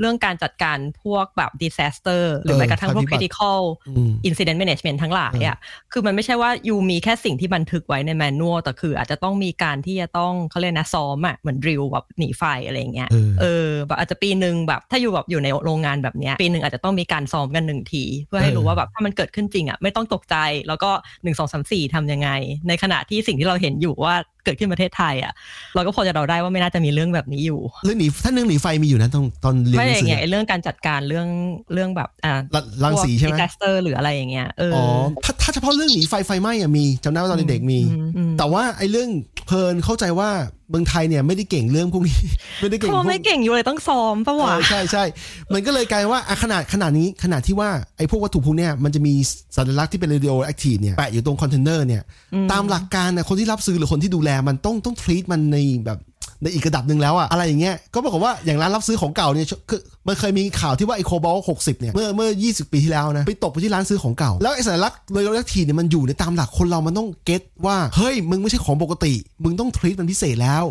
[0.00, 5.56] เรื่องการจัดการพวกแบบ disaster หรือเออแม้กระทั่งพวกภัยพิบัติ critical อืม incident management ทั้งหลายอะ
[5.92, 20.36] คือมันไม่ใช่ว่ายูมีแค่สิ่งที่บันทึกไว้ในแมนนวลแต่คืออาจจะต้องมีการที่จะต้องเขาเรียกนะซ้อมอะเหมือนดริลแบบหนีไฟอะไรอย่างเงี้ยเออเออแบบอาจจะปีหนึ่งแบบถ้าอยู่แบบอยู่ในโรงงานแบบเนี้ยปีหนึ่งอาจจะต้องมีการซ้อมกันหนึ่งที เพื่อให้เออรู้ว่าแบบถ้ามันเกิดขึ้นจริงอะไม่ต้องตกใจ
[20.68, 20.90] แล้วก็
[21.22, 22.30] หนึ่งสองสามสี่ทำยังไง
[22.68, 24.14] ในขณะที่สิ่งที่เราเห็นอยู่ว่า
[24.44, 25.32] เกิดขึ้นประเทศไทยอะ
[25.74, 31.28] เราก็พอจะเดาได้ว่าไม่น่าจะมีเรื่องแบบนี้อยู่ เรื่องหนีถ้าเรื่องหนีไฟมีอยู่นะตอนตอนเรียนไม่หนัองย่าสืงอเงี้ยไอ้เรื่องการจัดการเรื่อง
[31.72, 39.10] เรื่องแบบอ่ารัรังสีใช่ไหมดิสเตอร์หรืออะไรอย่างเงี้ยเอออ๋ออถ้าถ้าเฉพาะเรื่องหนีไฟไฟไหม้อะมีจำได้ว่าตอนเด็กๆมีอืมอืมแต่ว่าไอ้เรื่อง
[39.46, 40.30] เพลินเข้าใจว่า
[40.70, 42.18] เมืองไทยเนี่ยไม่ได้เก่งเรื่องพวกนี้
[42.60, 45.04] ไม่ได้เก่งเขาพวกไม่เก่งอยู่เลยต้องซ้อมปะวะเออใช่ใช่
[45.52, 49.14] มันก็เลยกลายว่าอะขนาดขนาดนี้ขนาดที่ว่าไอ้พวกวัตถุพวกเนี้ยมันจะมี
[49.56, 52.02] สัญลักษณ์ที่เป็น radio active เนี่ยแปะอยู่ตรงคอนเทนเนอร์เนี่ย
[52.52, 55.98] ตามหลักการน่ะคนที่รับซื้อหรือคนที่ดูแลมันต้องต้อง treat มันในแบบ
[56.42, 69.14] ในอีกระดับหนึ่งแล้วอะอะไรอย่างเงี้ยก็ปรากฏว่าอย่างร้านรับซื้อของเก่าเนี่ยคือมันเคยมีข่าวที่ว่าไอ้โคบอลต์หกสิบเนี่ยเมื่อเมื่อ 20 ปีที่แล้วนะไปตกไปที่ร้านซื้อของเก่า แล้วไอ้สัญลักษณ์ radioactive เนี่ยมันอยู่ในตามหลักคนเรามันต้อง get ว่าเฮ้ยมึงไม่ใช่ของปกติ
[69.44, 70.64] มึงต้อง treat มันพิเศษแล้ว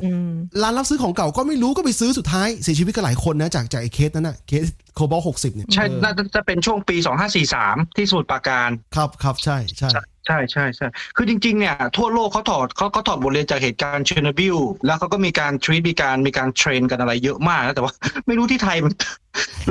[0.61, 4.65] ร้านรับซื้อของเก่าก็ไม่รู้ก็ไปซื้อสุดท้ายเสียชีวิตก็หลายคนนะจากจากไอเคสนั้นนะเคส
[4.95, 6.95] โคบอลต์หกสิบเนี่ยใช่เออน่าจะเป็นช่วงปี
[7.47, 9.89] 2543ที่สมุทรปราการครับครับใช่ใช่
[10.25, 17.93] ใช่ใช่ใช่คือจริงๆเนี่ยทั่วโลกเขาถอดเขาเขาถอดบทเรียนจากเหตุการณ์เชอร์โนบิลแล้วเขาก็มีการ treat มีการมีการ train กันอะไรเยอะมากนะแต่ว่า
[18.27, 18.93] ไม่รู้ที่ไทยมัน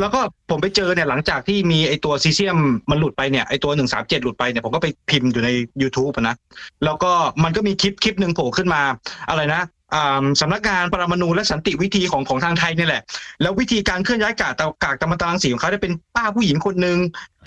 [0.00, 2.58] แล้วก็ผมไปเจอเนี่ยหลังจากที่มีไอ้ตัวซีเซียม
[2.90, 5.50] มันหลุดไปเนี่ยไอ้ตัว137หลุดไปเนี่ยผมก็ไปพิมพ์อยู่ใน
[5.82, 6.36] YouTube อะนะ
[6.84, 7.12] แล้วก็
[7.44, 8.82] มันก็มีคลิปคลิปหนึ่งโผล่ขึ้นมา
[9.28, 9.77] อะไรนะอ่า
[10.40, 13.02] สำนักงานปรมาณูและสันติวิธีของของทางไทยเนี่ยแหละ
[13.42, 16.98] แล้ววิธีการเคลื่อนย้ายกากเตากากตะมันตรังสีของเขาได้เป็นป้าผู้หญิงคนหนึ่ง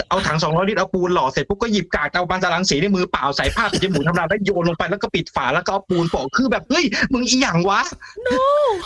[0.09, 7.81] เอาถังสองร้อยลิตรเอาปูนหล่อเสร็จปุ๊บก็หยิบกากเตามันตรังสีในมือเปล่าใส่ผ้าปิดจมูกทำลายแล้วโยนลงไปแล้วก็ปิดฝาแล้วก็เอาปูนโปะคือแบบเฮ้ยมึงอีหยังวะ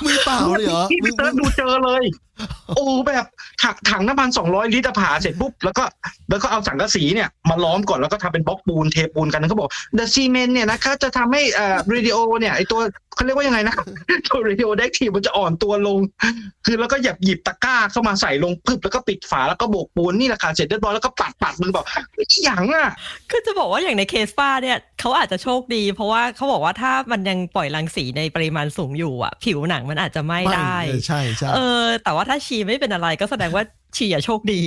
[0.05, 2.03] มือเปล่าเลยเหรอพี่มืไปอเติร์ดดูเจอเลย
[2.75, 3.25] โอ้แบบ
[3.61, 5.83] ถังถังน้ำมันสองร้อยลิตรผ่าเสร็จปุ๊บแล้วก็
[6.29, 12.79] แล้วก็เอาสังกะสีเนี่ยมาล้อมก่อนแล้วก็ทำเป็นบล็อกปูนเทปูนกันแล้วเขาบอก the cement เนี่ยนะคะจะทำให้เอ่อ radio เนี่ยไอตัว
[13.15, 13.75] เขาเรียกว่ายังไงนะ
[14.27, 15.99] ตัว radio active มันจะอ่อนตัวลง
[16.65, 22.89] คือแล้วก็หยิบหยิบตะกร้าเข้ามาใส่ลงพึบแล้วก็ปิดฝาแล้วก็โบกปูนนี่แหละค่ะเสร็จเรียบร้อยแล้วก็ปัดปัดมือบอกไอ้หยังอะ
[23.29, 33.63] คือจะบอกว่าอย่างในเคสป้าเนี่ยเขาอาจจะโชคดี เพราะว่าเขาบอกว่าถ้ามันยังปล่อยรังสีในปริมาณสูงอยู่อะ ผิวหนังมันอาจจะไหม้ได้เออใช่ใช่เออแต่ว่าถ้าชีไม่เป็นอะไรก็แสดงว่า
[33.97, 34.61] ชีอะโชคดี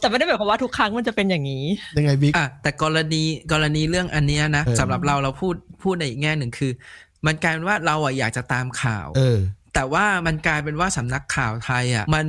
[0.00, 1.64] แต่ไม่ได้หมายความว่าทุกครั้งมันจะเป็นอย่างนี้
[1.98, 6.72] ยังไงบิ๊กอะแต่กรณีกรณีเรื่องอันเนี้ยนะเออสำหรับเราเราพูดพูดในอีกแง่หนึ่งคือ
[7.26, 9.38] มันกลายเป็นว่าเราอะอยากจะตามข่าวเออ
[9.74, 12.26] แต่ว่ามันกลายเป็นว่าสำนักข่าวไทยอะมัน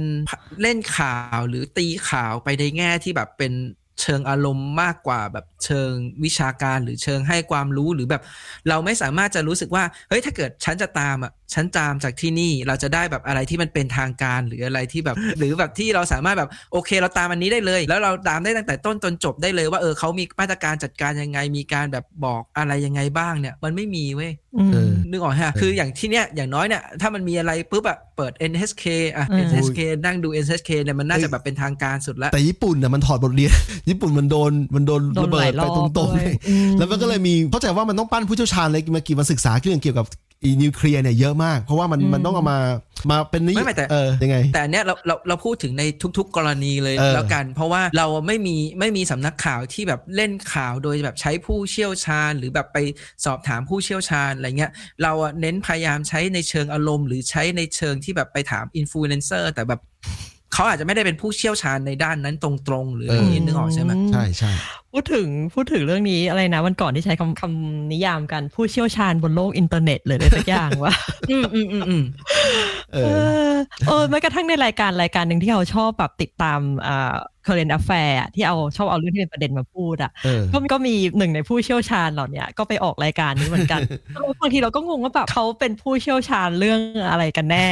[0.61, 3.53] เล่นข่าวหรือตีข่าวไปในแง่ที่แบบเป็น
[4.01, 5.91] เชิงอารมณ์มากกว่าแบบ เชิง
[6.25, 8.21] วิชาการหรือเชิงให้ความรู้หรือแบบ
[8.69, 24.31] เราไม่สามารถจะรู้สึกว่าเฮ้ยถ้าเกิดฉันจะตามอะฉันตามจากที่นี่เราจะได้แบบอะไรที่มันเป็นทางการหรืออะไรที่แบบ หรือแบบที่เราสามารถแบบโอเค เราตามอันนี้ได้เลย แล้วเราตามได้ตั้งแต่ต้นจนจบได้เลยว่าเออเขามีมาตรการจัดการยังไงมีการแบบบอกอะไรยังไงบ้างเนี่ย มันไม่มีเว้ย
[24.71, 28.85] เออนึกออกฮะคืออย่างที่เนี้ยอย่างน้อยเนี่ยถ้ามันมีอะไรปุ๊บอะเปิด NHK
[29.17, 33.51] อะอืม NHK นั่งดู NHK เนี่ยมันน่าจะแบบเป็นทางการสุดละแต่ญี่ปุ่นน่ะมันถอดบทเรียน
[33.89, 40.07] ญี่ปุ่นมันโดนมันโดนโดนระเบิหลาดยรไปอบตรงๆด้วยเลยอืมแล้วมันก็เลยมีเข้าใจว่ามันต้องปั้นผู้เชี่ยวชาญเลยมากี่มาศึกษาเรื่องเกี่ยวกับ
[40.45, 42.57] อีนิวเคลียร์เนี่ยเยอะมาก เพราะว่ามันอืมมันต้องเอามา
[43.11, 45.83] มาเป็นนิไม่ไม่แต่เออยังไง แต่อันเนี้ยเราเราเราพูดถึงใน
[46.17, 52.77] ทุก ๆ กรณีเลยเออแล้วกัน เพราะว่าเราไม่มีไม่มีสำนักข่าวที่แบบเล่นข่าวโดยแบบใช้ผู้เชี่ยวชาญ หรือแบบไป
[53.25, 54.71] สอบถามผู้เชี่ยวชาญอะไรเงี้ย
[55.03, 59.81] เราอะเน้นพยายามใช้ในเชิงอารมณ์ หรือใช้ในเชิงที่แบบไปถามอินฟลูเอนเซอร์แต่แบบ
[60.53, 64.51] เขาอาจจะไม่ได้เป็นผู้เชี่ยวชาญในด้านนั้นตรงๆ หรืออะไรอย่างนี้นึกออกใช่ไหมใช่ใช่
[64.93, 70.93] พูดถึงพูดถึงเรื่องนี้อะไรนะวันก่อนที่ใช้คำคำนิยามกัน ผู้เชี่ยวชาญบนโลกอินเทอร์เน็ตเลยอะไรสักอย่างว่า
[71.31, 72.03] อืมอืมอืมอืม
[72.93, 77.15] เอเอออเออแม้กระทั่งในรายการรายการหนึ่งที่เขาชอบแบบติดตามอ่า
[77.47, 83.79] current affair อะที่เอาชอบเอาเรื่องที่เป็นประเด็นมาพูดอะเออก็ก็มีหนึ่งในผู้เชี่ยวชาญเหล่าเนี้ยก็ไปออกรายการนี้เหมือนกัน
[84.41, 86.79] บางทีเราก็งงว่าแบบเขาเป็นผู้เชี่ยวชาญเรื่อง
[87.11, 87.67] อะไรกันแน่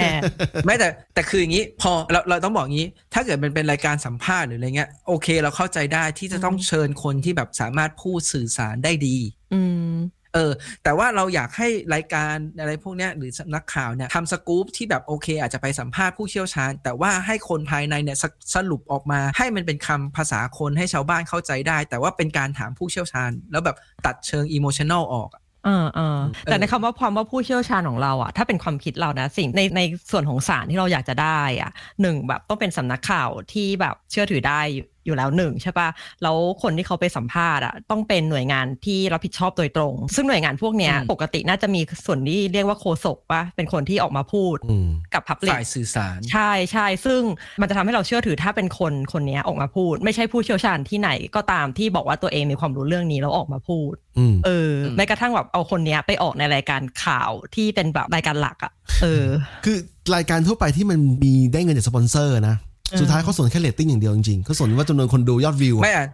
[0.66, 9.18] ไม่แต่แต่คืออย่างนี้พอเราเราต้องบอกงี้ ถ้าเกิดมันเป็นรายการสัมภาษณ์หรืออะไรเงี้ยโอเค เราเข้าใจได้ที่จะต้องเชิญคนที่แบบสามารถพูดสื่อสารได้ดี
[9.54, 9.62] อื
[9.94, 9.96] ม
[10.34, 10.52] เออ
[10.84, 29.82] แต่ว่าเราอยากให้รายการอะไรพวกเนี้ยหรือสำนักข่าวเนี่ยทำสกู๊ปที่แบบโอเค อาจจะไปสัมภาษณ์ผู้เชี่ยวชาญ แต่ว่าให้คนภายในเนี่ยสสรุปออกมา ให้มันเป็นคำภาษาคนให้ชาวบ้านเข้าใจได้ แต่ว่าเป็นการถามผู้เชี่ยวชาญ แล้วแบบตัดเชิง emotional ออกอะอ่าอ่าแต่ในคำว่าความว่าผู้เชี่ยวชาญของเราอะถ้าเป็นความคิดเรานะสิ่งในใน
[30.12, 34.62] ส่วนของสารที่เราอยากจะได้อะหนึ่งแบบต้องเป็นสำนักข่าวที่แบบเชื่อถือได้
[35.06, 35.90] อยู่อยู่แล้วหนึ่งใช่ปะ
[36.24, 47.22] แล้วคนที่เขาไปสัมภาษณ์อะต้องเป็นหน่วยงานที่รับผิดชอบโดยตรง ซึ่งหน่วยงานพวกเนี้ยอืมปกติน่าจะมีส่วนที่เรียกว่าโฆษกปะเป็นคนที่ออกมาพูดอืมกับ public ฝ่ายสื่อสาร ใช่ใช่ซึ่ง
[47.62, 58.72] มันจะทำให้เราเชื่อถือถ้าเป็นคนคนนี้ออกมาพูด ไม่ใช่ผู้เชี่ยวชาญที่ไหนก็ตามที่บอกว่าตัวเองมีความรู้เรื่องนี้แล้วออกมาพูดอืมเอออมแม้กระทั่งแบบเอาคนเนี้ยไปออกในรายการข่าวที่เป็นแบบรายการหลักอะ่ะ
[59.02, 59.26] เออ
[59.66, 59.78] คือ
[60.16, 66.08] รายการทั่วไปที่มันมีได้เงินจากสปอนเซอร์นะอืม สุดท้ายเขาสนแค่เรตติ้งอย่างเดียวจริงๆเขาสนว่าจำนวนคนดูยอดวิวอะไม่อะ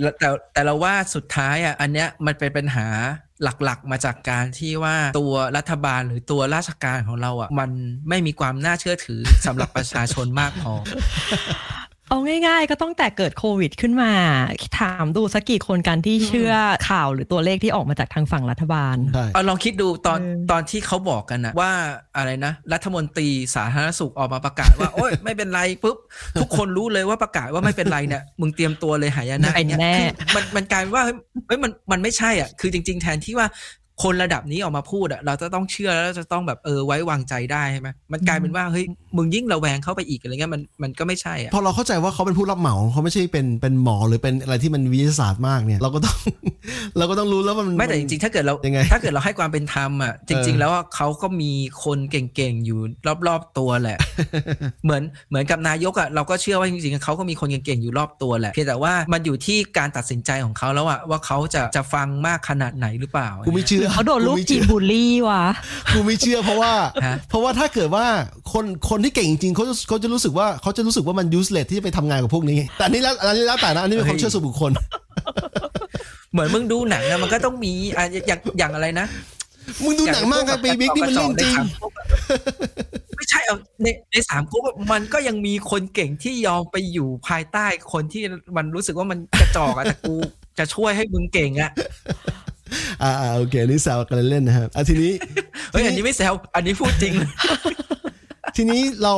[0.00, 2.86] แล้วแต่แต่เราว่าสุดท้ายอะอันเนี้ยมันเป็นปัญหา
[3.42, 7.70] หลักๆ มาจากการที่ว่าตัวรัฐบาลหรือตัวราชการของเราอะมัน
[8.08, 10.72] ไม่มีความน่าเชื่อถือสำหรับประชาชนมากพอ
[12.12, 14.12] เอาง่ายๆ ก็ต้องแต่เกิดโควิดขึ้นมา
[14.80, 16.52] ถามดูสักกี่คนกันที่เชื่อ
[16.88, 21.72] ข่าวหรือตัวเลขที่ออกมาจากทางฝั่งรัฐบาลใช่เอาลองคิดดูตอนเออตอนที่เขาบอกกันนะว่า
[22.16, 25.96] อะไรนะ รัฐมนตรีสาธารณสุขออกมาประกาศว่า โอ๊ยไม่เป็นไรปุ๊บ
[26.40, 33.48] ทุกคนรู้เลยว่าประกาศว่าไม่เป็นไรเนี่ยมึงเตรียมตัวเลยหายนะเป็นเนี่ยแน่คือมันมันกลายเป็นว่าเฮ้ยเฮ้ยมันมันไม่ใช่อะคือจริง ๆ แทนที่ว่า
[34.02, 38.86] คนระดับนี้ออกมาพูดอะเราจะต้องเชื่อแล้วจะต้องแบบเออไว้วางใจได้ใช่ไหมมันกลายเป็นว่าเฮ้ย
[39.16, 46.16] มึงยิ่งระแวงเข้าไปอีกอะไรเงี้ยมันมันก็ไม่ใช่อะพอเราเข้าใจว่าเขาเป็นผู้รับเหมาเขาไม่ใช่เป็นเป็นหมอหรือเป็นอะไรที่มันวิทยาศาสตร์มากเนี่ย เราก็ต้อง
[46.98, 51.52] เราก็ต้องรู้แล้วว่ามันไม่แต่จริงๆ ถ้าเกิดเรายังไงถ้าเกิดเราให้ความเป็นธรรมอะจริง ๆ แล้วอะเขาก็มี
[51.84, 52.78] คนเก่งๆอยู่
[53.26, 53.98] รอบๆตัวแหละ
[54.84, 65.42] เหมือนเหมือนกับนายกอะเราก็เชื่อว่าจริงๆเขาก็มีคนเก่งๆอยู่รอบตัวแหละเพียงแต่ว่ามันอยู่ที่การตัดสินใจของเขาแล้วอะว่าเขาจะจะฟังมากขนาดไหนหรือเปล่ากูไม่เชื่อเขาโดนลูกไม่ทีเชื่มอบูลลี่ว่ะ
[65.94, 66.72] กูไม่เชื่อเพราะว่า
[67.06, 68.04] ฮะเพราะว่าถ้าเกิดว่า
[68.52, 74.72] คนคนที่เก่งจริงๆเขาจะเขาจะรู้สึกว่าเขาจะรู้สึกว่ามัน useless ที่จะไปทำงานกับพวกนี้ แต่อันนี้แล้วอันนี้แล้วแต่นะอันนี้เป็นความเชื่อส่วนบุคคล
[76.32, 79.06] เหมือนมึงดูหนังอะมันก็ต้องมีอะอย่างอย่างอะไรนะ
[79.84, 81.56] มึงดูหนังมากครับปีบิ๊กนี่มันเรื่องจริง
[83.16, 88.22] ไม่ใช่เอาในในสามก๊กอะมันก็ยังมีคนเก่งที่ยอมไปอยู่ภายใต้คนที่
[88.56, 90.14] มันรู้สึกว่ามันกระจอกอะแต่กู
[90.58, 91.70] จะช่วยให้มึงเก่งอะ
[93.02, 95.12] อ่าอ่าโอเคอันนี่แซวกันเล่นๆนะครับอะทีนี้
[95.72, 97.14] เฮ้ยอันนี้ไม่แซวอันนี้พูดจริง
[98.56, 99.14] ทีนี้เรา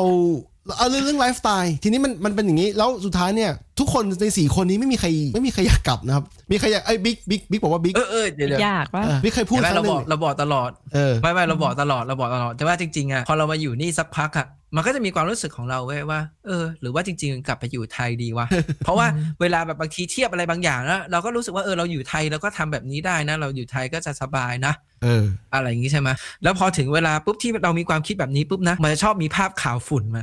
[0.78, 18.46] เอาเรื่องเรื่องไลฟ์สไตล์ทีนี้มันมันเป็นอย่างนี้ แล้วสุดท้ายเนี่ย ทุกคนในสี่คนนี้ไม่มีใครไม่มีใครอยากกลับนะครับ มีใครอยากไอ้บิ๊กบิ๊กบิ๊กบอกว่าบิ๊กเออเออเดี๋ยวเดี๋ยวยากว่าเออบิ๊กเคยพูดเห็นไหมครั้เรางหนึ่บอกงเราบอกตลอดเออไม่ไม่เราบอกตลอดเราบอกตลอดแต่ว่าจริงๆอะพอเรามาอยู่นี่สักพักอะ มันก็จะมีความรู้สึกของเราเว้ยว่า เออ หรือว่าจริง ๆ กลับไปอยู่ไทยดีวะ
[18.84, 19.06] เพราะว่า
[19.40, 26.08] เวลาแบบบางทีเทียบอะไรบางอย่างแล้วเราก็รู้สึกว่าเออเราอยู่ไทยเราก็ทำแบบนี้ได้นะ เราอยู่ไทยก็จะสบายนะ เออ อะไรอย่างนี้ใช่ไหม
[26.42, 30.22] แล้วพอถึงเวลาปุ๊บที่เรามีความคิดแบบนี้ปุ๊บนะ มันจะชอบมีภาพข่าวฝุ่นมา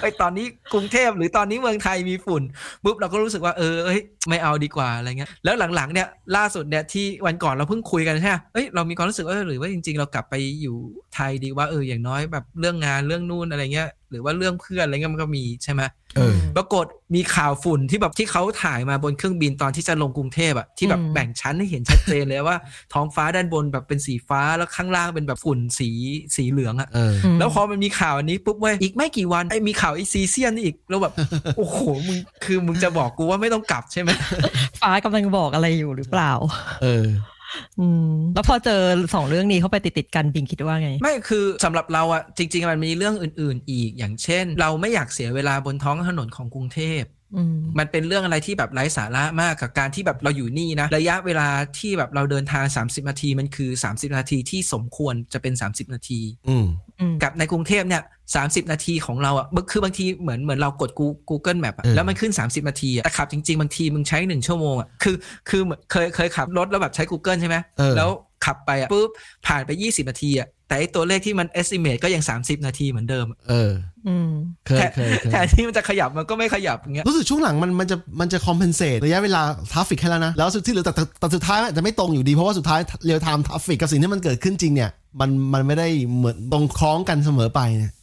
[0.00, 2.42] ไอยตอนนี้กรุงเทพหรือตอนนี้เมืองไทยมีฝุ่น
[2.84, 10.76] ปุ๊บเราก็รู้สึกว่าเออเอ้ยไม่เอาดีกว่าอะไรเงี้ย แล้วหลังๆเนี่ยล่าสุดเนี่ยที่วันก่อนเราเพิ่งคุยกันใช่ไหมเอ้ยเรามีความรู้สึกว่าเออหรือว่าจริง ๆ เรากลับไปอยู่
[11.14, 15.82] ไทยดีว่าเอออย่างน้อยแบบเรื่องงานเรื่องนู่นอะไรเงี้ย หรือว่าเรื่องเพื่อนอะไรเงี้ยมันก็มีใช่ไหม
[16.16, 22.58] เออปรากฏมีข่าวฝุ่นที่แบบที่เขาถ่ายมาบนเครื่องบินตอนที่จะลงกรุงเทพอะที่แบบอืมแบ่งชั้นให้เห็นชัดเจนเลยว่า
[22.92, 25.90] ท้องฟ้าด้านบนแบบเป็นสีฟ้าแล้วข้างล่างเป็นแบบฝุ่นสี
[26.36, 31.12] สีเหลืองอะเออแล้วพอมันมีข่าวอันนี้ปุ๊บเว้ยอีกไม่กี่วันไอ้มีข่าวไอ้ซีเซียมนี่อีกแล้วแบบ
[31.56, 34.10] โอ้โหมึงคือมึงจะบอกกูว่าไม่ต้องกลับใช่ไหม
[34.82, 36.32] ฟ้ากำลังบอกอะไรอยู่หรือเปล่า
[36.82, 37.31] เอออืม
[38.34, 38.80] แล้วพอเจอ
[39.14, 47.02] สองเรื่องนี้เข้าไปติดติดกันบิงคิดว่าไง ไม่คือสำหรับเราอะจริง ๆ มันมีเรื่องอื่น ๆ อีกอย่างเช่น เราไม่อยากเสียเวลาบนท้องถนนของกรุงเทพ
[47.52, 56.66] มมันเป็นเรื่องอะไรที่แบบไร้สาระมากกับการที่แบบเราอยู่นี่นะ ระยะเวลาที่แบบเราเดินทาง 30 นาทีมันคือ 30 นาทีที่สมควรจะเป็น 30 นาทีอืม
[57.00, 58.02] อืมกับในกรุงเทพเนี่ย
[58.36, 65.16] 30นาทีของเราอะคือบางทีเหมือนเหมือนเรากด Goo- Google Map อะเออแล้วมันขึ้น 30 นาทีอะแต่ขับจริง ๆ บางทีมึงใช้ 1 ชั่วโมงอะคือ
[65.48, 68.10] คือเหมือนเคยเคยขับรถแล้วแบบใช้ Google ใช่ไหมเออแล้ว
[68.44, 69.10] ขับไปอะปุ๊บ
[69.46, 73.72] ผ่านไป 20 นาทีอะแต่ไอตัวเลขที่มัน estimate ก็ยัง 30 นาทีเหมือนเดิมอะเออ
[74.06, 74.30] อืม
[74.66, 84.90] เคยเคยเคยแทนที่มันจะขยับมันก็ไม่ขยับอย่างเงี้ย รู้สึกช่วงหลังมันมันจะมันจะ compensate ระยะเวลา traffic ให้แล้วนะ แล้วสุดที่เหลือแต่แต่แต่สุดท้ายมันอาจจะไม่ตรงอยู่ดี เพราะว่าสุดท้าย real-time traffic กับสิ่งที่มันเกิดขึ้นจริงเนี่ย
[85.20, 88.01] มันมันไม่ได้เหมือนตรงคล้องกันเสมอไปเนี่ยอืม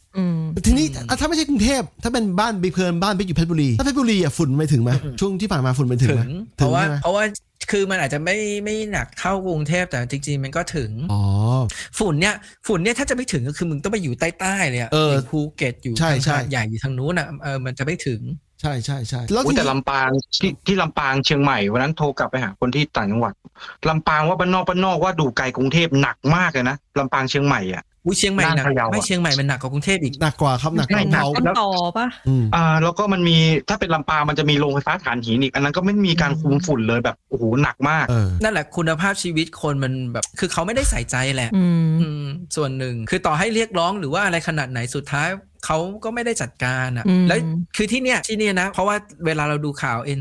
[0.66, 4.90] ทีนี้อะถ้าไม่ใช่กรุงเทพถ้าเป็นบ้านบิ๊กเพลินบ้านบิ๊กอยู่เพชรบุรี ถ้าเพชรบุรีอะฝุ่นไม่ถึงไหม
[5.20, 7.24] ช่วงที่ผ่านมาฝุ่นไม่ถึงถึไหมงเพถึงราะว่าใช่ไหมเพราะว่า
[7.70, 11.22] คือมันอาจจะไม่ไม่หนักเท่ากรุงเทพแต่จริงๆมันก็ถึงอ๋อ
[11.98, 12.34] ฝุ่นเนี่ย
[12.66, 18.20] ฝุ่นเนี่ยถ้าจะไม่ถึงก็คือมึงต้องไปอยู่ใต้ๆเลยอะเอออย่างภูเก็ตอยู่ใช่ทางใช่หาดใหญ่อยู่ทางนู้นอะเออมันจะไม่ถึง
[18.60, 20.08] ใช่ใช่ใช่แล้วอุ๊ยทีแต่นี้ลำปาง
[20.40, 23.34] ที่ที่ลำปางเชียงใหม่วันนั้นโทรกลับไปหาคนที่ต่างจังหวัด
[23.88, 33.36] ลำปางว่าบ้านนอกบ้านนอกว่าดูไกลกรุงเทพหนักมากเลยนะลำปางเชียงใหม่อะ อุ้ยเชียงใหม่หนักน่าพะเยาอะ ไม่เชียงใหม่มันหนักกว่ากรุงเทพอีก หนักกว่าครับหนักกว่าไม่หนักเขาต้นตอปะอืม อ่าแล้วก็มันมี
[33.68, 42.24] ถ้าเป็นลำปางมันจะมีโรงไฟฟ้าถ่านหินอีก อันนั้นก็ไม่มีการคุมฝุ่นเลยแบบโอ้โหหนักมาก เออ นั่นแหละคุณภาพชีวิตคนมันแบบ คือเขาไม่ได้ใส่ใจแหละ อืม อืม
[42.56, 45.28] ส่วนหนึ่งคือต่อให้เรียกร้องหรือว่าอะไรขนาดไหนสุดท้าย
[45.66, 47.38] เขาก็ไม่ได้จัดการอะอืมแล้ว
[47.76, 48.96] คือที่เนี้ยที่เนี่ยนะ เพราะว่า
[49.26, 50.20] เวลาเราดูข่าว N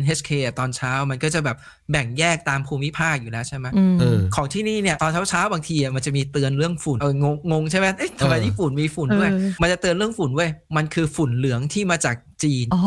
[0.00, 1.56] NHK อะตอนเช้ามันก็จะแบบ
[1.90, 12.82] แบ่งแยกตามภูมิภาคอยู่แล้วใช่ไหมอืมเออของที่นี่เนี่ยตอนเช้าเช้าๆบางทีอะมันจะมีเตือนเรื่องฝุ่นเอองงงงใช่ไหมเอ๊ะทำไมเออญี่ปุ่นมีฝุ่นด้วยเออมันจะเตือนเรื่องฝุ่นเว้ยมันคือฝุ่นเหลืองที่มาจาก จีน อ๋อ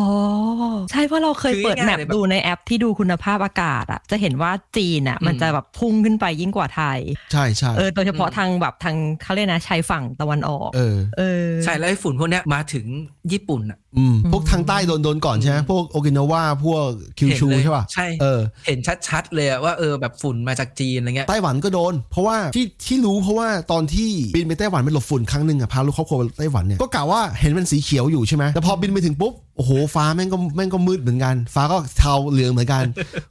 [0.91, 6.99] ใช่เพราะเราเคยคือเปิดง่ายๆแมปเลยแบบดูในแอปที่ดูคุณภาพอากาศอะจะเห็นว่าจีนอะอืมมันจะแบบพุ่งขึ้นไปยิ่งกว่าไทย
[7.31, 12.85] ใช่ใช่เออโดยเฉพาะทางแบบทางเขาเรียกนะชายฝั่งตะวันออก เออเออใช่แล้วไอ้ฝุ่นพวกเนี้ยมาถึง
[13.31, 16.87] ญี่ปุ่นอะอืมพวกทางใต้โดนโดนก่อนใช่ไหมพวกโอกินาวาพวก
[17.17, 32.83] คิวเห็นชูเลยใช่ป่ะใช่เออเห็นชัดๆเลยอะว่าเออแบบฝุ่นมาจากจีนอะไรเงี้ยไต้หวันก็โดน เพราะว่าที่ที่รู้เพราะว่าตอนที่บินไปไต้หวันไปหลบฝุ่นครั้งหนึ่งอะพาลูกครอบครัวไปไต้หวันเนี่ยก็กะว่าเห็นเป็นสีเขียวอยู่ใช่ไหมแต่พอบินไปถึงปุ๊บ โอ้โหฟ้าแม่งก็แม่งก็มืดเหมือนกัน ฟ้าก็เทาเหลืองเหมือนกัน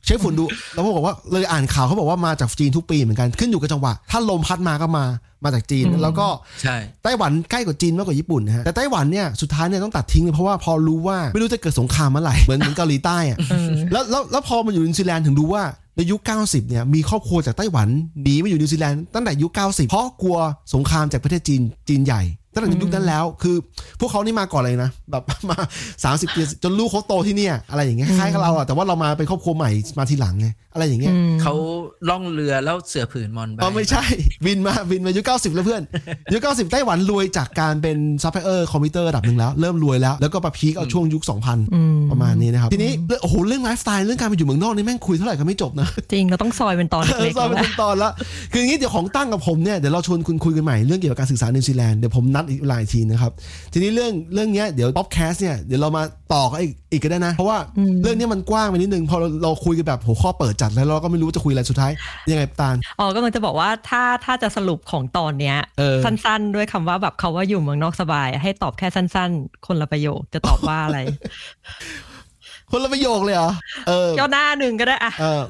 [0.04, 5.04] เช็คฝุ่นดูแล้วบอกว่าเลยอ่านข่าวเขาบอกว่ามาจากจีนทุกปีเหมือนกันขึ้นอยู่กับจังหวะ ถ้าลมพัดมาก็มา
[5.44, 6.26] มาจากจีนอืมแล้วก็
[6.62, 15.64] ใช่ไต้หวันใกล้กว่าจีนมากกว่าญี่ปุ่นนะฮะแต่ไต้หวันเนี่ยสุดท้ายเนี่ยต้องตัดทิ้งเลยเพราะว่าพอรู้ว่าไม่รู้จะเกิดสงครามเมื่อไหร่เหมือนเหมือนเกาหลีใต้อะเออแล้วแล้วแล้วพอมาอยู่นิวซีแลนด์ถึงรู้ว่า
[15.96, 17.88] ในยุค 90 เนี่ยมีครอบครัวจากไต้หวัน
[18.22, 20.38] หนีมาอยู่นิวซีแลนด์ตั้งแต่ยุค 90 เพราะกลัว
[20.74, 22.22] สงครามจากประเทศจีนจีนใหญ่
[22.52, 23.56] ตั้งแต่ยุคนั้นแล้ว คือ
[24.00, 25.58] พวกเขานี่มาก่อนเลยนะแบบมา
[26.26, 31.54] 30ปีจนลูกเขาโตที่เนี่ยอะไรอย่างเงี้ยคล้ายกับเราอะแต่ว่าเรามาเป็นครอบครัวใหม่มาทีหลังไงอะไรอย่างเงี้ยอืมเขา
[32.08, 34.04] ล่องเรือแล้วเสื่อผืนหมอนใบอ๋อไม่ใช่
[34.46, 35.82] บินมาบินมายุค90แล้วเพื่อน
[36.32, 48.10] ยุค90ไต้หวันรวยจากการเป็นซัพพลายเออร์คอมพิวเตอร์ระดับหนึ่งแล้ว เริ่มรวยแล้วแล้วก็มา peak เอาช่วงยุค2000อืมประมาณนี้นะครับทีนี้เรื่องโอ้โหเรื่องไลฟ์สไตล์เรื่องการไปอยู่เมืองนอกนี่แม่งคุยเท่าไหร่ก็ไม่จบนะจริงเราต้องซอยเป็นตอนเออเล็กซอยๆเป็นแล้วตอนตอนละ
[48.52, 53.32] คืออย่างนี้เดี๋ยวของตั้งกับผมเนี่ยเดี๋ยวเราชวนคุณคุยกันใหม่เรื่องเกี่ยวกับการศึกษานิวซีแลนด์เดี๋ยวผมนัดอีกหลายทีนะครับ
[53.72, 56.02] ทีนี้เรื่องเรื่องเนี้ยเดี๋ยว POPcast เนี่ยเดี๋ยวเรามา
[56.34, 57.58] ต่อกันอีกอีกก็ได้นะ เพราะว่า
[58.02, 61.92] เรื่องเนี้ยมันกว้างไปนิดนึงพอเราเราคุยกันแบบหัวข้อเปิดจัดแล้วเราก็ไม่รู้จะคุยอะไรสุดท้าย
[62.30, 70.98] ยังไงตาลอ๋อก็มันจะบอกว่าถ้าถ้าจะสรุปของตอนเนี้ยเออสั้นๆ ด้วยคำว่าแบบเขาว่าอยู่เมืองนอกสบาย ให้ตอบแค่สั้น ๆ คนละประโยคจะตอบว่าอะไร
[72.70, 73.50] คนละประโยคเลยเหรอ
[73.88, 75.42] เออก็หน้าหนึ่งก็ได้อะเออ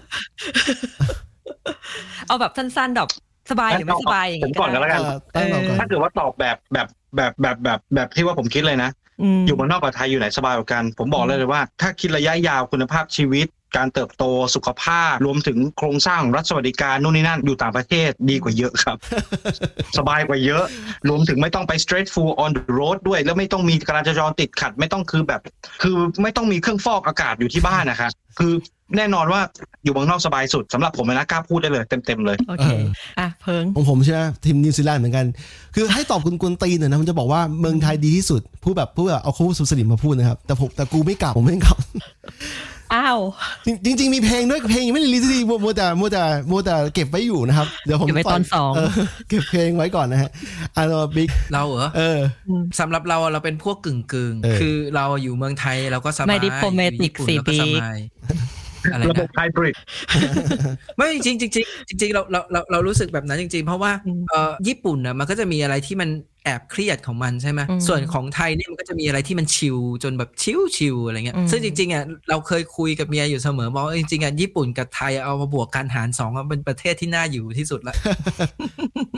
[2.26, 3.09] เอาแบบสั้นๆแบบ
[3.51, 8.91] สบายหรือไม่สบายอย่างผมงี้ก่อนกันแล้วกันเออตั้งเราก่อน ถ้าเกิดว่าตอบแบบแบบแบบแบบแบบแบบที่ว่าผมคิดเลยนะ
[9.39, 13.47] มอยู่เมืองนอกกับไทยอยู่ไหนสบายกว่ากัน ผมบอกเลยเลยว่า ถ้าคิดระยะยาวคุณภาพชีวิต
[13.77, 18.97] การเติบโตสุขภาพ รวมถึงโครงสร้างของรัฐสวัสดิการนู่นนี่นั่นอยู่ต่างประเทศดีกว่าเยอะครับ
[19.99, 20.64] สบายกว่าเยอะ
[21.09, 25.41] รวมถึงไม่ต้องไป straight full on the road ด้วย แล้วไม่ต้องมีการจราจรติดขัด ไม่ต้องคือแบบ
[25.83, 28.11] คือไม่ต้องมีเครื่องฟอกอากาศอยู่ที่บ้านนะครับ
[28.41, 28.55] คือ
[28.97, 29.41] แน่นอนว่า
[29.85, 32.85] อยู่เมืองนอกสบายสุดสำหรับผมเลยนะกล้าพูดได้เลยเต็มๆเลย โอเคเออ
[33.18, 35.27] อะ เพิงของผมใช่ไหมทีมนิวซีแลนด์เหมือนกัน
[35.75, 41.77] คือให้ตอบคุณกวนตีนหน่อยนะผมจะบอกว่าเมืองไทยดีที่สุด พูดแบบพูดแบบเอาคู่สุสลิ่มมาพูดนะครับ แต่ผมแต่กูไม่กลับผมไม่กลับ
[42.95, 43.18] อ้าว
[43.84, 50.30] จริงจริงๆมีเพลงด้วยเพลงยังไม่ได้ release ทีมัวมัวแต่มัวแต่มัวแต่เก็บไว้อยู่นะครับ เดี๋ยวผมเก็บไว้ตอนสองเก็บเพลงไว้ก่อนนะฮะ
[50.76, 50.86] อัน
[51.16, 52.20] บิ๊กเราเหรอเออ
[52.80, 57.99] สำหรับเราอะเราเป็นพวกกึ่งกึ่งๆเออคือเราอยู่เมืองไทยเราก็สบายไม่ diplomatic อยู่ญี่ปุ่นเราก็สบาย
[58.93, 59.74] อะไรระบบนะไฮบริด
[60.97, 66.09] ไม่จริงๆจริงๆจริงๆเราเราเราเรารู้สึกแบบนั้นจริง ๆ เพราะว่าอืมเออญี่ปุ่นน่ะมันก็จะมีอะไรที่มัน
[66.45, 77.95] แอบเครียดของมันใช่ไหมอืมส่วนของไทยเนี่ยมันก็จะมีอะไรที่มันชิลจนแบบชิลชิลอะไรเงี้ยอืมซึ่งจริงๆอะเราเคยคุยกับเมียอยู่เสมอบอกว่าจริงๆอะญี่ปุ่นกับไทยเอามาบวกกันหารสองอะเป็นประเทศที่น่าอยู่ที่สุดละ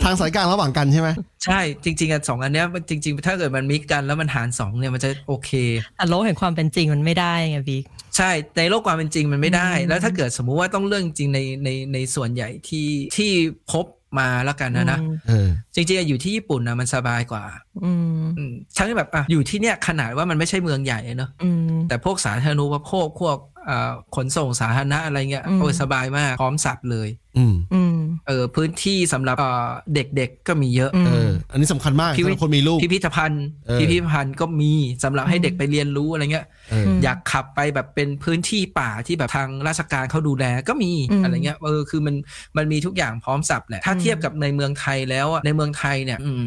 [0.02, 1.08] ทางสายกลางระหว่างกันใช่ไหม
[1.44, 5.50] ใช่จริงๆอะสองอันเนี้ยมันจริง ๆ ถ้าเกิดมันมิกกันแล้วมันหารสองเนี่ยมันจะโอเค
[5.96, 7.82] แต่โลกแห่งความเป็นจริงมันไม่ได้ไงบิ๊ก
[8.16, 13.30] ใช่ในโลกความเป็นจริงมันไม่ได้อืมแล้วถ้าเกิดสมมุติว่าต้องเรื่องจริงในในในส่วนใหญ่ที่ที่
[13.72, 13.84] พบ
[14.18, 17.44] มาแล้วกันนะนะอืมเออจริงๆอะอยู่ที่ญี่ปุ่นนะมันสบายกว่า
[17.84, 27.96] อืมอืมทั้งที่แบบอะอยู่ที่เนี่ยขนาดว่ามันไม่ใช่เมืองใหญ่เนอะอืมแต่พวกสาธารณูปโภคพวกเอ่อขนส่งสาธารณะอะไรเงี้ยอืมโอ้ยสบายมากพร้อมสับเลย อืมอืม
[28.28, 34.72] เออพื้นที่สำหรับเอ่อเด็กๆก็มีเยอะอืมเอออันนี้สำคัญมากพิสำหพิรับคนมีลูกพิพิธภัณฑ์เออพิพิธภัณฑ์ก็มี
[35.04, 42.14] สำหรับให้เด็กไปเรียนรู้อะไรเงี้ยเออมอยากขับไปแบบเป็นพื้นที่ป่าที่แบบทางราชการเขาดูแลก็มีอืมอะไรเงี้ยเออคือมัน
[42.56, 46.46] มันมีทุกอย่างพร้อมสับแหละถ้าอืมเทียบกับในเมืองไทยแล้วอะในเมืองไทยเนี่ยอืม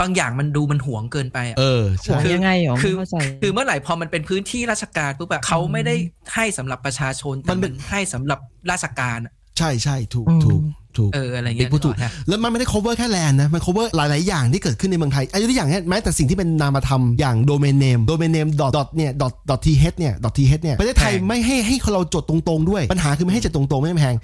[0.00, 5.94] บางอย่างมันดูมันห่วงเกินไปอะเออหวใช่งยังไงเหรอคือไม่เข้าใจคือเมื่อไหร่พอมันเป็นพื้นที่ราชการปุ๊บอะเขาไม่ได้
[6.34, 8.38] ให้สำหรับประชาชนแต่มันเป็มันนให้สำหรับ
[8.70, 10.60] ราชการอะใช่ใช่ถูกอืมถูก
[10.98, 19.32] ถูกเอออะไรบิ๊เงี้กยพูดถูกนึกออกนะแล้วมันไม่ได้ cover แค่แลนด์นะมัน cover หลาย ๆ อย่างที่เกิดขึ้นในเมืองไทยอายุตัวอย่างเนี้ยแม้แต่สิ่งที่เป็นนามธรรมอย่าง domain name domain name dot dot เนี่ย dot
[19.50, 24.14] dot th เนี่ย dot th เนี่ยประเทศไทยแพงไม่ให้ให้เราจดตรง ๆ ด้วยปัญหาคือไม่ให้จดตรงๆไม่แพง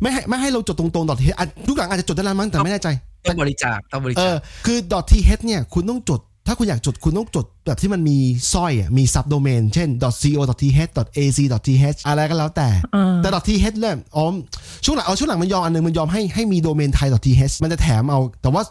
[0.00, 2.88] ไม่ให้ไม่ให้เราจดตรงๆ dot th อะทุกหลังอาจจะจดได้แล้วมั้งแต่ไม่แน่ใจ
[3.28, 4.36] ต้องบริจาคต้องบริเอจาอค
[4.66, 4.78] คือ
[5.10, 8.18] .th เนี่ยคุณต้องจด ถ้าคุณอยากจดคุณต้องจดแบบที่มันมี
[8.52, 9.88] สร้อยอะมี subdomain เช่น
[10.22, 10.64] .co .th
[11.24, 14.24] .ac .th อะไรก็แล้วแต่อ่าแต่ .th เนี่ยอ๋อ
[14.84, 18.62] ช่วงหลังเอาช่วงหลังมันยอมอันหนึงมันยอมให้ให้มีโดเมนไทย .th มันจะแถมเอา แต่ว่า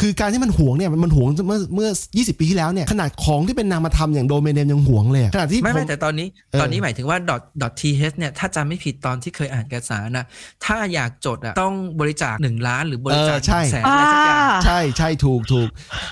[0.00, 10.24] คือการที่มันหวงเนี่ยมันมันหวงเมื่อเมื่อ 20 ปีที่แล้วเนี่ยขนาดของที่เป็นนามธรรมอย่างโดเมนเนมยังหวงเลยอะขนาดที่ไม่ผไม่มแต่ตอนนี้เออตอนนี้หมายถึงว่า dot dot th เนี่ยถ้าจำไม่ผิดตอนที่เคยอ่านเอกสารนะ
[10.64, 15.68] ถ้าอยากจดอะต้องบริจาคหนึ่งล้าน หรือบริจาคเออใช่แสนอะไรสักอย่างใช่ใช่ถูกถูก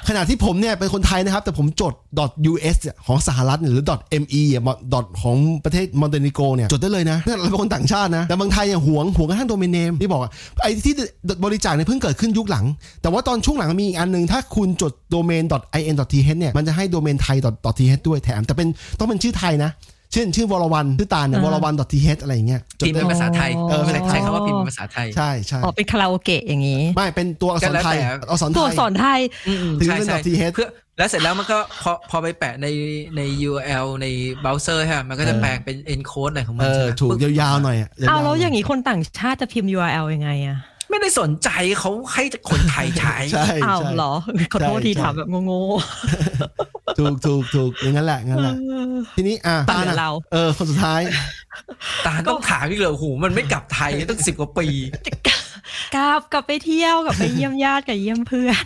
[0.08, 1.94] ขณะที่ผมเนี่ยเป็นคนไทยนะครับ แต่ผมจด
[2.50, 2.76] .us
[3.06, 3.84] ของสหรัฐเนี่ยหรือ
[4.22, 10.30] .me อะ dot ของประเทศมอนเตเนโกเนี่ยจดได้เลยนะเนี่ยเราเป็นคนต่างชาตินะ แต่เมืองไทยเนี่ยหวงหวงกระทั่งโดเมนเนมที่บอกอะ
[10.62, 10.94] ไอ้ที่
[11.44, 12.64] บริจาคเนี่ยเพิ่งเกิดขึ้นยุคหลัง
[13.02, 15.42] แต่ว่าตอนช่วงหลังมีอีกอันหนึ่งถ้าคุณจดโดเมน
[15.90, 17.36] .in .th เนี่ยมันจะให้โดเมนไทย
[17.78, 18.68] .th ด้วยแถม แต่เป็น
[18.98, 19.72] ต้องเป็นชื่อไทยนะ
[20.14, 30.68] เช่นชื่อวรวันชื่อตาลเนี่ยวรวัน .th อะไรอย่างเงี้ยจดพิมพ์ได้ เป็นภาษาไทยเออใช้ใช้คำว่าพิมพ์เป็นภาษาไทย ใช่ใช่อ๋อเป็นคาราโอเกะอย่างนี้ ไม่เป็นตัวอักษรไทยก็แล้วแต่ อักษรไทตัวยสอนไทย อืมถึงใช่เป็น ใช่ .th เพื่อ
[31.00, 32.66] แล้วเสร็จแล้วมันก็พอพอไปแปะใน
[33.16, 34.06] ใน URL ใน
[34.40, 40.58] เบราว์เซอร์ฮะมันก็จะเออแปลงเป็น encode อะไรของมัเอนใช่อไหมถูกปึ๊บยาวๆหน่อยอะวๆอ้าวแล้วอย่างนี้นี้คนต่างชาติจะพิมพ์ URL ยังไงอะ
[40.90, 41.48] ไม่ได้สนใจ
[41.78, 44.12] เขาให้คนไทยใช้ใช่อ้าวใช่เหรอ
[44.52, 45.62] ขอโทษทีใช่ถามแบบโง่
[46.98, 51.00] ถูกถูกถูกอย่างนั้นแหละงั้นแหละๆทีนี้อะตาเหลือน่ะเราเออคนสุดท้าย
[52.06, 54.66] ตาต้องถามอีกเลยโอ้โหมันไม่กลับไทยตั้งสิบกว่าปี
[55.94, 58.64] กลับกลับไปเที่ยวกลับไปเยี่ยมญาติกับเยี่ยมเพื่อน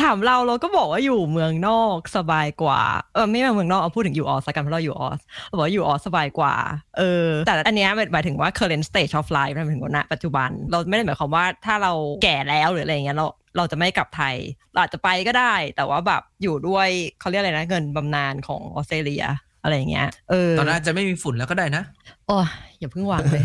[0.00, 2.80] ถามเราเราก็บอกว่าอยู่เมืองนอกสบายกว่า
[3.14, 6.54] เออไม่ใช่เมืองนอกเอาพูดถึงอยู่ออสกันเพราะเราอยู่ออสเราบอกว่าอยู่ออสสบายกว่า
[6.98, 11.92] เออ แต่อันเนี้ยหมายถึงว่า current stage of life หมายถึงว่าณปัจจุบัน เราไม่ได้หมายความว่าถ้าเรา
[12.22, 13.26] แก่แล้วหรืออะไรอย่างเงี้ยเรา
[13.56, 14.36] เราจะไม่กลับไทย
[14.72, 16.88] เราอาจจะไปก็ได้ แต่ว่าแบบอยู่ด้วย
[17.20, 19.24] เขาเรียกอะไรนะเงินบำนาญของออสเตรเลีย
[19.62, 21.82] อะไรอย่างเงี้ย เออ ตอนนั้นอาจจะไม่มีฝุ่นแล้วก็ได้นะ
[22.28, 22.48] โอ้ย
[22.82, 23.42] อย่าเพิ่งวางเลย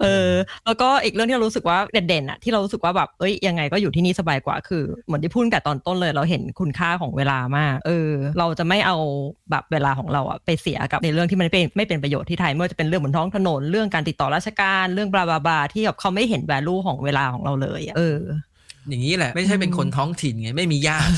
[0.00, 0.30] เออ
[0.64, 8.96] แล้วก็อีกเรื่องที่เรารู้สึกว่าเด่นๆอะที่เรารู้สึกว่าแบบเอ้ยยังไงก็อยู่ที่นี่สบายกว่าคือเหมือนที่พูดแต่ตอนต้นเลยเราเห็นคุณค่าของเวลามาก เออ เราจะไม่เอา
[9.50, 18.18] แบบเวลาของเราอะไปเสียกับในเรื่องที่มันไม่เป็นไม่เป็นประโยชน์ที่ไทยเมื่อจะเป็นเรื่องบนท้องถนนเรื่องการติดต่อราชการเรื่องบลาบลาที่แบบเขาไม่เห็น value ของเวลาของเราเลย เออ
[18.88, 21.12] อย่างนี้แหละ ไม่ใช่เป็นคนท้องถิ่นไงไม่มีญาติ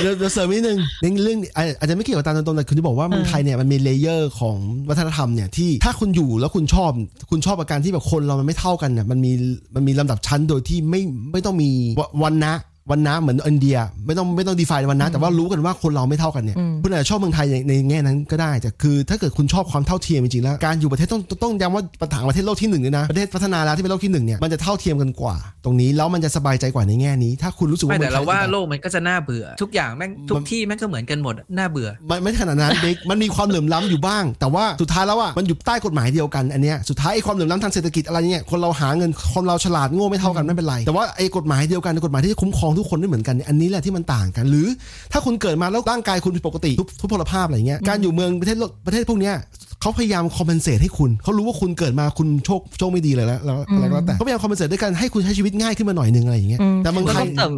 [0.00, 4.56] เดี๋ยวเดี๋ยวเสริมนิดนึงในเรื่องอาอาจจะไม่เกี่ยวกับตามตรงๆแต่คุณจะบอกว่าเมืองไทยเนี่ยมันมี layer ของ
[4.88, 6.90] วัฒนธรรมเนี่ยที่ถ้าคุณอยู่แล้วคุณชอบ
[7.30, 9.32] คุณชอบอาการที่แบบคนเรามันไม่เท่ากันเนี่ยมันมี
[9.74, 11.70] มันมีลำดับชั้นโดยที่ไม่ไม่ต้องมี
[12.00, 12.54] วรรณะ
[12.90, 44.66] วรรณะเหมือนอินเดีย ไม่ต้องไม่ต้อง define วรรณะแต่ว่ารู้กันว่าคนเราไม่เท่ากันเนี่ยอืมคุณอาจจะชอบเมืองไทยในในแง่นั้นก็ได้แต่คือ ถ้าเกิดคุณชอบความเท่าเทียมจริงๆแล้วการอยู่ประเทศต้องต้องย้ำว่าปัญหาประเทศโลกที่หนึ่งเลยนะประเทศพัฒนาแล้วที่เป็นโลกที่หนึ่งเนี่ยมันจะเท่าเทียมกันกว่า ตรงนี้แล้วมันจะสบายใจกว่าในแง่นี้ ถ้าคุณรู้สึกว่าไม่แต่องไทยเราว่าคือแบบโลกมันก็จะน่าเบื่อ ทุกอย่างแม่งทุกที่แม่งก็เหมือนกันหมดอะน่าเบื่อมันไม่ขนาดนั้นบิ๊กมันมีความเหลื่อมล้ำอยู่บ้าง แต่ว่าสุดท้ายแล้วอะมันอยู่ใต้กฎหมายเดียวกันอันเนี้ยสุดท้ายไอ้ความเหลื่อมล้ำทางเศรษฐกิจอะไรเนี่ยคนเราหาเงินคนเราฉลาดโง่ไม่เท่ากันไม่เป็นไรแต่ว่าไอ้กฎหมายเดียวกันกฎหมายที่จะคุ้มครองทุกคนไม่เหมือนกันเนี่ยอันนี้แหละที่มันต่างกัน หรือ
[45.12, 49.34] ถ้าคุณเกิดมาแล้วร่างกายคุณผิดปกติทุทุพพลภาพอะไรเงี้ยการอยู่เมืองประเทศโลกประเทศพวกเนี้ย
[49.82, 57.52] เขาพยายาม compensate ให้คุณเขารู้ว่าคุณเกิดมาคุณโชคโชคไม่ดีเลยแล้วแล้วอะไรก็แล้วแต่เขาพยายาม compensate ด้วยกันให้คุณใช้ชีวิตง่ายขึ้นมาหน่อยนึงอะไรอย่างเงี้ยอืมแต่เมืองแล้วไทก็ยเสริม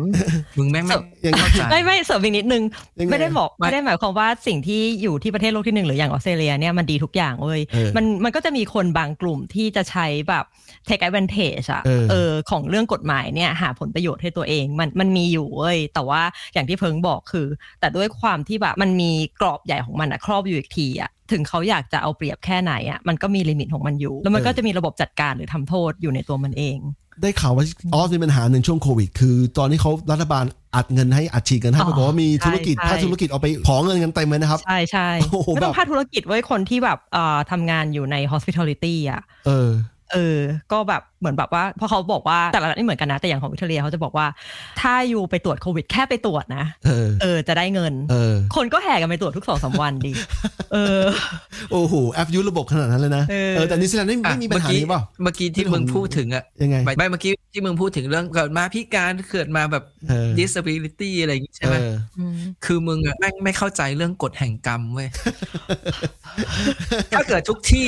[0.58, 2.62] มึงแม่งไม่อย่างเข้าใจไม่ไม่เสริมอีกนิดนึง
[2.98, 10.44] ยังไงไม่ได้บอกไม่ไม่ได้หมายความว่าสิ่งที่อยู่ที่ประเทศโลกที่หนึ่งหรืออย่างออสเตรเลียเนี่ยมันดีทุกอย่างเว้ยเออมันมันก็จะมีคนบางกลุ่มที่จะใช้แบบ
[10.88, 14.64] take advantage อะเออเออของเรื่องกฎหมายเนี่ยหาผลประโยชน์ให้ตัวเอง
[14.98, 16.22] มันมันมีอยู่เว้ยแต่ว่า
[16.54, 17.46] อย่างที่เพิงบอกคือ
[17.80, 19.10] แต่ด้วยความที่แบบมันมี
[19.40, 26.78] กรอบใหญ่ของมันอะครอบอยู่อีกทีอะถึงเขาอยากจะเอาเปรียบแค่ไหนอะมันก็มีลิมิตของมันอยู่ แล้วมันก็จะมีระบบจัดการหรือทำโทษอยู่ในตัวมันเอง
[27.22, 27.64] ได้ข่าวว่า
[27.94, 39.70] ออฟมีปัญหาหนึ่งช่วงโควิด คือ ตอนนี้เขารัฐบาลอัดเงินให้อัดฉีดเงินให้อ๋อปรากฏว่ามีธุรกิจใช่ถ้าธุรกิจเอาไปขอเงินกันเต็มเลยนะครับ ใช่ใช่โอ้โหไม่ต้องแบบพาดธุรกิจไว้คนที่แบบเอ่อทำงานอยู่ใน hospitality อะเออ
[40.12, 40.38] เออ
[40.72, 44.26] ก็แบบ เหมือนแบบว่าเพราะเขาบอกว่าแต่ละรัฐไม่เหมือนกันนะแต่อย่างของวิทยาเขาจะบอกว่า
[44.80, 50.12] ถ้าอยู่ไปตรวจโควิดแค่ไปตรวจนะเออเออจะได้เงินเออคนก็แห่กันไปตรวจทุกสองสามวันดิ
[50.72, 51.04] เออ
[51.72, 61.88] โอ้โหแอปยุระบบขนาดนั้นเลยนะเออเออแต่นิวซีแลนด์ไม่อะไม่มีปัญหาเมื่อกี้นี้เปล่าเมื่อกี้ที่มึงพูดถึงอะยังไงไม่ไม่เมื่อกี้ที่มึงพูดถึงเรื่องเกิดมาพิการเกิดมาแบบเออ disability อะไรอย่างงี้ใช่เอไหมอ
[62.18, 62.34] อืม
[62.64, 65.08] คือมึงอะแม่งไม่เข้าใจเรื่องกฎแห่งกรรมเว้ย
[67.14, 67.86] ถ้าเกิดทุกที่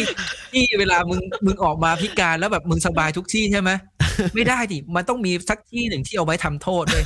[0.52, 3.70] ที่เวลามึงมึงออกมาพิการแล้วแบบมึงสบายทุกที่ใช่ไหม
[4.34, 7.02] ไม่ได้ดิมันต้องมีสักที่หนึ่งที่เอาไว้ทำโทษเลย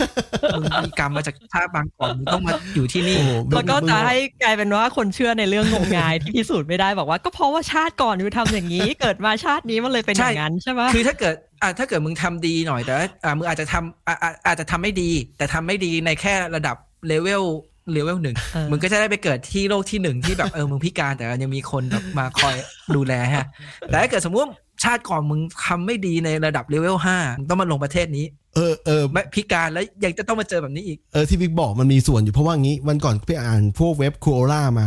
[0.54, 16.76] มึงมีกรรมมาจากชาติบางก่อนมึงต้องมาอยู่ที่นี่โอ้โหแล้วก็จะให้กลายเป็นว่าคนเชื่อในเรื่องงมงายที่พิสูจน์ไม่ได้บอกว่า ก็เพราะว่าชาติก่อนอยู่ทำอย่างนี้ เกิดมาชาตินี้มันเลยเป็นอย่างนั้นใช่ไหมคือถ้าเกิดอะถ้าเกิดมึงทำดีหน่อยแต่ว่าอะมึงอาจจะทำอะอะอาจจะทำไม่ดี แต่ทำไม่ดีในแค่ระดับ
[17.06, 17.44] เลเวล
[17.92, 22.54] เลเวลหนึ่งเออมึงก็จะได้ไปเกิดที่โลกที่หนึ่งที่แบบเออมึงพิการแต่ยังมีคนแบบมาคอย
[22.96, 23.46] ดูแลฮะ
[23.86, 24.50] แต่ถ้าเกิดสมมติว่า
[24.84, 34.86] ชาติก่อนมึงทำไม่ดีในระดับเลเวลห้ามึงต้องมาลงประเทศนี้ เออเออไม่พิการแล้วยังจะต้องมาเจอแบบนี้อีก เออที่บิ๊กบอกมันมีส่วนอยู่เพราะว่างี้ วันก่อนพี่อ่านพวกเว็บ Quora มา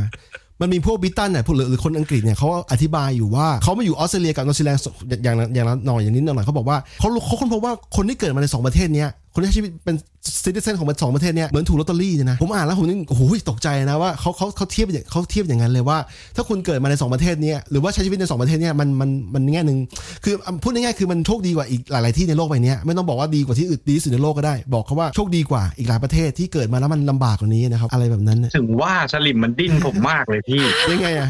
[0.61, 4.83] มันมีพวก Briton เนี่ยพวกหรือหรือคนอังกฤษเนี่ยเขาอธิบายอยู่ว่าเขามาอยู่ออสเตรเลียกับนิวซีแลนด์
[5.23, 9.95] อย่างอย่างอย่างละหน่อยอย่างนี้หน่อยเขาบอกว่าเขาเขาค้นพบว่าคนที่เกิดมาในสองประเทศเนี้ย คนที่ใช้ชีวิตเป็น
[10.43, 15.97] ซิติเซนของมันสองประเทศเนี้ยเหมือนถูกลอตเตอรี่เนี่ยนะผมอ่านแล้วผมนี่โอ้โหตกใจนะว่าเขาเขาเขาเทียบอย่างเขาเทียบอย่างนั้นเลยว่า
[16.35, 19.79] ถ้าคุณเกิดมาในสองประเทศเนี้ยหรือว่าใช้ชีวิตในสองประเทศเนี้ยมันมันมันแง่หนึ่ง
[20.23, 31.29] คือพูดง่ายๆคือมันโชคดีกว่าอีกหลาย ๆที่ในโลกใบเนี้ยไม่ต้องบอกว่าดีกว่าที่อื่นดีที่สุดในโลกก็ได้ บอกเขาว่าโชคดีกว่าอีกหลายประเทศที่เกิดมาแล้วมันลำบากกว่านี้นะครับอะไรแบบนั้นน่ะถึงว่าสลิมมันดิ้นผมมากเลยพี่ยังไงอะ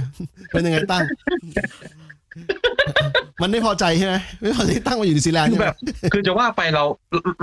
[0.49, 1.03] เป็นยังไงตั้ง
[3.41, 5.77] มันไม่พอใจใช่ไหมไม่พอใจที่ตั้งมาอยู่นิวซีแลนด์คือใช่ไหมแบบ
[6.13, 6.83] คือจะว่าไปเรา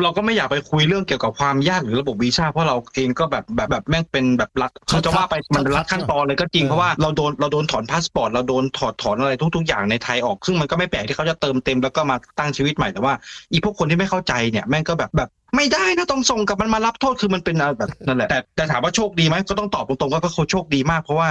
[0.03, 13.15] เราก็ไม่อยากไปคุยเรื่องเกี่ยวกับความยากหรือระบบวีซ่าเพราะเราเองก็แบบแบบแบบแม่งเป็นแบบลัดคือจะว่าไปมันเป็นลัดขั้นตอนเลยก็จริงเพราะว่าเราโดนเราโดนถอนพาสปอร์ตเราโดนถอดถอนอะไรทุก ๆ อย่างในไทยออก ซึ่งมันก็ไม่แปลกที่เขาจะเติมเต็มแล้วก็มาตั้งชีวิตใหม่แต่ว่า
[13.53, 21.29] อีพวกคนที่ไม่เข้าใจเนี่ยแม่งก็แบบแบบไม่ได้นะต้องส่งกลับมันมารับโทษคือมันเป็นอะไรแบบนั่นแหละแต่แต่ถามว่าโชคดีไหมก็ต้องตอบตรงๆว่าก็เขาโชคดีมากเพราะว่า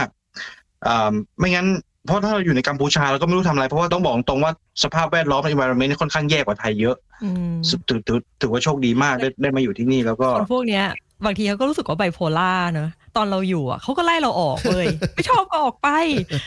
[0.87, 1.67] อ่าไม่งั้น
[2.07, 4.51] เพราะถ้าเราอยู่ในกัมพูชาเราก็ไม่รู้ทำอะไร เพราะว่าต้องบอกตรงว่า
[4.83, 7.53] สภาพแวดล้อม environment นี่ค่อนข้างแย่กว่าไทยเยอะอืม
[7.89, 10.85] ถือถือถือว่าโชคดีมากได้ได้มาอยู่ที่นี่แล้วก็คนพวกเนี้ย
[11.25, 15.89] บางทีเขาก็รู้สึกว่าไบโพล่าเนอะ ตอนเราอยู่อะเขาก็ไล่เราออกเลยไม่ชอบก็ออกไป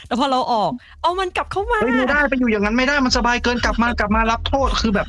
[0.07, 0.71] แต่พอเราออก
[1.03, 5.07] เอามันกลับเข้ามาเฮ้ยไม่ได้ไปอยู่อย่างนั้นไม่ได้มันสบายเกินกลับมากลับมารับโทษคือแบบ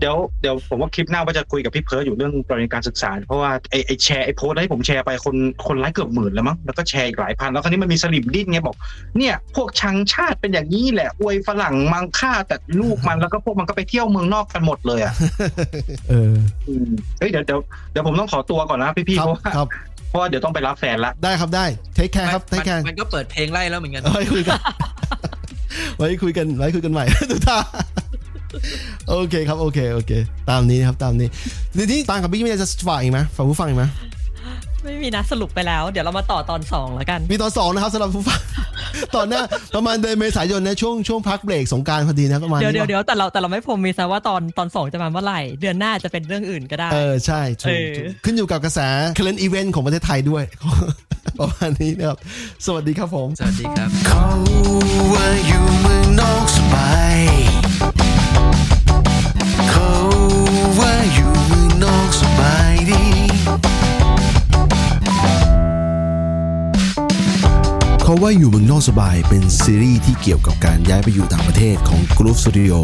[0.00, 5.36] เดี๋ยวเดี๋ยวผมว่าคลิปหน้าว่าจะคุยกับพี่เพิร์ดอยู่เรื่องกรณีการศึกษา เพราะว่าไอไอแชร์ไอโพสต์ที่ผมแชร์ไปคน
[5.66, 8.76] คนไลค์เกือบหมื่นแล้วมั้งแล้วก็แชร์อีกหลายพันแล้วคราวนี้มันมีสลิ่มดิ้นไงบอก
[9.16, 15.14] เนี่ย พวกชังชาติเป็นอย่างนี้แหละอวยฝรั่งมังค่าแต่ลูกมันแล้วก็พวกมันก็ไปเที่ยวเมืองนอกกันหมดเลยอะ
[16.08, 16.34] เออ
[16.68, 17.60] อืมเฮ้ยเดี๋ยวเดี๋ยว
[17.92, 19.68] เดี๋ยวผมต้องขอตัวก่อนนะพี่ๆครัเพบราะว่าครับ
[20.10, 24.58] เพราะว่าเดี๋ยวต้องไปรับแฟนละ ได้ครับได้ take care ครับ take care มันก็เปิดเพลงไล่แล้วเหมือนกันไว้คุยกัน
[25.98, 27.58] ไว้คุยกันไว้คุยกันใหม่ดูท่า
[29.08, 30.12] โอเคครับโอเคโอเค
[30.50, 31.28] ตามนี้นะครับตามนี้
[31.76, 33.84] ทีนี้ตามกับบิ๊กมีอะไรจะฝากอีกไหมฝากผู้ฟังอีกไหม
[34.84, 38.40] ไม่มีนะสรุปไปแล้ว เดี๋ยวเรามาต่อตอนสองแล้วกัน มีตอนสองนะครับสำหรับผู้ฟัง
[39.16, 39.42] ตอนหน้า
[39.74, 48.80] ประมาณเดือนเมษายนนะช่วงช่วงพักเบรกสงกรารพอดีนะประมาณเดี๋ยวนี้เดี๋ยวเดี๋ยวแต่เราแต่เราไม่พรมมีซะว่าตอนตอนสองจะมาเมื่อไหร่ เดือนหน้าจะเป็นเรื่องอื่นก็ได้ เออ ใช่ถูกเออถูกขึ้นอยู่กับกระแส
[49.16, 50.44] เคลนอีเวนต์ของประเทศไทยด้วย
[51.38, 52.18] ประมาณนี้นะครับ
[52.66, 54.26] สวัสดีครับผม สวัสดีครับเขา
[55.12, 57.18] ว่าอยู่เมืองนอกสบาย
[59.70, 59.90] เขา
[60.78, 63.02] ว่าอยู่เมืองนอกสบายดี
[68.10, 72.74] เขาว่าอยู่เมืองนอกสบายเป็นซีรีส์ที่เกี่ยวกับการย้ายไปอยู่ต่างประเทศของ Group Studio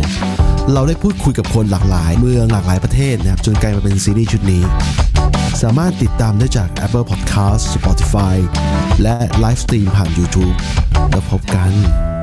[0.73, 4.63] เราได้พูดคุยกับคนหลากหลาย เมืองหลากหลายประเทศนะครับจนกลายมาเป็นซีรีส์ชุดนี้
[5.63, 8.37] สามารถติดตามได้จาก Apple Podcast Spotify
[9.03, 10.57] และ live stream ผ่าน YouTube
[11.11, 12.16] แล้วพบกัน